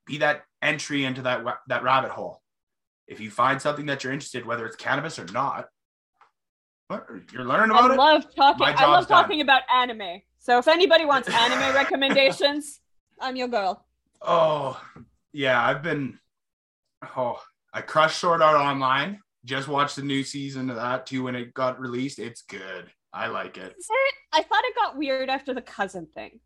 [0.06, 2.42] be that entry into that that rabbit hole
[3.08, 5.68] if you find something that you're interested whether it's cannabis or not
[6.88, 8.66] what you're learning I about it love talking.
[8.66, 9.24] I love job's done.
[9.24, 10.22] talking about anime.
[10.48, 12.80] So if anybody wants anime recommendations,
[13.20, 13.86] I'm your girl.
[14.22, 14.82] oh
[15.34, 16.18] yeah i've been
[17.18, 17.38] oh
[17.74, 21.54] i crushed sword art online just watched the new season of that too when it
[21.54, 24.16] got released it's good i like it Is it?
[24.32, 26.40] I thought it got weird after the cousin thing.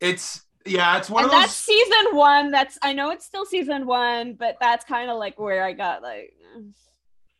[0.00, 2.50] it's yeah it's one and of those that's season one.
[2.52, 6.00] That's I know it's still season one, but that's kind of like where I got
[6.02, 6.32] like.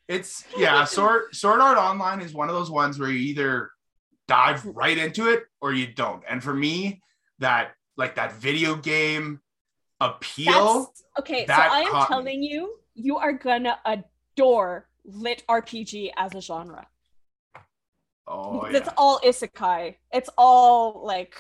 [0.09, 3.71] It's yeah, Sword Sword Art Online is one of those ones where you either
[4.29, 6.23] dive right into it or you don't.
[6.29, 7.03] And for me,
[7.41, 9.41] that like that video game
[10.01, 10.85] appeal.
[10.85, 16.35] That's, okay, so I am caught telling you, you are gonna adore lit RPG as
[16.35, 16.87] a genre.
[18.27, 18.93] oh It's yeah.
[18.97, 19.97] all isekai.
[20.13, 21.35] It's all like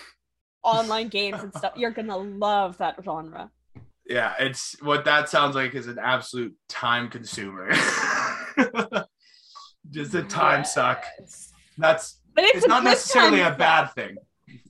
[0.64, 1.74] online games and stuff.
[1.76, 3.50] You're gonna love that genre.
[4.06, 7.70] Yeah, it's what that sounds like is an absolute time consumer.
[9.90, 11.04] Just a time suck.
[11.76, 14.16] That's But it's, it's not necessarily a bad thing.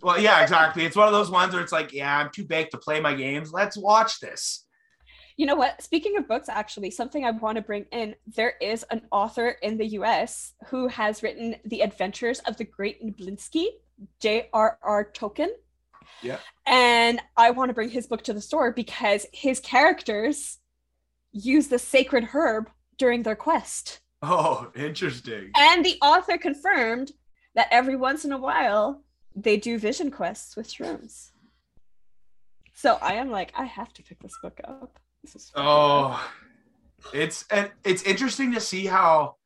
[0.01, 0.87] Well, yeah, exactly.
[0.87, 3.13] It's one of those ones where it's like, yeah, I'm too baked to play my
[3.13, 3.53] games.
[3.53, 4.65] Let's watch this.
[5.37, 5.83] You know what?
[5.83, 9.77] Speaking of books, actually, something I want to bring in there is an author in
[9.77, 13.67] the US who has written The Adventures of the Great Niblinski,
[14.19, 15.13] J.R.R.
[15.13, 15.51] Tolkien.
[16.23, 16.39] Yeah.
[16.67, 20.57] And I want to bring his book to the store because his characters
[21.33, 24.01] use the sacred herb during their quest.
[24.23, 25.51] Oh, interesting.
[25.55, 27.13] And the author confirmed
[27.55, 29.03] that every once in a while
[29.35, 31.31] they do vision quests with shrooms.
[32.75, 34.99] So I am like, I have to pick this book up.
[35.23, 36.31] This Oh,
[37.13, 39.37] it's and it's interesting to see how,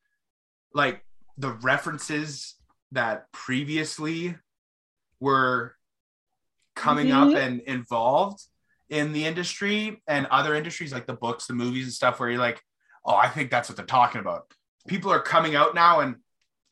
[0.74, 1.04] like,
[1.38, 2.56] the references
[2.92, 4.36] that previously
[5.18, 5.76] were
[6.74, 7.36] coming up Mhm.
[7.36, 8.42] and involved
[8.88, 12.20] in the industry and other industries like the books, the movies, and stuff.
[12.20, 12.62] Where you're like,
[13.04, 14.52] oh, I think that's what they're talking about.
[14.86, 16.16] People are coming out now, and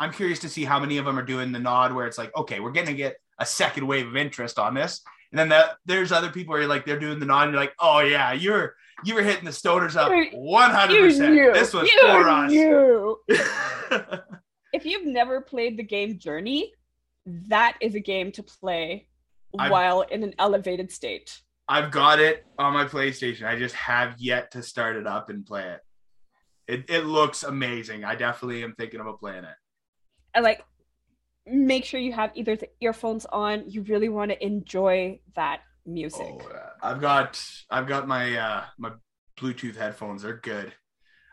[0.01, 2.35] I'm curious to see how many of them are doing the nod where it's like,
[2.37, 5.03] okay, we're gonna get a second wave of interest on this.
[5.31, 7.61] And then that, there's other people where you're like they're doing the nod, and you're
[7.61, 8.75] like, oh yeah, you're
[9.05, 10.95] you were hitting the stoners up You- 100.
[10.95, 11.55] You percent.
[11.55, 12.51] This was you for us.
[12.51, 13.19] knew.
[14.73, 16.73] If you've never played the game Journey,
[17.27, 19.09] that is a game to play
[19.59, 21.41] I've- while in an elevated state.
[21.69, 23.47] I've got it on my PlayStation.
[23.47, 25.81] I just have yet to start it up and play it.
[26.67, 28.05] It it looks amazing.
[28.05, 29.55] I definitely am thinking about playing it.
[30.39, 30.65] Like,
[31.47, 33.65] make sure you have either the earphones on.
[33.69, 36.27] You really want to enjoy that music.
[36.29, 36.69] Oh, yeah.
[36.83, 38.93] I've got I've got my uh my
[39.39, 40.23] Bluetooth headphones.
[40.23, 40.73] They're good.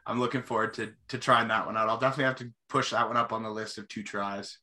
[0.05, 1.89] I'm looking forward to to trying that one out.
[1.89, 4.57] I'll definitely have to push that one up on the list of two tries.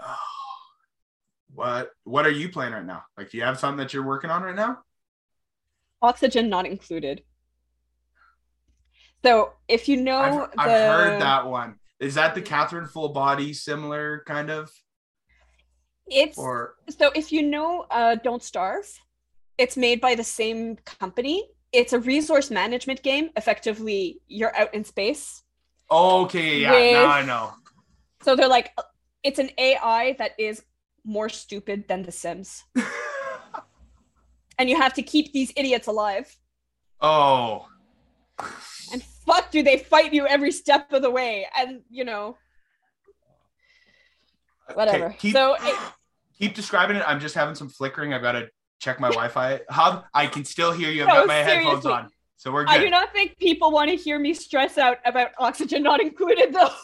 [0.00, 0.16] Oh,
[1.54, 3.04] what what are you playing right now?
[3.16, 4.78] Like, do you have something that you're working on right now?
[6.02, 7.22] Oxygen not included.
[9.24, 11.76] So if you know I've, the I've heard that one.
[12.00, 14.70] Is that the Catherine Full Body similar kind of
[16.08, 18.86] it's or so if you know uh, Don't Starve,
[19.58, 21.42] it's made by the same company.
[21.72, 23.30] It's a resource management game.
[23.36, 25.42] Effectively, you're out in space.
[25.90, 26.60] okay?
[26.60, 27.52] Yeah, With- now I know.
[28.22, 28.72] So they're like,
[29.22, 30.62] it's an AI that is
[31.04, 32.64] more stupid than The Sims,
[34.58, 36.36] and you have to keep these idiots alive.
[37.00, 37.66] oh,
[38.92, 41.46] And fuck, do they fight you every step of the way?
[41.58, 42.36] And you know,
[44.74, 45.06] whatever.
[45.06, 45.56] Okay, keep, so
[46.38, 47.04] keep describing it.
[47.06, 48.14] I'm just having some flickering.
[48.14, 48.48] I've got to
[48.78, 50.04] check my Wi-Fi hub.
[50.14, 51.02] I can still hear you.
[51.02, 51.92] I've No, got my headphones seriously.
[51.92, 52.74] on, so we're good.
[52.74, 56.52] I do not think people want to hear me stress out about oxygen not included,
[56.54, 56.68] though.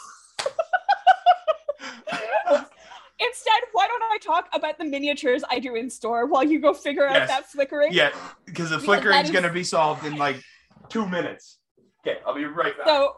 [3.20, 6.74] instead, why don't I talk about the miniatures I do in store while you go
[6.74, 7.92] figure out that flickering?
[7.92, 8.10] Yeah,
[8.44, 10.42] because the that flickering's is- gonna be solved in like
[10.88, 11.58] two minutes.
[12.04, 12.86] Okay, I'll be right back.
[12.86, 13.14] So,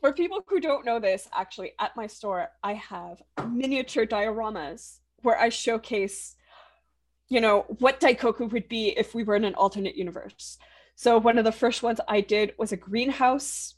[0.00, 5.38] for people who don't know this, actually, at my store, I have miniature dioramas where
[5.38, 6.36] I showcase,
[7.28, 10.58] you know, what Daikoku would be if we were in an alternate universe.
[10.96, 13.74] So, one of the first ones I did was a greenhouse.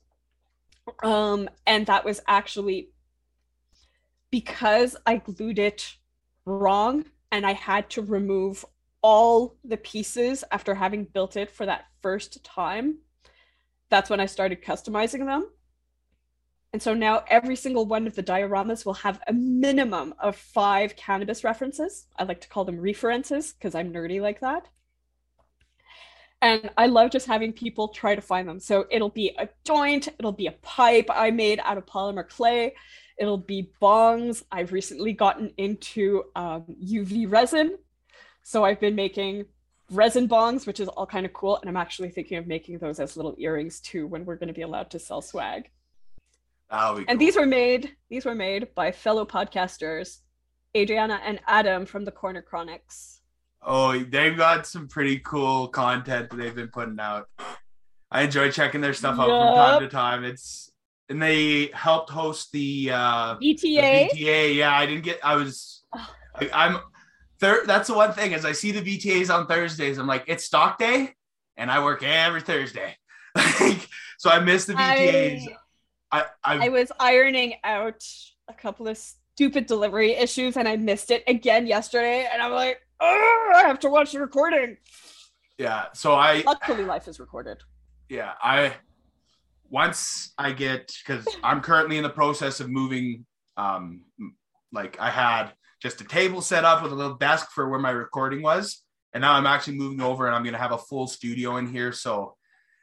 [1.02, 2.90] Um, and that was actually
[4.30, 5.97] because I glued it
[6.44, 8.64] wrong and I had to remove
[9.02, 12.98] all the pieces after having built it for that first time
[13.90, 15.48] that's when I started customizing them.
[16.73, 20.97] And so now every single one of the dioramas will have a minimum of five
[20.97, 22.06] cannabis references.
[22.19, 24.69] I like to call them references because I'm nerdy like that.
[26.40, 28.60] And I love just having people try to find them.
[28.60, 32.74] So it'll be a joint, it'll be a pipe I made out of polymer clay,
[33.19, 34.44] it'll be bongs.
[34.52, 37.78] I've recently gotten into um, UV resin.
[38.44, 39.47] So I've been making
[39.90, 41.59] resin bongs, which is all kind of cool.
[41.59, 44.55] And I'm actually thinking of making those as little earrings too when we're going to
[44.55, 45.70] be allowed to sell swag.
[46.98, 47.16] And cool.
[47.19, 50.19] these were made these were made by fellow podcasters,
[50.77, 53.20] Adriana and Adam from the Corner Chronics.
[53.62, 57.28] Oh, they've got some pretty cool content that they've been putting out.
[58.10, 60.24] I enjoy checking their stuff out from time to time.
[60.24, 60.70] It's
[61.09, 64.10] and they helped host the uh the BTA.
[64.10, 64.55] BTA.
[64.55, 65.20] Yeah, I didn't get.
[65.24, 65.85] I was.
[65.93, 66.81] I, I'm.
[67.40, 69.98] Thir- that's the one thing is I see the BTAs on Thursdays.
[69.98, 71.15] I'm like, it's stock day,
[71.56, 72.97] and I work every Thursday.
[73.60, 73.89] like,
[74.19, 75.47] so I missed the BTAs.
[76.10, 78.02] I I, I was ironing out
[78.48, 82.27] a couple of stupid delivery issues and I missed it again yesterday.
[82.32, 84.78] And I'm like, oh, I have to watch the recording.
[85.59, 85.85] yeah.
[85.94, 87.59] So I Luckily, life is recorded.
[88.09, 88.73] yeah i
[89.70, 93.27] once i get because i'm currently in the process of moving
[93.59, 94.02] um
[94.73, 97.90] like i had just a table set up with a little desk for where my
[97.90, 98.82] recording was
[99.12, 101.66] and now i'm actually moving over and i'm going to have a full studio in
[101.66, 102.36] here so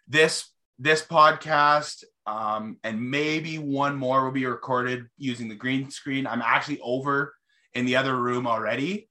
[0.07, 0.49] this
[0.79, 6.41] this podcast um and maybe one more will be recorded using the green screen i'm
[6.41, 7.33] actually over
[7.73, 9.09] in the other room already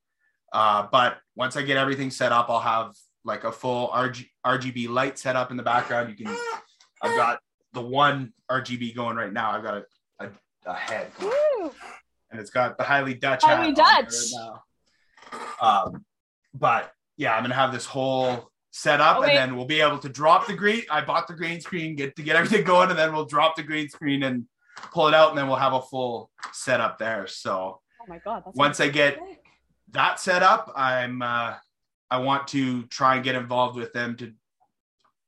[0.52, 2.92] uh but once i get everything set up i'll have
[3.24, 6.10] like a full RG, RGB light set up in the background.
[6.10, 6.36] You can,
[7.02, 7.40] I've got
[7.72, 9.50] the one RGB going right now.
[9.50, 9.84] I've got a,
[10.20, 10.30] a,
[10.66, 11.72] a head Woo!
[12.34, 14.14] And it's got the highly Dutch Highly hat on there Dutch.
[15.60, 16.04] Um,
[16.52, 19.98] but yeah, I'm gonna have this whole set up Oh, and then we'll be able
[20.00, 20.82] to drop the green.
[20.90, 23.62] I bought the green screen get to get everything going, and then we'll drop the
[23.62, 24.46] green screen and
[24.92, 27.26] pull it out, and then we'll have a full setup there.
[27.28, 28.42] So Oh my god.
[28.44, 29.38] That's Once I get- sick.
[29.92, 31.54] that set up, I'm uh,
[32.10, 34.32] I want to try and get involved with them to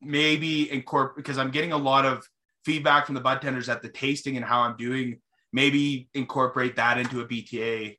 [0.02, 2.28] maybe incorporate because I'm getting a lot of
[2.64, 5.20] feedback from the bud tenders at the tasting and how I'm doing.
[5.56, 7.96] Maybe incorporate that into a BTA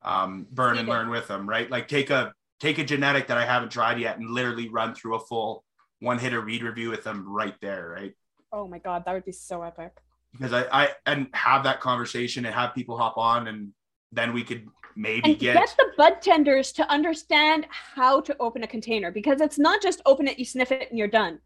[0.00, 1.70] um, burn and learn with them, right?
[1.70, 5.16] Like take a take a genetic that I haven't tried yet and literally run through
[5.16, 5.62] a full
[6.00, 8.14] one hitter read review with them right there, right?
[8.50, 9.92] Oh my god, that would be so epic.
[10.32, 13.72] Because I, I and have that conversation and have people hop on and
[14.10, 14.66] then we could
[14.96, 19.58] maybe And get the bud tenders to understand how to open a container because it's
[19.58, 21.40] not just open it, you sniff it, and you're done.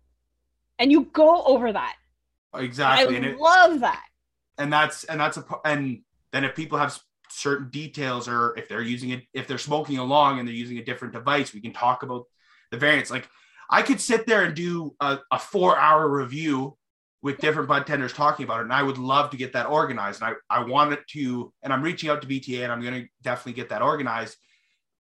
[0.79, 1.97] And you go over that.
[2.55, 4.05] exactly I and it, love that.
[4.61, 6.97] And that's and that's a p- and then if people have
[7.29, 10.85] certain details or if they're using it if they're smoking along and they're using a
[10.85, 12.25] different device we can talk about
[12.73, 13.29] the variants like
[13.71, 16.77] i could sit there and do a, a four hour review
[17.23, 20.21] with different bud tenders talking about it and i would love to get that organized
[20.23, 22.95] and i i want it to and i'm reaching out to bta and i'm going
[23.03, 24.37] to definitely get that organized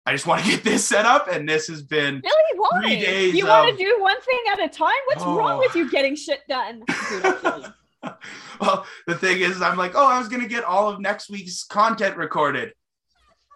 [0.06, 2.58] i just want to get this set up and this has been Really?
[2.60, 2.80] Why?
[2.82, 4.92] Three days you want of- to do one thing at a time?
[5.08, 5.36] What's Oh.
[5.36, 6.80] wrong with you getting shit done?
[7.10, 7.72] Dude, I feel you.
[8.60, 11.30] well the thing is i'm like oh i was going to get all of next
[11.30, 12.72] week's content recorded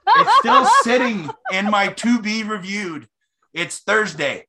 [0.07, 3.09] it's still sitting in my to be reviewed.
[3.53, 4.47] It's Thursday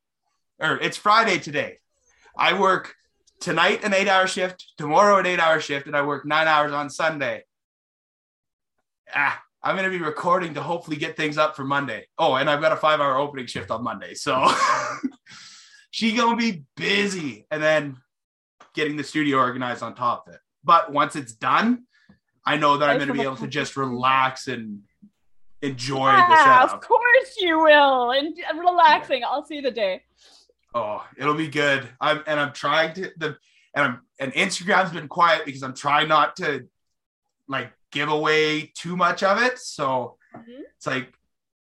[0.60, 1.78] or it's Friday today.
[2.36, 2.94] I work
[3.40, 6.72] tonight an eight hour shift, tomorrow an eight hour shift, and I work nine hours
[6.72, 7.44] on Sunday.
[9.14, 12.06] Ah, I'm going to be recording to hopefully get things up for Monday.
[12.18, 14.14] Oh, and I've got a five hour opening shift on Monday.
[14.14, 14.50] So
[15.90, 17.96] she going to be busy and then
[18.76, 20.40] getting the studio organized on top of it.
[20.62, 21.84] But once it's done,
[22.44, 24.82] I know that I'm going to be able to just relax and
[25.62, 28.12] enjoy the Yeah, of course you will.
[28.12, 29.24] And relaxing.
[29.24, 30.02] I'll see the day.
[30.74, 31.88] Oh, it'll be good.
[32.00, 33.36] I'm and I'm trying to the
[33.74, 36.68] and I'm and Instagram's been quiet because I'm trying not to
[37.48, 39.58] like give away too much of it.
[39.58, 40.60] So Mhm.
[40.76, 41.12] it's like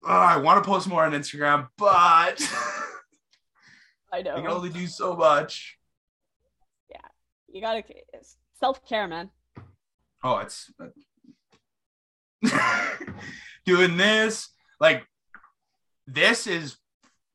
[0.03, 2.41] oh, I want to post more on Instagram, but
[4.13, 5.79] I know I can only do so much.
[7.55, 7.85] You gotta
[8.59, 9.31] self care, man.
[10.25, 10.73] Oh, it's
[13.65, 14.49] doing this.
[14.81, 15.05] Like
[16.09, 16.77] this is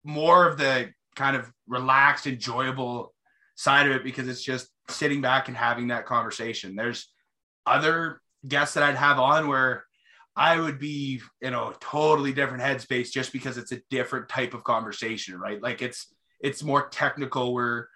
[0.03, 3.13] more of the kind of relaxed, enjoyable
[3.55, 6.75] side of it because it's just sitting back and having that conversation.
[6.75, 7.07] There's
[7.65, 9.85] other guests that I'd have on where
[10.35, 14.65] I would be in a totally different headspace just because it's a different type of
[14.65, 15.63] conversation, right?
[15.63, 17.87] Like it's it's more technical where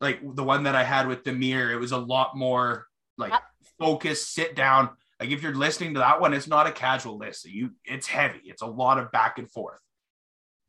[0.00, 2.86] like the one that I had with Demir, it was a lot more
[3.18, 3.32] like
[3.78, 4.90] focused, sit down.
[5.18, 7.50] Like if you're listening to that one, it's not a casual listen.
[7.52, 8.40] You it's heavy.
[8.44, 9.80] It's a lot of back and forth.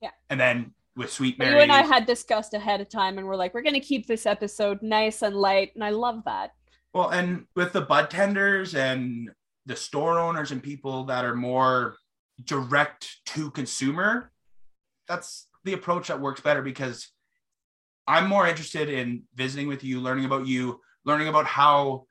[0.02, 0.10] Yeah.
[0.30, 1.56] And then with Sweet Mary.
[1.56, 4.26] You and I had discussed ahead of time and we're like, we're gonna keep this
[4.26, 6.52] episode nice and light, and I love that.
[6.94, 9.30] Well, and with the bud tenders and
[9.66, 11.96] the store owners and people that are more
[12.44, 14.32] direct to consumer,
[15.08, 17.10] that's the approach that works better because
[18.08, 22.06] I'm more interested in visiting with you, learning about you, learning about how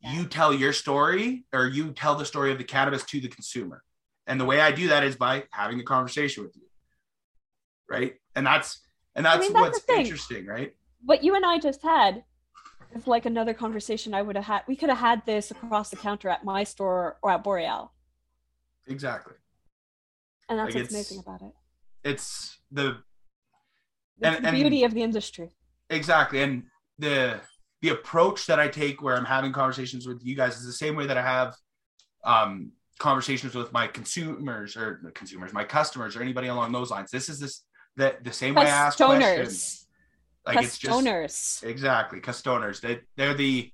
[0.00, 3.82] you tell your story or you tell the story of the cannabis to the consumer.
[4.26, 6.62] And the way I do that is by having a conversation with you.
[7.88, 8.14] Right.
[8.34, 8.80] And that's
[9.14, 10.74] and that's, I mean, that's what's interesting, right?
[11.04, 12.24] What you and I just had
[12.94, 14.62] is like another conversation I would have had.
[14.68, 17.92] We could have had this across the counter at my store or at Boreal.
[18.86, 19.34] Exactly.
[20.48, 21.52] And that's like what's amazing about it.
[22.04, 22.98] It's the
[24.22, 25.50] and, the beauty and, of the industry.
[25.90, 26.42] Exactly.
[26.42, 26.64] And
[26.98, 27.40] the
[27.82, 30.96] the approach that I take where I'm having conversations with you guys is the same
[30.96, 31.54] way that I have
[32.24, 37.10] um, conversations with my consumers or consumers, my customers, or anybody along those lines.
[37.10, 37.62] This is this
[37.96, 39.86] the the same way I ask questions.
[40.46, 42.80] Like it's just exactly customers.
[42.80, 43.70] They they're the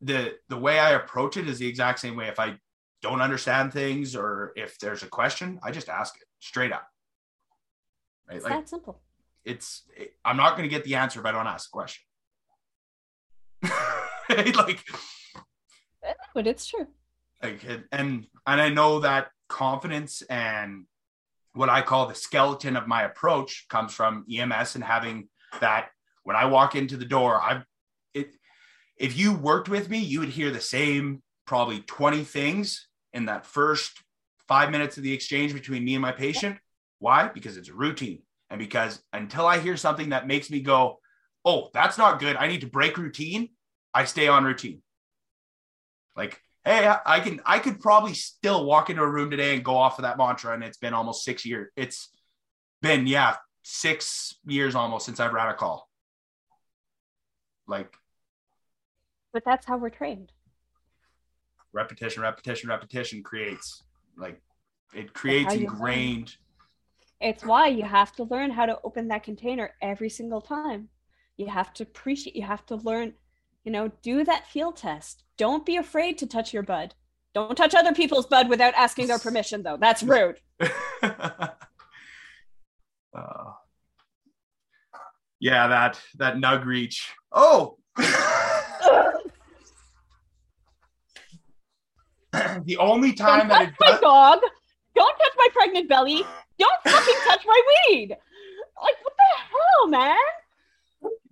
[0.00, 2.28] the the way I approach it is the exact same way.
[2.28, 2.56] If I
[3.02, 6.86] don't understand things or if there's a question, I just ask it straight up.
[8.28, 8.36] Right?
[8.36, 9.00] It's like, that simple.
[9.44, 9.82] It's
[10.24, 12.04] I'm not going to get the answer if I don't ask a question.
[14.54, 14.80] like,
[16.34, 16.86] but it's true.
[17.42, 20.86] Like, and and I know that confidence and
[21.52, 25.28] what I call the skeleton of my approach comes from EMS and having
[25.60, 25.90] that
[26.24, 27.64] when I walk into the door, I've
[28.12, 28.34] it
[28.96, 33.44] if you worked with me, you would hear the same probably 20 things in that
[33.46, 34.02] first
[34.48, 36.58] five minutes of the exchange between me and my patient.
[36.98, 37.28] Why?
[37.28, 38.22] Because it's a routine.
[38.50, 41.00] And because until I hear something that makes me go,
[41.44, 42.36] oh, that's not good.
[42.36, 43.50] I need to break routine.
[43.92, 44.82] I stay on routine.
[46.16, 49.76] Like, hey, I can I could probably still walk into a room today and go
[49.76, 50.54] off of that mantra.
[50.54, 51.70] And it's been almost six years.
[51.76, 52.10] It's
[52.82, 55.88] been, yeah, six years almost since I've ran a call.
[57.66, 57.94] Like,
[59.32, 60.32] but that's how we're trained.
[61.72, 63.82] Repetition, repetition, repetition creates
[64.16, 64.40] like
[64.94, 66.36] it creates ingrained.
[67.20, 70.88] It's why you have to learn how to open that container every single time.
[71.36, 73.14] You have to appreciate, you have to learn,
[73.64, 75.24] you know, do that field test.
[75.38, 76.94] Don't be afraid to touch your bud.
[77.34, 79.76] Don't touch other people's bud without asking their permission, though.
[79.76, 80.40] That's rude.
[83.16, 83.52] Uh,
[85.38, 87.12] yeah, that that nug reach.
[87.30, 87.76] Oh.
[92.64, 94.40] the only time Don't that touch my does- dog.
[95.04, 96.22] Don't touch my pregnant belly.
[96.58, 98.10] Don't fucking touch my weed.
[98.10, 100.16] Like what the hell, man?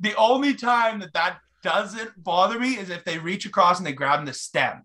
[0.01, 3.93] The only time that that doesn't bother me is if they reach across and they
[3.93, 4.85] grab the stem,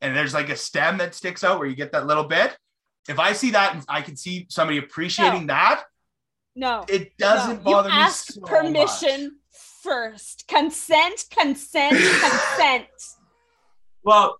[0.00, 2.56] and there's like a stem that sticks out where you get that little bit.
[3.08, 5.54] If I see that and I can see somebody appreciating no.
[5.54, 5.84] that,
[6.54, 6.84] no.
[6.88, 7.72] It doesn't no.
[7.72, 8.00] bother you me.
[8.00, 9.32] Ask so permission much.
[9.82, 10.46] first.
[10.46, 12.86] Consent, consent, consent.
[14.02, 14.38] Well,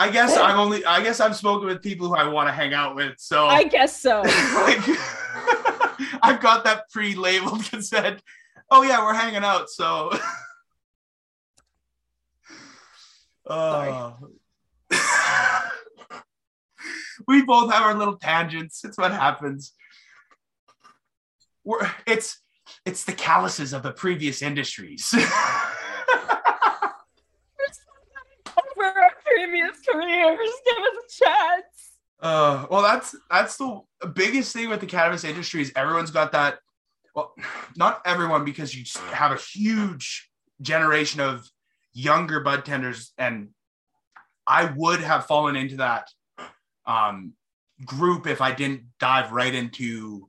[0.00, 2.72] I guess I'm only I guess I'm spoken with people who I want to hang
[2.72, 3.14] out with.
[3.18, 4.20] So I guess so.
[4.22, 4.88] like,
[6.22, 8.22] I've got that pre-labeled consent.
[8.70, 9.68] Oh yeah, we're hanging out.
[9.68, 10.10] So
[13.46, 14.12] uh,
[17.28, 18.84] we both have our little tangents.
[18.84, 19.74] It's what happens
[21.64, 22.40] we're it's
[22.86, 25.12] it's the calluses of the previous industries.
[25.14, 25.26] Over
[28.84, 29.10] our
[29.50, 31.90] previous careers, give us a chance.
[32.20, 33.80] Uh, well, that's that's the
[34.14, 36.58] biggest thing with the cannabis industry is everyone's got that.
[37.14, 37.34] Well,
[37.76, 41.48] not everyone because you have a huge generation of
[41.92, 43.48] younger bud tenders, and
[44.46, 46.08] I would have fallen into that
[46.86, 47.34] um,
[47.84, 50.28] group if I didn't dive right into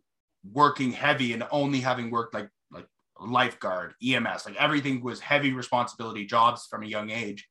[0.49, 2.87] working heavy and only having worked like like
[3.19, 7.47] lifeguard, EMS, like everything was heavy responsibility jobs from a young age.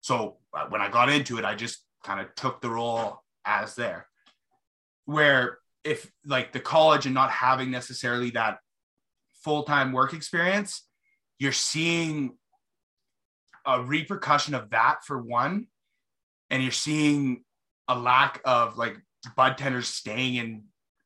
[0.00, 3.74] So uh, when I got into it, I just kind of took the role as
[3.74, 4.06] there.
[5.04, 8.58] Where if like the college and not having necessarily that
[9.44, 10.86] full-time work experience,
[11.38, 12.36] you're seeing
[13.64, 15.66] a repercussion of that for one,
[16.50, 17.44] and you're seeing
[17.88, 18.96] a lack of like
[19.36, 20.64] bud tenders staying in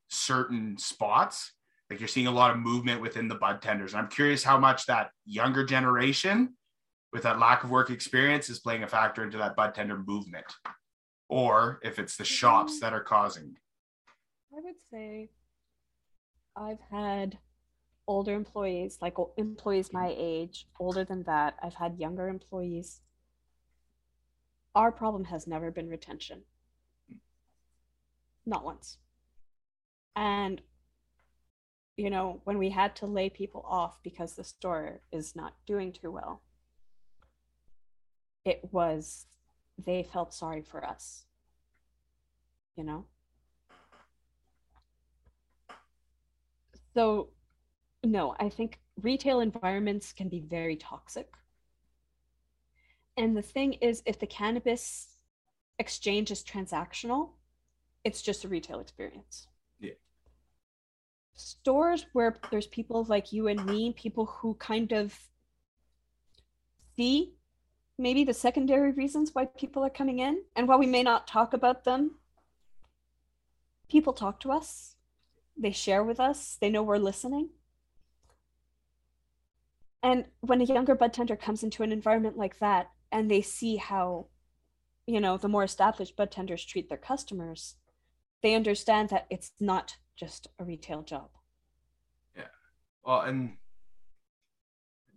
[0.09, 1.53] certain spots.
[1.89, 3.93] Like you're seeing a lot of movement within the bud tenders.
[3.93, 6.55] And I'm curious how much that younger generation
[7.13, 10.47] with that lack of work experience is playing a factor into that bud tender movement.
[11.29, 12.81] Or if it's the shops mm-hmm.
[12.81, 13.57] that are causing.
[14.53, 15.31] I would say
[16.57, 17.39] I've had
[18.07, 21.55] older employees, like employees my age, older than that.
[21.63, 23.01] I've had younger employees.
[24.75, 26.43] Our problem has never been retention.
[28.45, 28.99] Not once.
[30.17, 30.61] And,
[31.97, 35.93] you know, when we had to lay people off because the store is not doing
[35.93, 36.43] too well,
[38.45, 39.27] it was,
[39.79, 41.25] they felt sorry for us.
[42.77, 43.05] You know?
[46.95, 47.29] So,
[48.03, 51.29] no, I think retail environments can be very toxic.
[53.17, 55.09] And the thing is, if the cannabis
[55.79, 57.31] exchange is transactional,
[58.05, 59.47] it's just a retail experience.
[59.79, 59.93] Yeah.
[61.35, 65.19] Stores where there's people like you and me, people who kind of
[66.97, 67.35] see
[68.01, 71.53] maybe the secondary reasons why people are coming in, and while we may not talk
[71.53, 72.17] about them,
[73.89, 74.97] people talk to us
[75.61, 77.51] they share with us, they know we're listening.
[80.03, 83.77] And when a younger bud tender comes into an environment like that and they see
[83.77, 84.27] how,
[85.07, 87.77] you know, the more established bud tenders treat their customers,
[88.43, 91.29] they understand that it's not just a retail job.
[92.35, 92.45] Yeah.
[93.05, 93.59] Well, and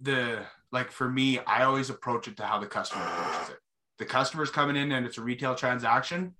[0.01, 3.59] the like for me, I always approach it to how the customer approaches it.
[3.99, 6.33] The customer's coming in and it's a retail transaction.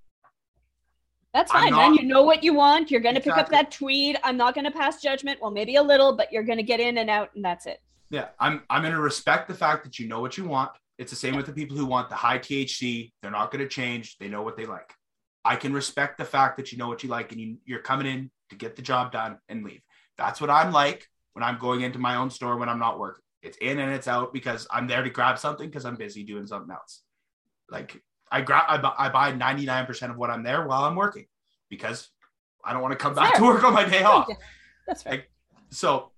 [1.34, 1.94] That's fine, not, man.
[1.96, 2.92] You know what you want.
[2.92, 3.44] You're going to exactly.
[3.44, 4.18] pick up that tweed.
[4.24, 5.40] I'm not going to pass judgment.
[5.42, 7.80] Well, maybe a little, but you're going to get in and out, and that's it.
[8.12, 8.62] Yeah, I'm.
[8.70, 10.72] I'm going to respect the fact that you know what you want.
[11.00, 13.12] It's the same with the people who want the high THC.
[13.22, 14.18] They're not going to change.
[14.20, 14.94] They know what they like.
[15.44, 18.06] I can respect the fact that you know what you like and you, you're coming
[18.06, 19.82] in to get the job done and leave.
[20.20, 23.23] That's what I'm like when I'm going into my own store when I'm not working.
[23.44, 26.48] It's in and it's out because I'm there to grab something because I'm busy doing
[26.48, 27.02] something else.
[27.70, 28.02] Like
[28.32, 31.26] I grab, I, buy, I buy 99% of what I'm there while I'm working
[31.70, 32.10] because
[32.64, 34.28] I don't want to come back to work on my day off.
[34.88, 35.12] That's right.
[35.12, 35.32] Like,
[35.70, 36.12] so,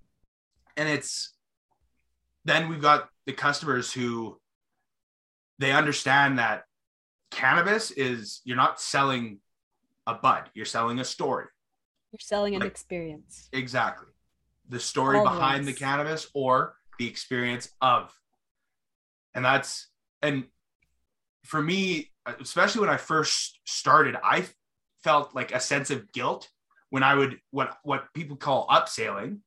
[0.78, 1.34] and it's,
[2.46, 4.40] then we've got the customers who
[5.58, 6.66] they understand that
[7.32, 9.40] cannabis is, you're not selling
[10.06, 11.48] a bud, you're selling a story.
[12.12, 13.50] You're selling an like, experience.
[13.52, 14.08] Exactly.
[14.70, 15.34] The story Always.
[15.34, 18.14] behind the cannabis or the experience of.
[19.34, 19.88] And that's,
[20.22, 20.46] and
[21.44, 24.46] for me, especially when I first started, I
[25.04, 26.50] felt like a sense of guilt
[26.90, 29.40] when I would what what people call upselling.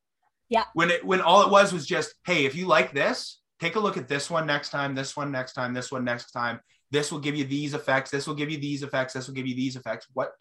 [0.49, 0.65] Yeah.
[0.75, 3.81] When it when all it was was just, hey, if you like this, take a
[3.81, 6.61] look at this one next time, this one next time, this one next time.
[6.91, 8.11] This will give you these effects.
[8.11, 9.13] This will give you these effects.
[9.13, 10.07] This will give you these effects.
[10.15, 10.33] What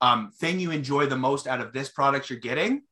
[0.00, 2.82] um, thing you enjoy the most out of this product you're getting?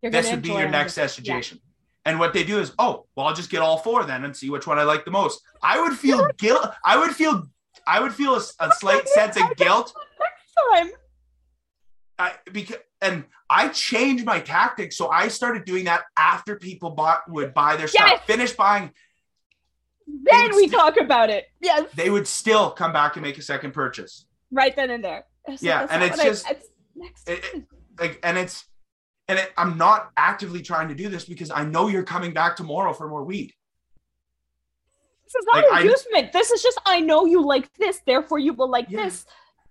[0.00, 1.60] You're this would be your next suggestion.
[1.62, 1.73] Yeah.
[2.04, 4.50] And what they do is, oh, well, I'll just get all four then and see
[4.50, 5.40] which one I like the most.
[5.62, 6.70] I would feel guilt.
[6.84, 7.48] I would feel,
[7.86, 10.98] I would feel a, a slight sense of guilt Next time.
[12.18, 17.28] I because and I changed my tactics, so I started doing that after people bought
[17.28, 18.22] would buy their stuff, yes.
[18.24, 18.90] finish buying.
[20.06, 21.46] Then we st- talk about it.
[21.60, 24.26] Yes, they would still come back and make a second purchase.
[24.50, 25.24] Right then and there.
[25.48, 26.50] So yeah, and it's just I,
[26.96, 27.64] it's it, it,
[27.98, 28.64] like, and it's
[29.28, 32.56] and it, I'm not actively trying to do this because I know you're coming back
[32.56, 33.52] tomorrow for more weed.
[35.24, 36.26] This is not like, inducement.
[36.26, 39.04] I, this is just I know you like this, therefore you will like yeah.
[39.04, 39.26] this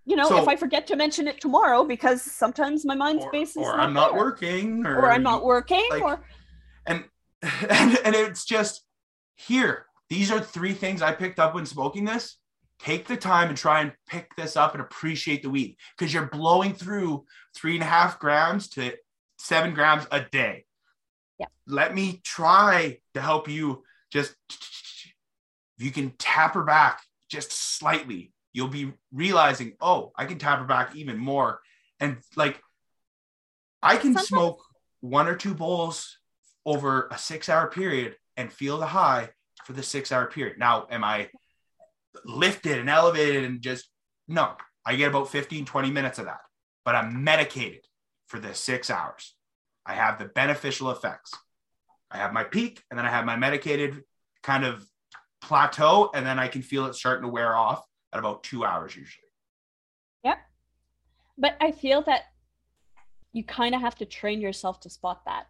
[0.06, 3.52] you know, so, if I forget to mention it tomorrow because sometimes my mind space
[3.52, 6.26] is or not I'm not working or, or, I'm not working like, or
[6.86, 7.06] and,
[7.42, 8.84] and and it's just
[9.36, 9.86] here.
[10.10, 12.38] These are three things I picked up when smoking this.
[12.80, 16.28] Take the time and try and pick this up and appreciate the weed because you're
[16.28, 17.24] blowing through
[17.56, 18.94] three and a half grams to
[19.44, 20.66] seven grams a day.
[21.40, 21.48] Yeah.
[21.68, 28.34] Let me try to help you just if you can tap her back just slightly
[28.54, 31.60] you'll be realizing, oh, I can tap her back even more.
[32.00, 32.62] And like,
[33.82, 34.28] I can Sometimes.
[34.28, 34.64] smoke
[35.02, 36.18] one or two bowls
[36.66, 39.30] over a six hour period and feel the high
[39.66, 40.58] for the six hour period.
[40.60, 41.30] Now, am I
[42.24, 43.90] lifted and elevated and just,
[44.28, 44.54] no,
[44.86, 46.42] I get about 15, 20 minutes of that,
[46.86, 47.82] but I'm medicated
[48.28, 49.33] for the six hours.
[49.86, 51.34] I have the beneficial effects.
[52.10, 54.04] I have my peak and then I have my medicated
[54.44, 54.86] kind of
[55.42, 58.96] plateau, and then I can feel it starting to wear off at about two hours
[58.96, 59.28] usually.
[60.24, 60.38] Yep.
[61.38, 62.22] But I feel that
[63.34, 65.48] you kind of have to train yourself to spot that.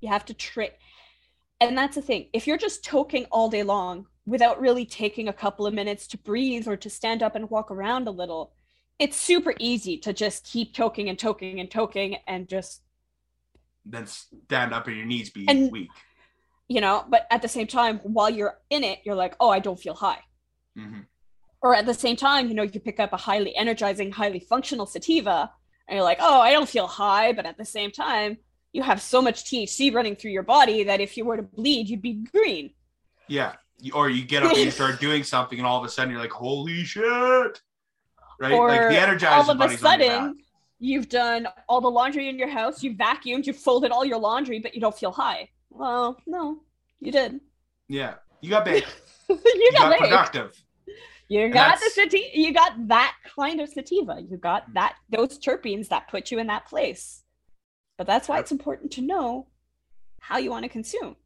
[0.00, 0.70] You have to train.
[1.60, 2.28] And that's the thing.
[2.32, 6.18] If you're just toking all day long without really taking a couple of minutes to
[6.18, 8.52] breathe or to stand up and walk around a little,
[8.98, 12.82] it's super easy to just keep toking and toking and toking and just
[13.90, 15.90] then stand up and your knees be And- weak.
[16.68, 19.58] you know but at the same time while you're in it you're like oh i
[19.58, 20.22] don't feel high
[20.76, 21.06] Mhm.
[21.62, 24.86] or at the same time you know you pick up a highly energizing highly functional
[24.86, 25.50] sativa
[25.86, 28.36] and you're like oh i don't feel high but at the same time
[28.72, 31.88] you have so much thc running through your body that if you were to bleed
[31.88, 32.70] you'd be green
[33.28, 33.54] Yeah.
[33.94, 36.20] Or you get up and you start doing something, and all of a sudden you're
[36.20, 37.62] like, "Holy shit!"
[38.40, 38.52] Right?
[38.52, 40.18] or like the energizer all of a bunny's on your back.
[40.20, 40.38] sudden
[40.78, 44.58] you've done all the laundry in your house you vacuumed you folded all your laundry
[44.60, 46.60] but you don't feel high well no
[47.00, 47.40] you did
[47.88, 48.86] Yeah, you got baked.
[49.28, 50.64] you you got, got productive.
[51.28, 52.26] You And got the sativa.
[52.34, 54.20] You got that kind of sativa.
[54.20, 57.22] You got that those terpenes that put you in that place.
[57.98, 59.48] But that's why it's important to know
[60.20, 61.16] how you want to consume.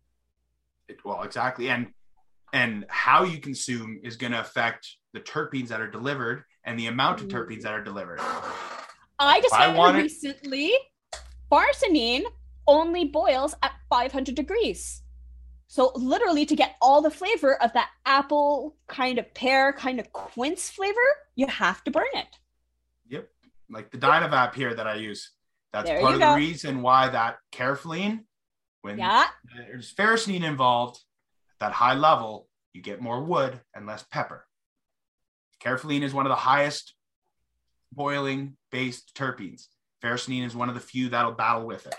[0.89, 1.93] It- well, exactly, and
[2.53, 6.87] and how you consume is going to affect the terpenes that are delivered and the
[6.89, 8.21] amount of terpenes that are delivered.
[9.29, 10.73] I discovered wanted- recently
[11.51, 12.25] farnesene
[12.67, 15.03] only boils at 500 degrees.
[15.67, 20.13] So literally to get all the flavor of that apple kind of pear kind of
[20.13, 21.01] quince flavor,
[21.35, 22.39] you have to burn it.
[23.09, 23.29] Yep,
[23.71, 25.33] like the Dynavap here that I use.
[25.73, 26.31] That's There part of go.
[26.33, 28.25] the reason why that caryophyllene,
[28.83, 29.29] when Yeah.
[29.57, 31.01] there's farnesene involved
[31.53, 34.47] at that high level, you get more wood and less pepper.
[35.61, 36.95] Caryophyllene is one of the highest
[37.93, 39.67] boiling based terpenes.
[40.03, 41.95] Farnesene is one of the few that'll battle with it.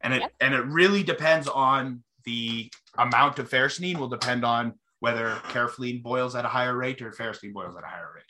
[0.00, 0.32] And it Yep.
[0.40, 6.34] and it really depends on the amount of farnesene will depend on whether caryophyllene boils
[6.34, 8.24] at a higher rate or farnesene boils at a higher rate.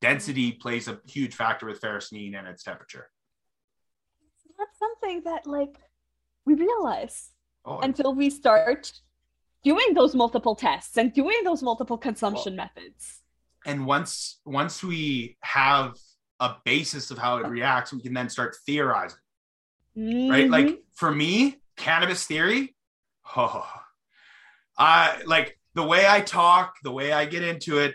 [0.00, 3.10] Density plays a huge factor with farnesene and its temperature.
[4.58, 5.76] That's something that like
[6.44, 7.30] we realize
[7.64, 8.90] Oh, until we start
[9.62, 13.20] doing those multiple tests and doing those multiple consumption methods.
[13.66, 15.94] and once once we have
[16.40, 19.18] a basis of how it reacts we can then start theorizing
[19.96, 20.46] right?
[20.46, 20.50] Mhm.
[20.50, 22.74] like for me cannabis theory
[23.36, 23.66] oh
[24.78, 27.94] i like the way i talk the way i get into it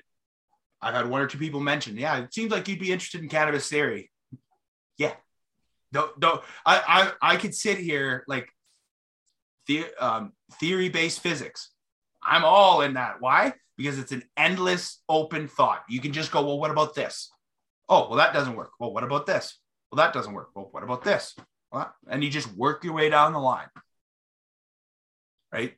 [0.81, 3.29] i've had one or two people mention yeah it seems like you'd be interested in
[3.29, 4.11] cannabis theory.
[4.97, 5.13] Yeah.
[5.91, 8.49] Don't don't i i, I could sit here like
[9.67, 11.71] the um, theory based physics.
[12.23, 13.15] I'm all in that.
[13.19, 13.53] Why?
[13.77, 15.83] Because it's an endless open thought.
[15.89, 17.31] You can just go well what about this
[17.89, 18.71] oh well that doesn't work.
[18.79, 19.59] Well what about this?
[19.91, 20.49] Well that doesn't work.
[20.55, 21.35] Well what about this?
[21.71, 23.67] Well, and you just work your way down the line
[25.55, 25.73] right?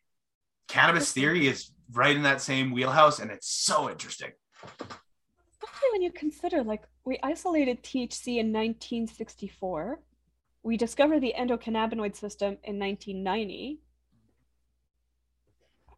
[0.67, 4.31] Cannabis theory is right in that same wheelhouse and it's so interesting.
[4.63, 9.99] Especially when you consider, like, we isolated THC in 1964.
[10.63, 13.79] We discovered the endocannabinoid system in 1990.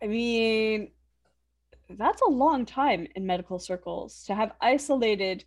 [0.01, 0.91] I mean,
[1.89, 5.45] that's a long time in medical circles to have isolated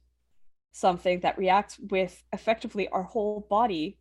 [0.72, 3.98] something that reacts with effectively our whole body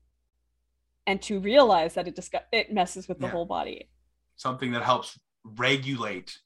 [1.06, 3.32] and to realize that it discuss- it messes with the Yeah.
[3.32, 3.90] whole body.
[4.38, 6.40] something that helps regulate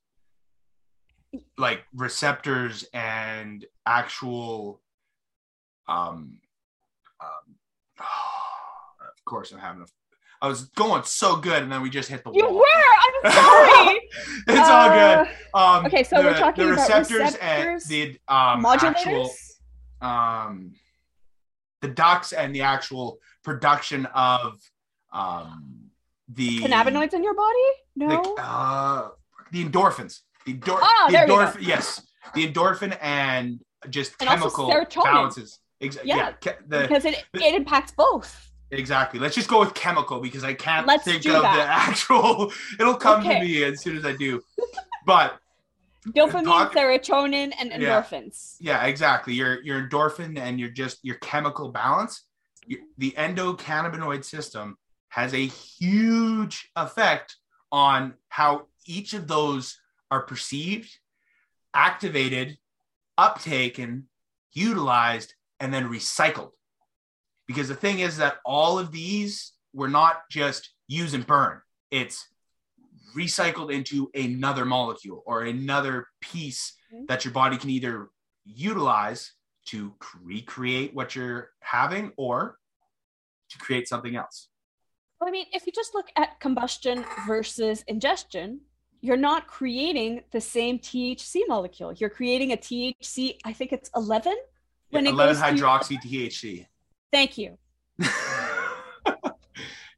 [1.57, 4.81] like receptors and actual
[5.87, 6.39] um,
[7.21, 7.55] um
[7.99, 9.85] of course i'm having a
[10.41, 12.95] i was going so good and then we just hit the You wall You were!
[13.05, 14.01] I'm sorry!
[14.47, 18.19] it's all good Uh, um okay, so we're the- talking the about receptors, and the
[18.27, 18.83] um modulators?
[18.95, 19.31] actual
[20.05, 20.73] um
[21.81, 24.59] the ducts and the actual production of
[25.11, 25.89] um
[26.27, 27.67] the cannabinoids in your body?
[27.95, 28.07] No.
[28.35, 29.09] the, uh,
[29.51, 30.21] the endorphins.
[30.45, 31.37] The, endor- Ah, the there you go.
[31.37, 32.01] endorphin, yes,
[32.33, 33.59] the endorphin and
[33.89, 34.67] just And chemical
[35.03, 35.59] balances.
[35.81, 38.51] Ex- Yeah, yeah, the, because it, it impacts both.
[38.71, 39.19] exactly.
[39.19, 41.55] Let's just go with chemical because I can't Let's think of that.
[41.57, 42.51] the actual.
[42.79, 43.39] It'll come Okay.
[43.39, 44.41] to me as soon as I do.
[45.05, 45.37] But
[46.09, 48.01] Dopamine, serotonin, and Yeah.
[48.01, 48.57] endorphins.
[48.59, 49.33] yeah, exactly.
[49.33, 52.25] Your your endorphin and your just your chemical balance.
[52.67, 54.77] Your, the endocannabinoid system
[55.09, 57.37] has a huge effect
[57.71, 59.79] on how each of those
[60.11, 60.99] are perceived,
[61.73, 62.57] activated,
[63.17, 64.03] uptaken,
[64.53, 66.51] utilized, and then recycled.
[67.47, 71.61] Because the thing is that all of these were not just use and burn.
[71.91, 72.27] It's
[73.15, 77.07] recycled into another molecule or another piece Mhm.
[77.07, 78.09] that your body can either
[78.43, 79.33] utilize
[79.67, 82.59] to recreate what you're having or
[83.49, 84.49] to create something else.
[85.19, 88.61] Well, I mean, if you just look at combustion versus ingestion,
[89.01, 91.93] you're not creating the same THC molecule.
[91.93, 94.35] You're creating a THC, I think it's 11
[94.89, 96.67] when it 11 goes to- hydroxy THC.
[97.11, 97.57] Thank you.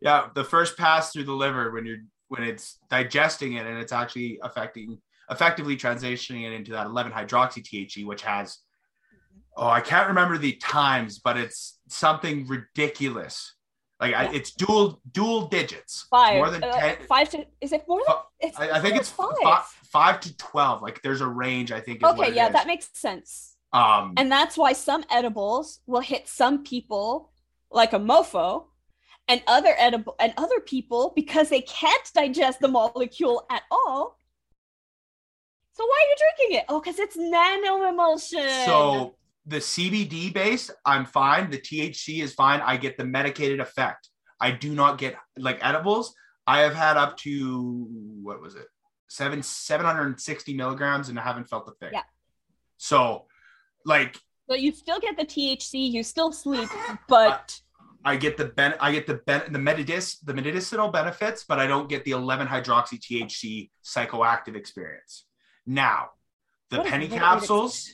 [0.01, 3.91] yeah, the first pass through the liver when you're when it's digesting it and it's
[3.91, 4.99] actually affecting
[5.29, 8.59] effectively transitioning it into that 11 hydroxy THC, which has
[9.57, 13.55] oh, I can't remember the times, but it's something ridiculous.
[13.99, 16.35] Like I, it's dual dual digits, Five.
[16.35, 16.97] more than uh, ten.
[17.09, 19.63] five to is it more than it's I, I think it's than five.
[19.91, 20.83] five to twelve.
[20.83, 21.71] Like there's a range.
[21.71, 22.03] I think.
[22.03, 22.53] Okay, yeah, is.
[22.53, 23.55] that makes sense.
[23.73, 27.31] Um, And that's why some edibles will hit some people
[27.71, 28.65] like a mofo
[29.27, 34.17] and other edible and other people because they can't digest the molecule at all.
[35.73, 36.65] So why are you drinking it?
[36.69, 38.49] Oh, because it's nano emulsion.
[38.65, 41.49] So the CBD base, I'm fine.
[41.49, 42.61] The THC is fine.
[42.61, 44.09] I get the medicated effect.
[44.39, 46.13] I do not get like edibles.
[46.45, 47.87] I have had up to
[48.21, 48.65] what was it,
[49.09, 51.91] seven seven hundred and sixty milligrams, and I haven't felt the thing.
[51.93, 52.03] Yeah.
[52.77, 53.25] So,
[53.85, 54.17] like,
[54.49, 56.69] So you still get the THC, you still sleep,
[57.07, 57.59] but
[58.05, 61.67] I get the ben, I get the ben, the medicis, the medicinal benefits, but I
[61.67, 65.25] don't get the 11 hydroxy THC psychoactive experience.
[65.65, 66.09] Now,
[66.69, 67.93] the What penny great way to capsules.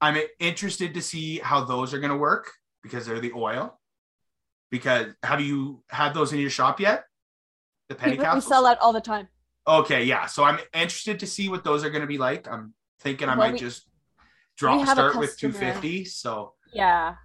[0.00, 2.50] I'm interested to see how those are going to work
[2.82, 3.78] because they're the oil.
[4.70, 7.04] Because have you had those in your shop yet?
[7.88, 8.46] The penny we, we capsules.
[8.46, 9.28] sell out all the time.
[9.66, 10.26] Okay, yeah.
[10.26, 12.48] So I'm interested to see what those are going to be like.
[12.50, 13.86] I'm thinking I Well, might we- just
[14.56, 16.04] drop we start with 250.
[16.06, 17.16] So Yeah.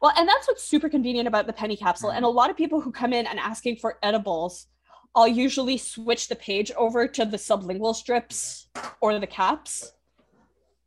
[0.00, 2.10] Well, and that's what's super convenient about the penny capsule.
[2.10, 2.36] And a mm-hmm.
[2.36, 4.66] lot of people who come in and asking for edibles,
[5.14, 8.68] I'll usually switch the page over to the sublingual strips
[9.00, 9.92] or the caps.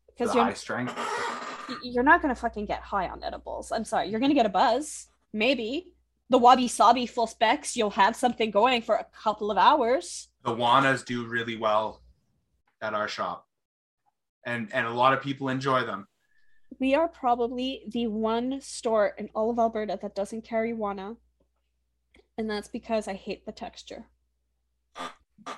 [0.08, 0.98] Because you're high strength.
[1.84, 3.72] you're not gonna fucking get high on edibles.
[3.72, 4.08] I'm sorry.
[4.08, 5.94] You're gonna get a buzz, maybe.
[6.30, 10.30] The wabi sabi full specs, you'll have something going for a couple of hours.
[10.46, 12.02] the Wanas do really well
[12.82, 13.48] at our shop.
[14.46, 16.08] And and a lot of people enjoy them.
[16.80, 21.18] We are probably the one store in all of Alberta that doesn't carry Wana.
[22.38, 24.06] And that's because I hate the texture.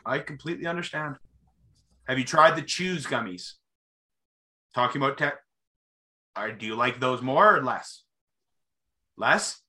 [0.05, 1.17] I completely understand.
[2.07, 3.53] Have you tried the chews gummies?
[4.73, 5.35] Talking about tech.
[6.37, 8.03] Or do you like those more or less?
[9.17, 9.61] Less?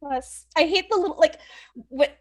[0.00, 0.46] Less.
[0.56, 1.40] I hate the little like
[1.88, 2.16] what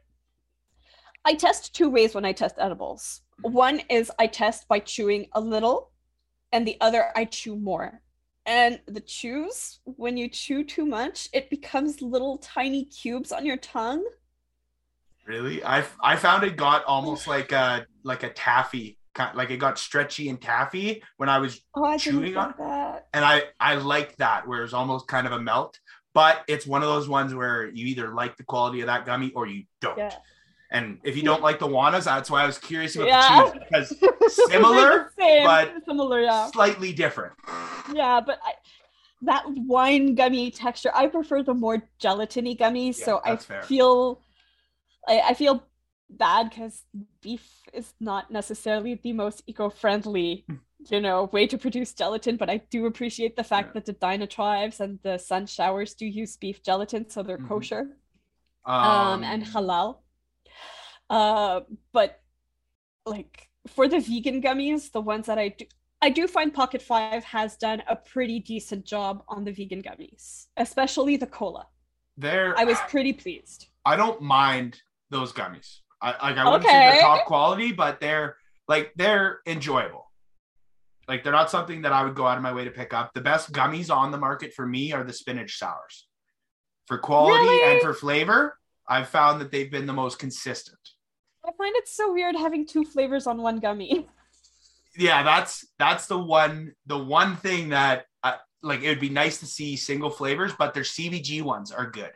[1.24, 3.22] I test two ways when I test edibles.
[3.44, 3.54] Mm-hmm.
[3.54, 5.92] One is I test by chewing a little,
[6.52, 8.02] and the other I chew more.
[8.46, 13.58] And the chews, when you chew too much, it becomes little tiny cubes on your
[13.58, 14.04] tongue.
[15.26, 15.64] Really?
[15.64, 19.80] I I found it got almost like a like a taffy, kind like it got
[19.80, 23.08] stretchy and taffy when I was Oh, I Chewing on- that.
[23.14, 25.80] and I I like that where it's almost kind of a melt.
[26.14, 29.32] But it's one of those ones where you either like the quality of that gummy
[29.36, 29.98] or you don't.
[29.98, 30.16] Yeah.
[30.76, 33.44] And if you don't like the Wanas, that's why I was curious about Yeah.
[33.46, 36.52] the chews because Similar, Same, but similar, yeah.
[36.52, 37.34] slightly different.
[37.94, 38.52] Yeah, but I,
[39.22, 43.00] that wine gummy texture, I prefer the more gelatiny gummies.
[43.00, 43.62] Yeah, so I fair.
[43.64, 44.22] feel,
[45.08, 45.64] I, I feel
[46.10, 46.84] bad because
[47.22, 50.46] beef is not necessarily the most eco-friendly,
[50.92, 52.36] you know, way to produce gelatin.
[52.36, 53.74] But I do appreciate the fact Yeah.
[53.76, 57.48] that the Dinah tribes and the Sun Showers do use beef gelatin, so they're Mhm.
[57.48, 57.84] kosher
[58.66, 60.00] Um, um, and halal.
[61.10, 61.62] Uh,
[61.92, 62.22] but
[63.06, 65.66] like for the vegan gummies, the ones that I do,
[66.02, 70.48] I do find Pocket Five has done a pretty decent job on the vegan gummies,
[70.58, 71.68] especially the cola.
[72.18, 73.68] they're I was pretty pleased.
[73.86, 75.80] I don't mind those gummies.
[76.02, 77.00] I like I wouldn't say they're Okay.
[77.02, 78.38] top quality, but they're
[78.68, 80.12] like they're enjoyable.
[81.08, 83.14] Like they're not something that I would go out of my way to pick up.
[83.14, 86.08] The best gummies on the market for me are the spinach sours.
[86.88, 87.74] For quality Really?
[87.74, 88.58] and for flavor,
[88.88, 90.80] I've found that they've been the most consistent.
[91.48, 94.08] I find it so weird having two flavors on one gummy.
[94.98, 99.42] Yeah, that's that's the one the one thing that uh, like it would be nice
[99.42, 102.12] to see single flavors, but their CBG ones are good.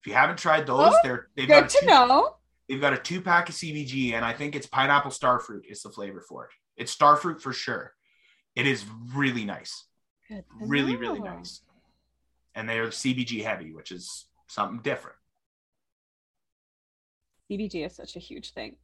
[0.00, 2.36] If you haven't tried those, Oh, they're they've Good got a to two- know.
[2.68, 5.90] They've got a two pack of CBG, and I think it's pineapple starfruit is the
[5.90, 6.50] flavor for it.
[6.76, 7.94] It's starfruit for sure.
[8.54, 9.86] It is really nice,
[10.60, 11.62] really, really nice.
[12.54, 15.16] And they are CBG heavy, which is something different.
[17.50, 18.76] CBG is such a huge thing.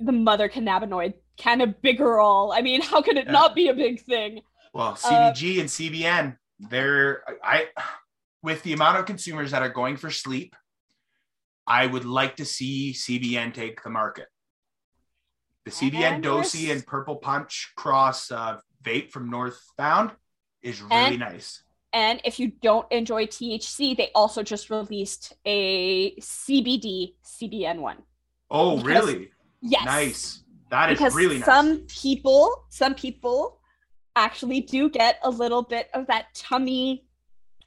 [0.00, 2.54] The mother cannabinoid, cannabigerol.
[2.56, 3.32] I mean, how could it Yeah.
[3.32, 4.42] not be a big thing?
[4.72, 7.68] Well, Uh, CBG and CBN, they're I
[8.42, 10.54] with the amount of consumers that are going for sleep,
[11.66, 14.28] I would like to see CBN take the market.
[15.64, 20.12] The CBN Dosi and Purple Punch cross uh, vape from Northbound
[20.62, 21.62] is really And- nice.
[21.92, 27.98] And if you don't enjoy THC, they also just released a CBD CBN one.
[28.50, 29.30] Oh, because- really?
[29.60, 29.84] Yes.
[29.84, 30.42] Nice.
[30.70, 31.46] That is Because really nice.
[31.46, 33.58] some people, some people
[34.16, 37.06] actually do get a little bit of that tummy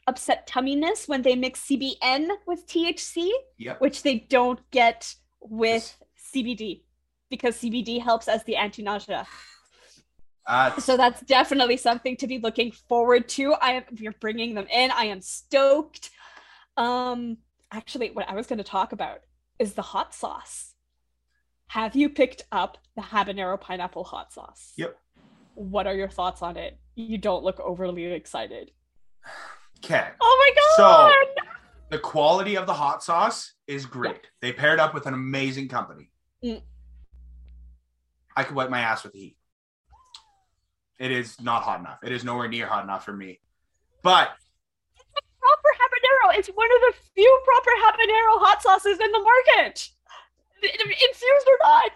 [0.08, 3.82] upset tumminess when they mix CBN with THC, Yep.
[3.82, 5.96] which they don't get with
[6.34, 6.84] CBD
[7.30, 9.26] because CBD helps as the anti-nausea.
[10.48, 13.54] Uh, so that's definitely something to be looking forward to.
[13.54, 14.92] I am you're bringing them in.
[14.92, 16.10] I am stoked.
[16.78, 17.38] Um
[17.72, 19.20] actually what I was going to talk about
[19.60, 20.74] is the hot sauce.
[21.68, 24.74] Have you picked up the habanero pineapple hot sauce?
[24.78, 24.98] Yep.
[25.56, 26.78] What are your thoughts on it?
[26.96, 28.72] You don't look overly excited.
[29.84, 30.10] okay.
[30.20, 31.26] Oh my god.
[31.38, 31.44] So-
[31.92, 34.28] The quality of the hot sauce is great.
[34.42, 36.10] They paired up with an amazing company.
[36.44, 36.62] Mm.
[38.36, 39.38] I could wipe my ass with the heat.
[41.02, 41.98] It is not hot enough.
[42.04, 43.40] It is nowhere near hot enough for me.
[44.04, 44.30] But
[45.40, 46.38] proper habanero.
[46.38, 49.90] It's one of the few proper habanero hot sauces in the market.
[50.62, 51.92] Infused or not.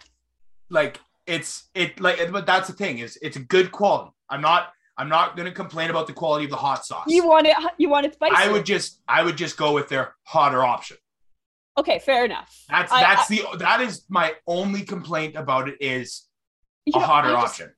[0.72, 4.12] like it's it like but that's the thing is it's a good quality.
[4.28, 7.06] I'm not I'm not gonna complain about the quality of the hot sauce.
[7.08, 8.34] You want it you want it spicy.
[8.36, 10.98] I would just I would just go with their hotter option.
[11.78, 12.60] Okay, fair enough.
[12.70, 16.26] That's I- that's the that is my only complaint about it is
[16.88, 17.76] a know, hotter I just- option.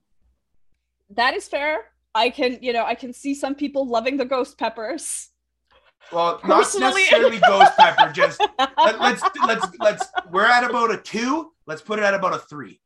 [1.11, 1.85] That is fair.
[2.13, 5.29] I can, you know, I can see some people loving the ghost peppers.
[6.11, 8.11] Well, not necessarily ghost pepper.
[8.13, 11.51] Just let, let's let's let's we're at about a two.
[11.65, 12.79] Let's put it at about a three,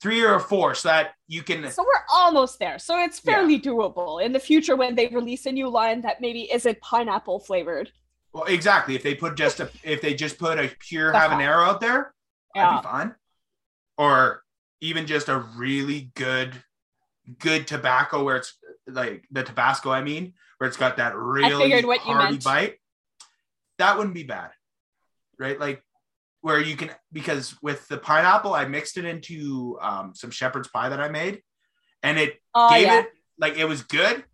[0.00, 1.68] three or a four, so that you can.
[1.70, 2.78] So we're almost there.
[2.78, 3.32] So it's Yeah.
[3.34, 7.40] fairly doable in the future when they release a new line that maybe isn't pineapple
[7.40, 7.90] flavored.
[8.32, 8.94] Well, exactly.
[8.94, 12.14] If they put just a if they just put a pure That's habanero out there,
[12.54, 12.66] Yeah.
[12.70, 13.14] that'd be fine.
[13.96, 14.44] Or
[14.80, 16.52] even just a really good,
[17.38, 18.54] good tobacco where it's
[18.86, 19.90] like the Tabasco.
[19.90, 22.76] I mean, where it's got that really figured what you hearty bite.
[23.78, 24.50] That wouldn't be bad,
[25.38, 25.58] right?
[25.58, 25.82] Like
[26.40, 30.88] where you can because with the pineapple, I mixed it into um, some shepherd's pie
[30.88, 31.42] that I made,
[32.02, 33.00] and it Oh gave yeah.
[33.00, 33.06] it
[33.38, 34.24] like it was good.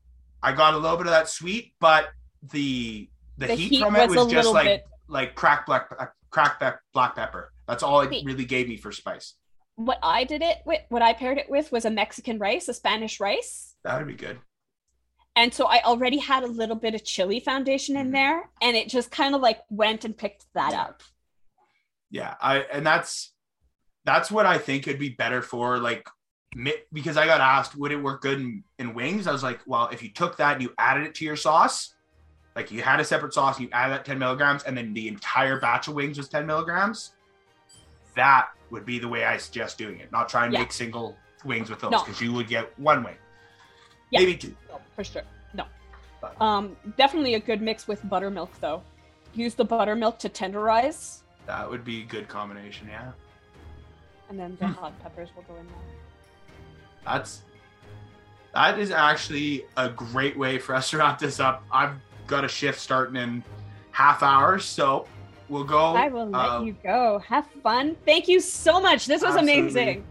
[0.42, 2.08] I got a little bit of that sweet, but
[2.52, 3.08] the
[3.38, 6.06] the, The heat, heat from it was was, just like bit- like crack black uh,
[6.30, 7.52] crack black black pepper.
[7.66, 9.34] That's all it really gave me for spice.
[9.76, 12.74] What I did it with, what I paired it with was a Mexican rice, a
[12.74, 13.74] Spanish rice.
[13.82, 14.38] That would be good.
[15.36, 18.12] And so I already had a little bit of chili foundation in Mhm.
[18.12, 21.02] there, and it just kind of like went and picked that up.
[22.10, 23.32] Yeah, I and that's
[24.04, 26.08] that's what I think it'd be better for like
[26.92, 29.26] because I got asked would it work good in, in wings.
[29.26, 31.94] I was like, well, if you took that and you added it to your sauce,
[32.54, 35.08] like you had a separate sauce, and you added that ten milligrams, and then the
[35.08, 37.14] entire batch of wings was ten milligrams.
[38.16, 40.10] That would be the way I suggest doing it.
[40.12, 40.60] Not try and Yeah.
[40.60, 42.00] make single wings with those No.
[42.04, 43.16] because you would get one wing,
[44.10, 44.20] Yeah.
[44.20, 44.56] maybe two.
[44.68, 45.22] No, for sure.
[45.52, 45.66] No.
[46.20, 48.82] But- Um, definitely a good mix with buttermilk though.
[49.34, 52.88] Use the buttermilk to tenderize, That would be a good combination.
[52.88, 53.12] Yeah,
[54.30, 55.76] and then the hot peppers will go in there.
[57.04, 57.42] that's
[58.54, 61.64] that is actually a great way for us to wrap this up.
[61.72, 61.96] I've
[62.28, 63.42] got a shift starting in
[63.90, 65.06] half hours, so
[65.48, 65.94] we'll go.
[65.94, 67.18] I will let uh, you go.
[67.26, 67.96] Have fun.
[68.04, 69.06] Thank you so much.
[69.06, 69.60] This was absolutely.
[69.60, 70.04] amazing.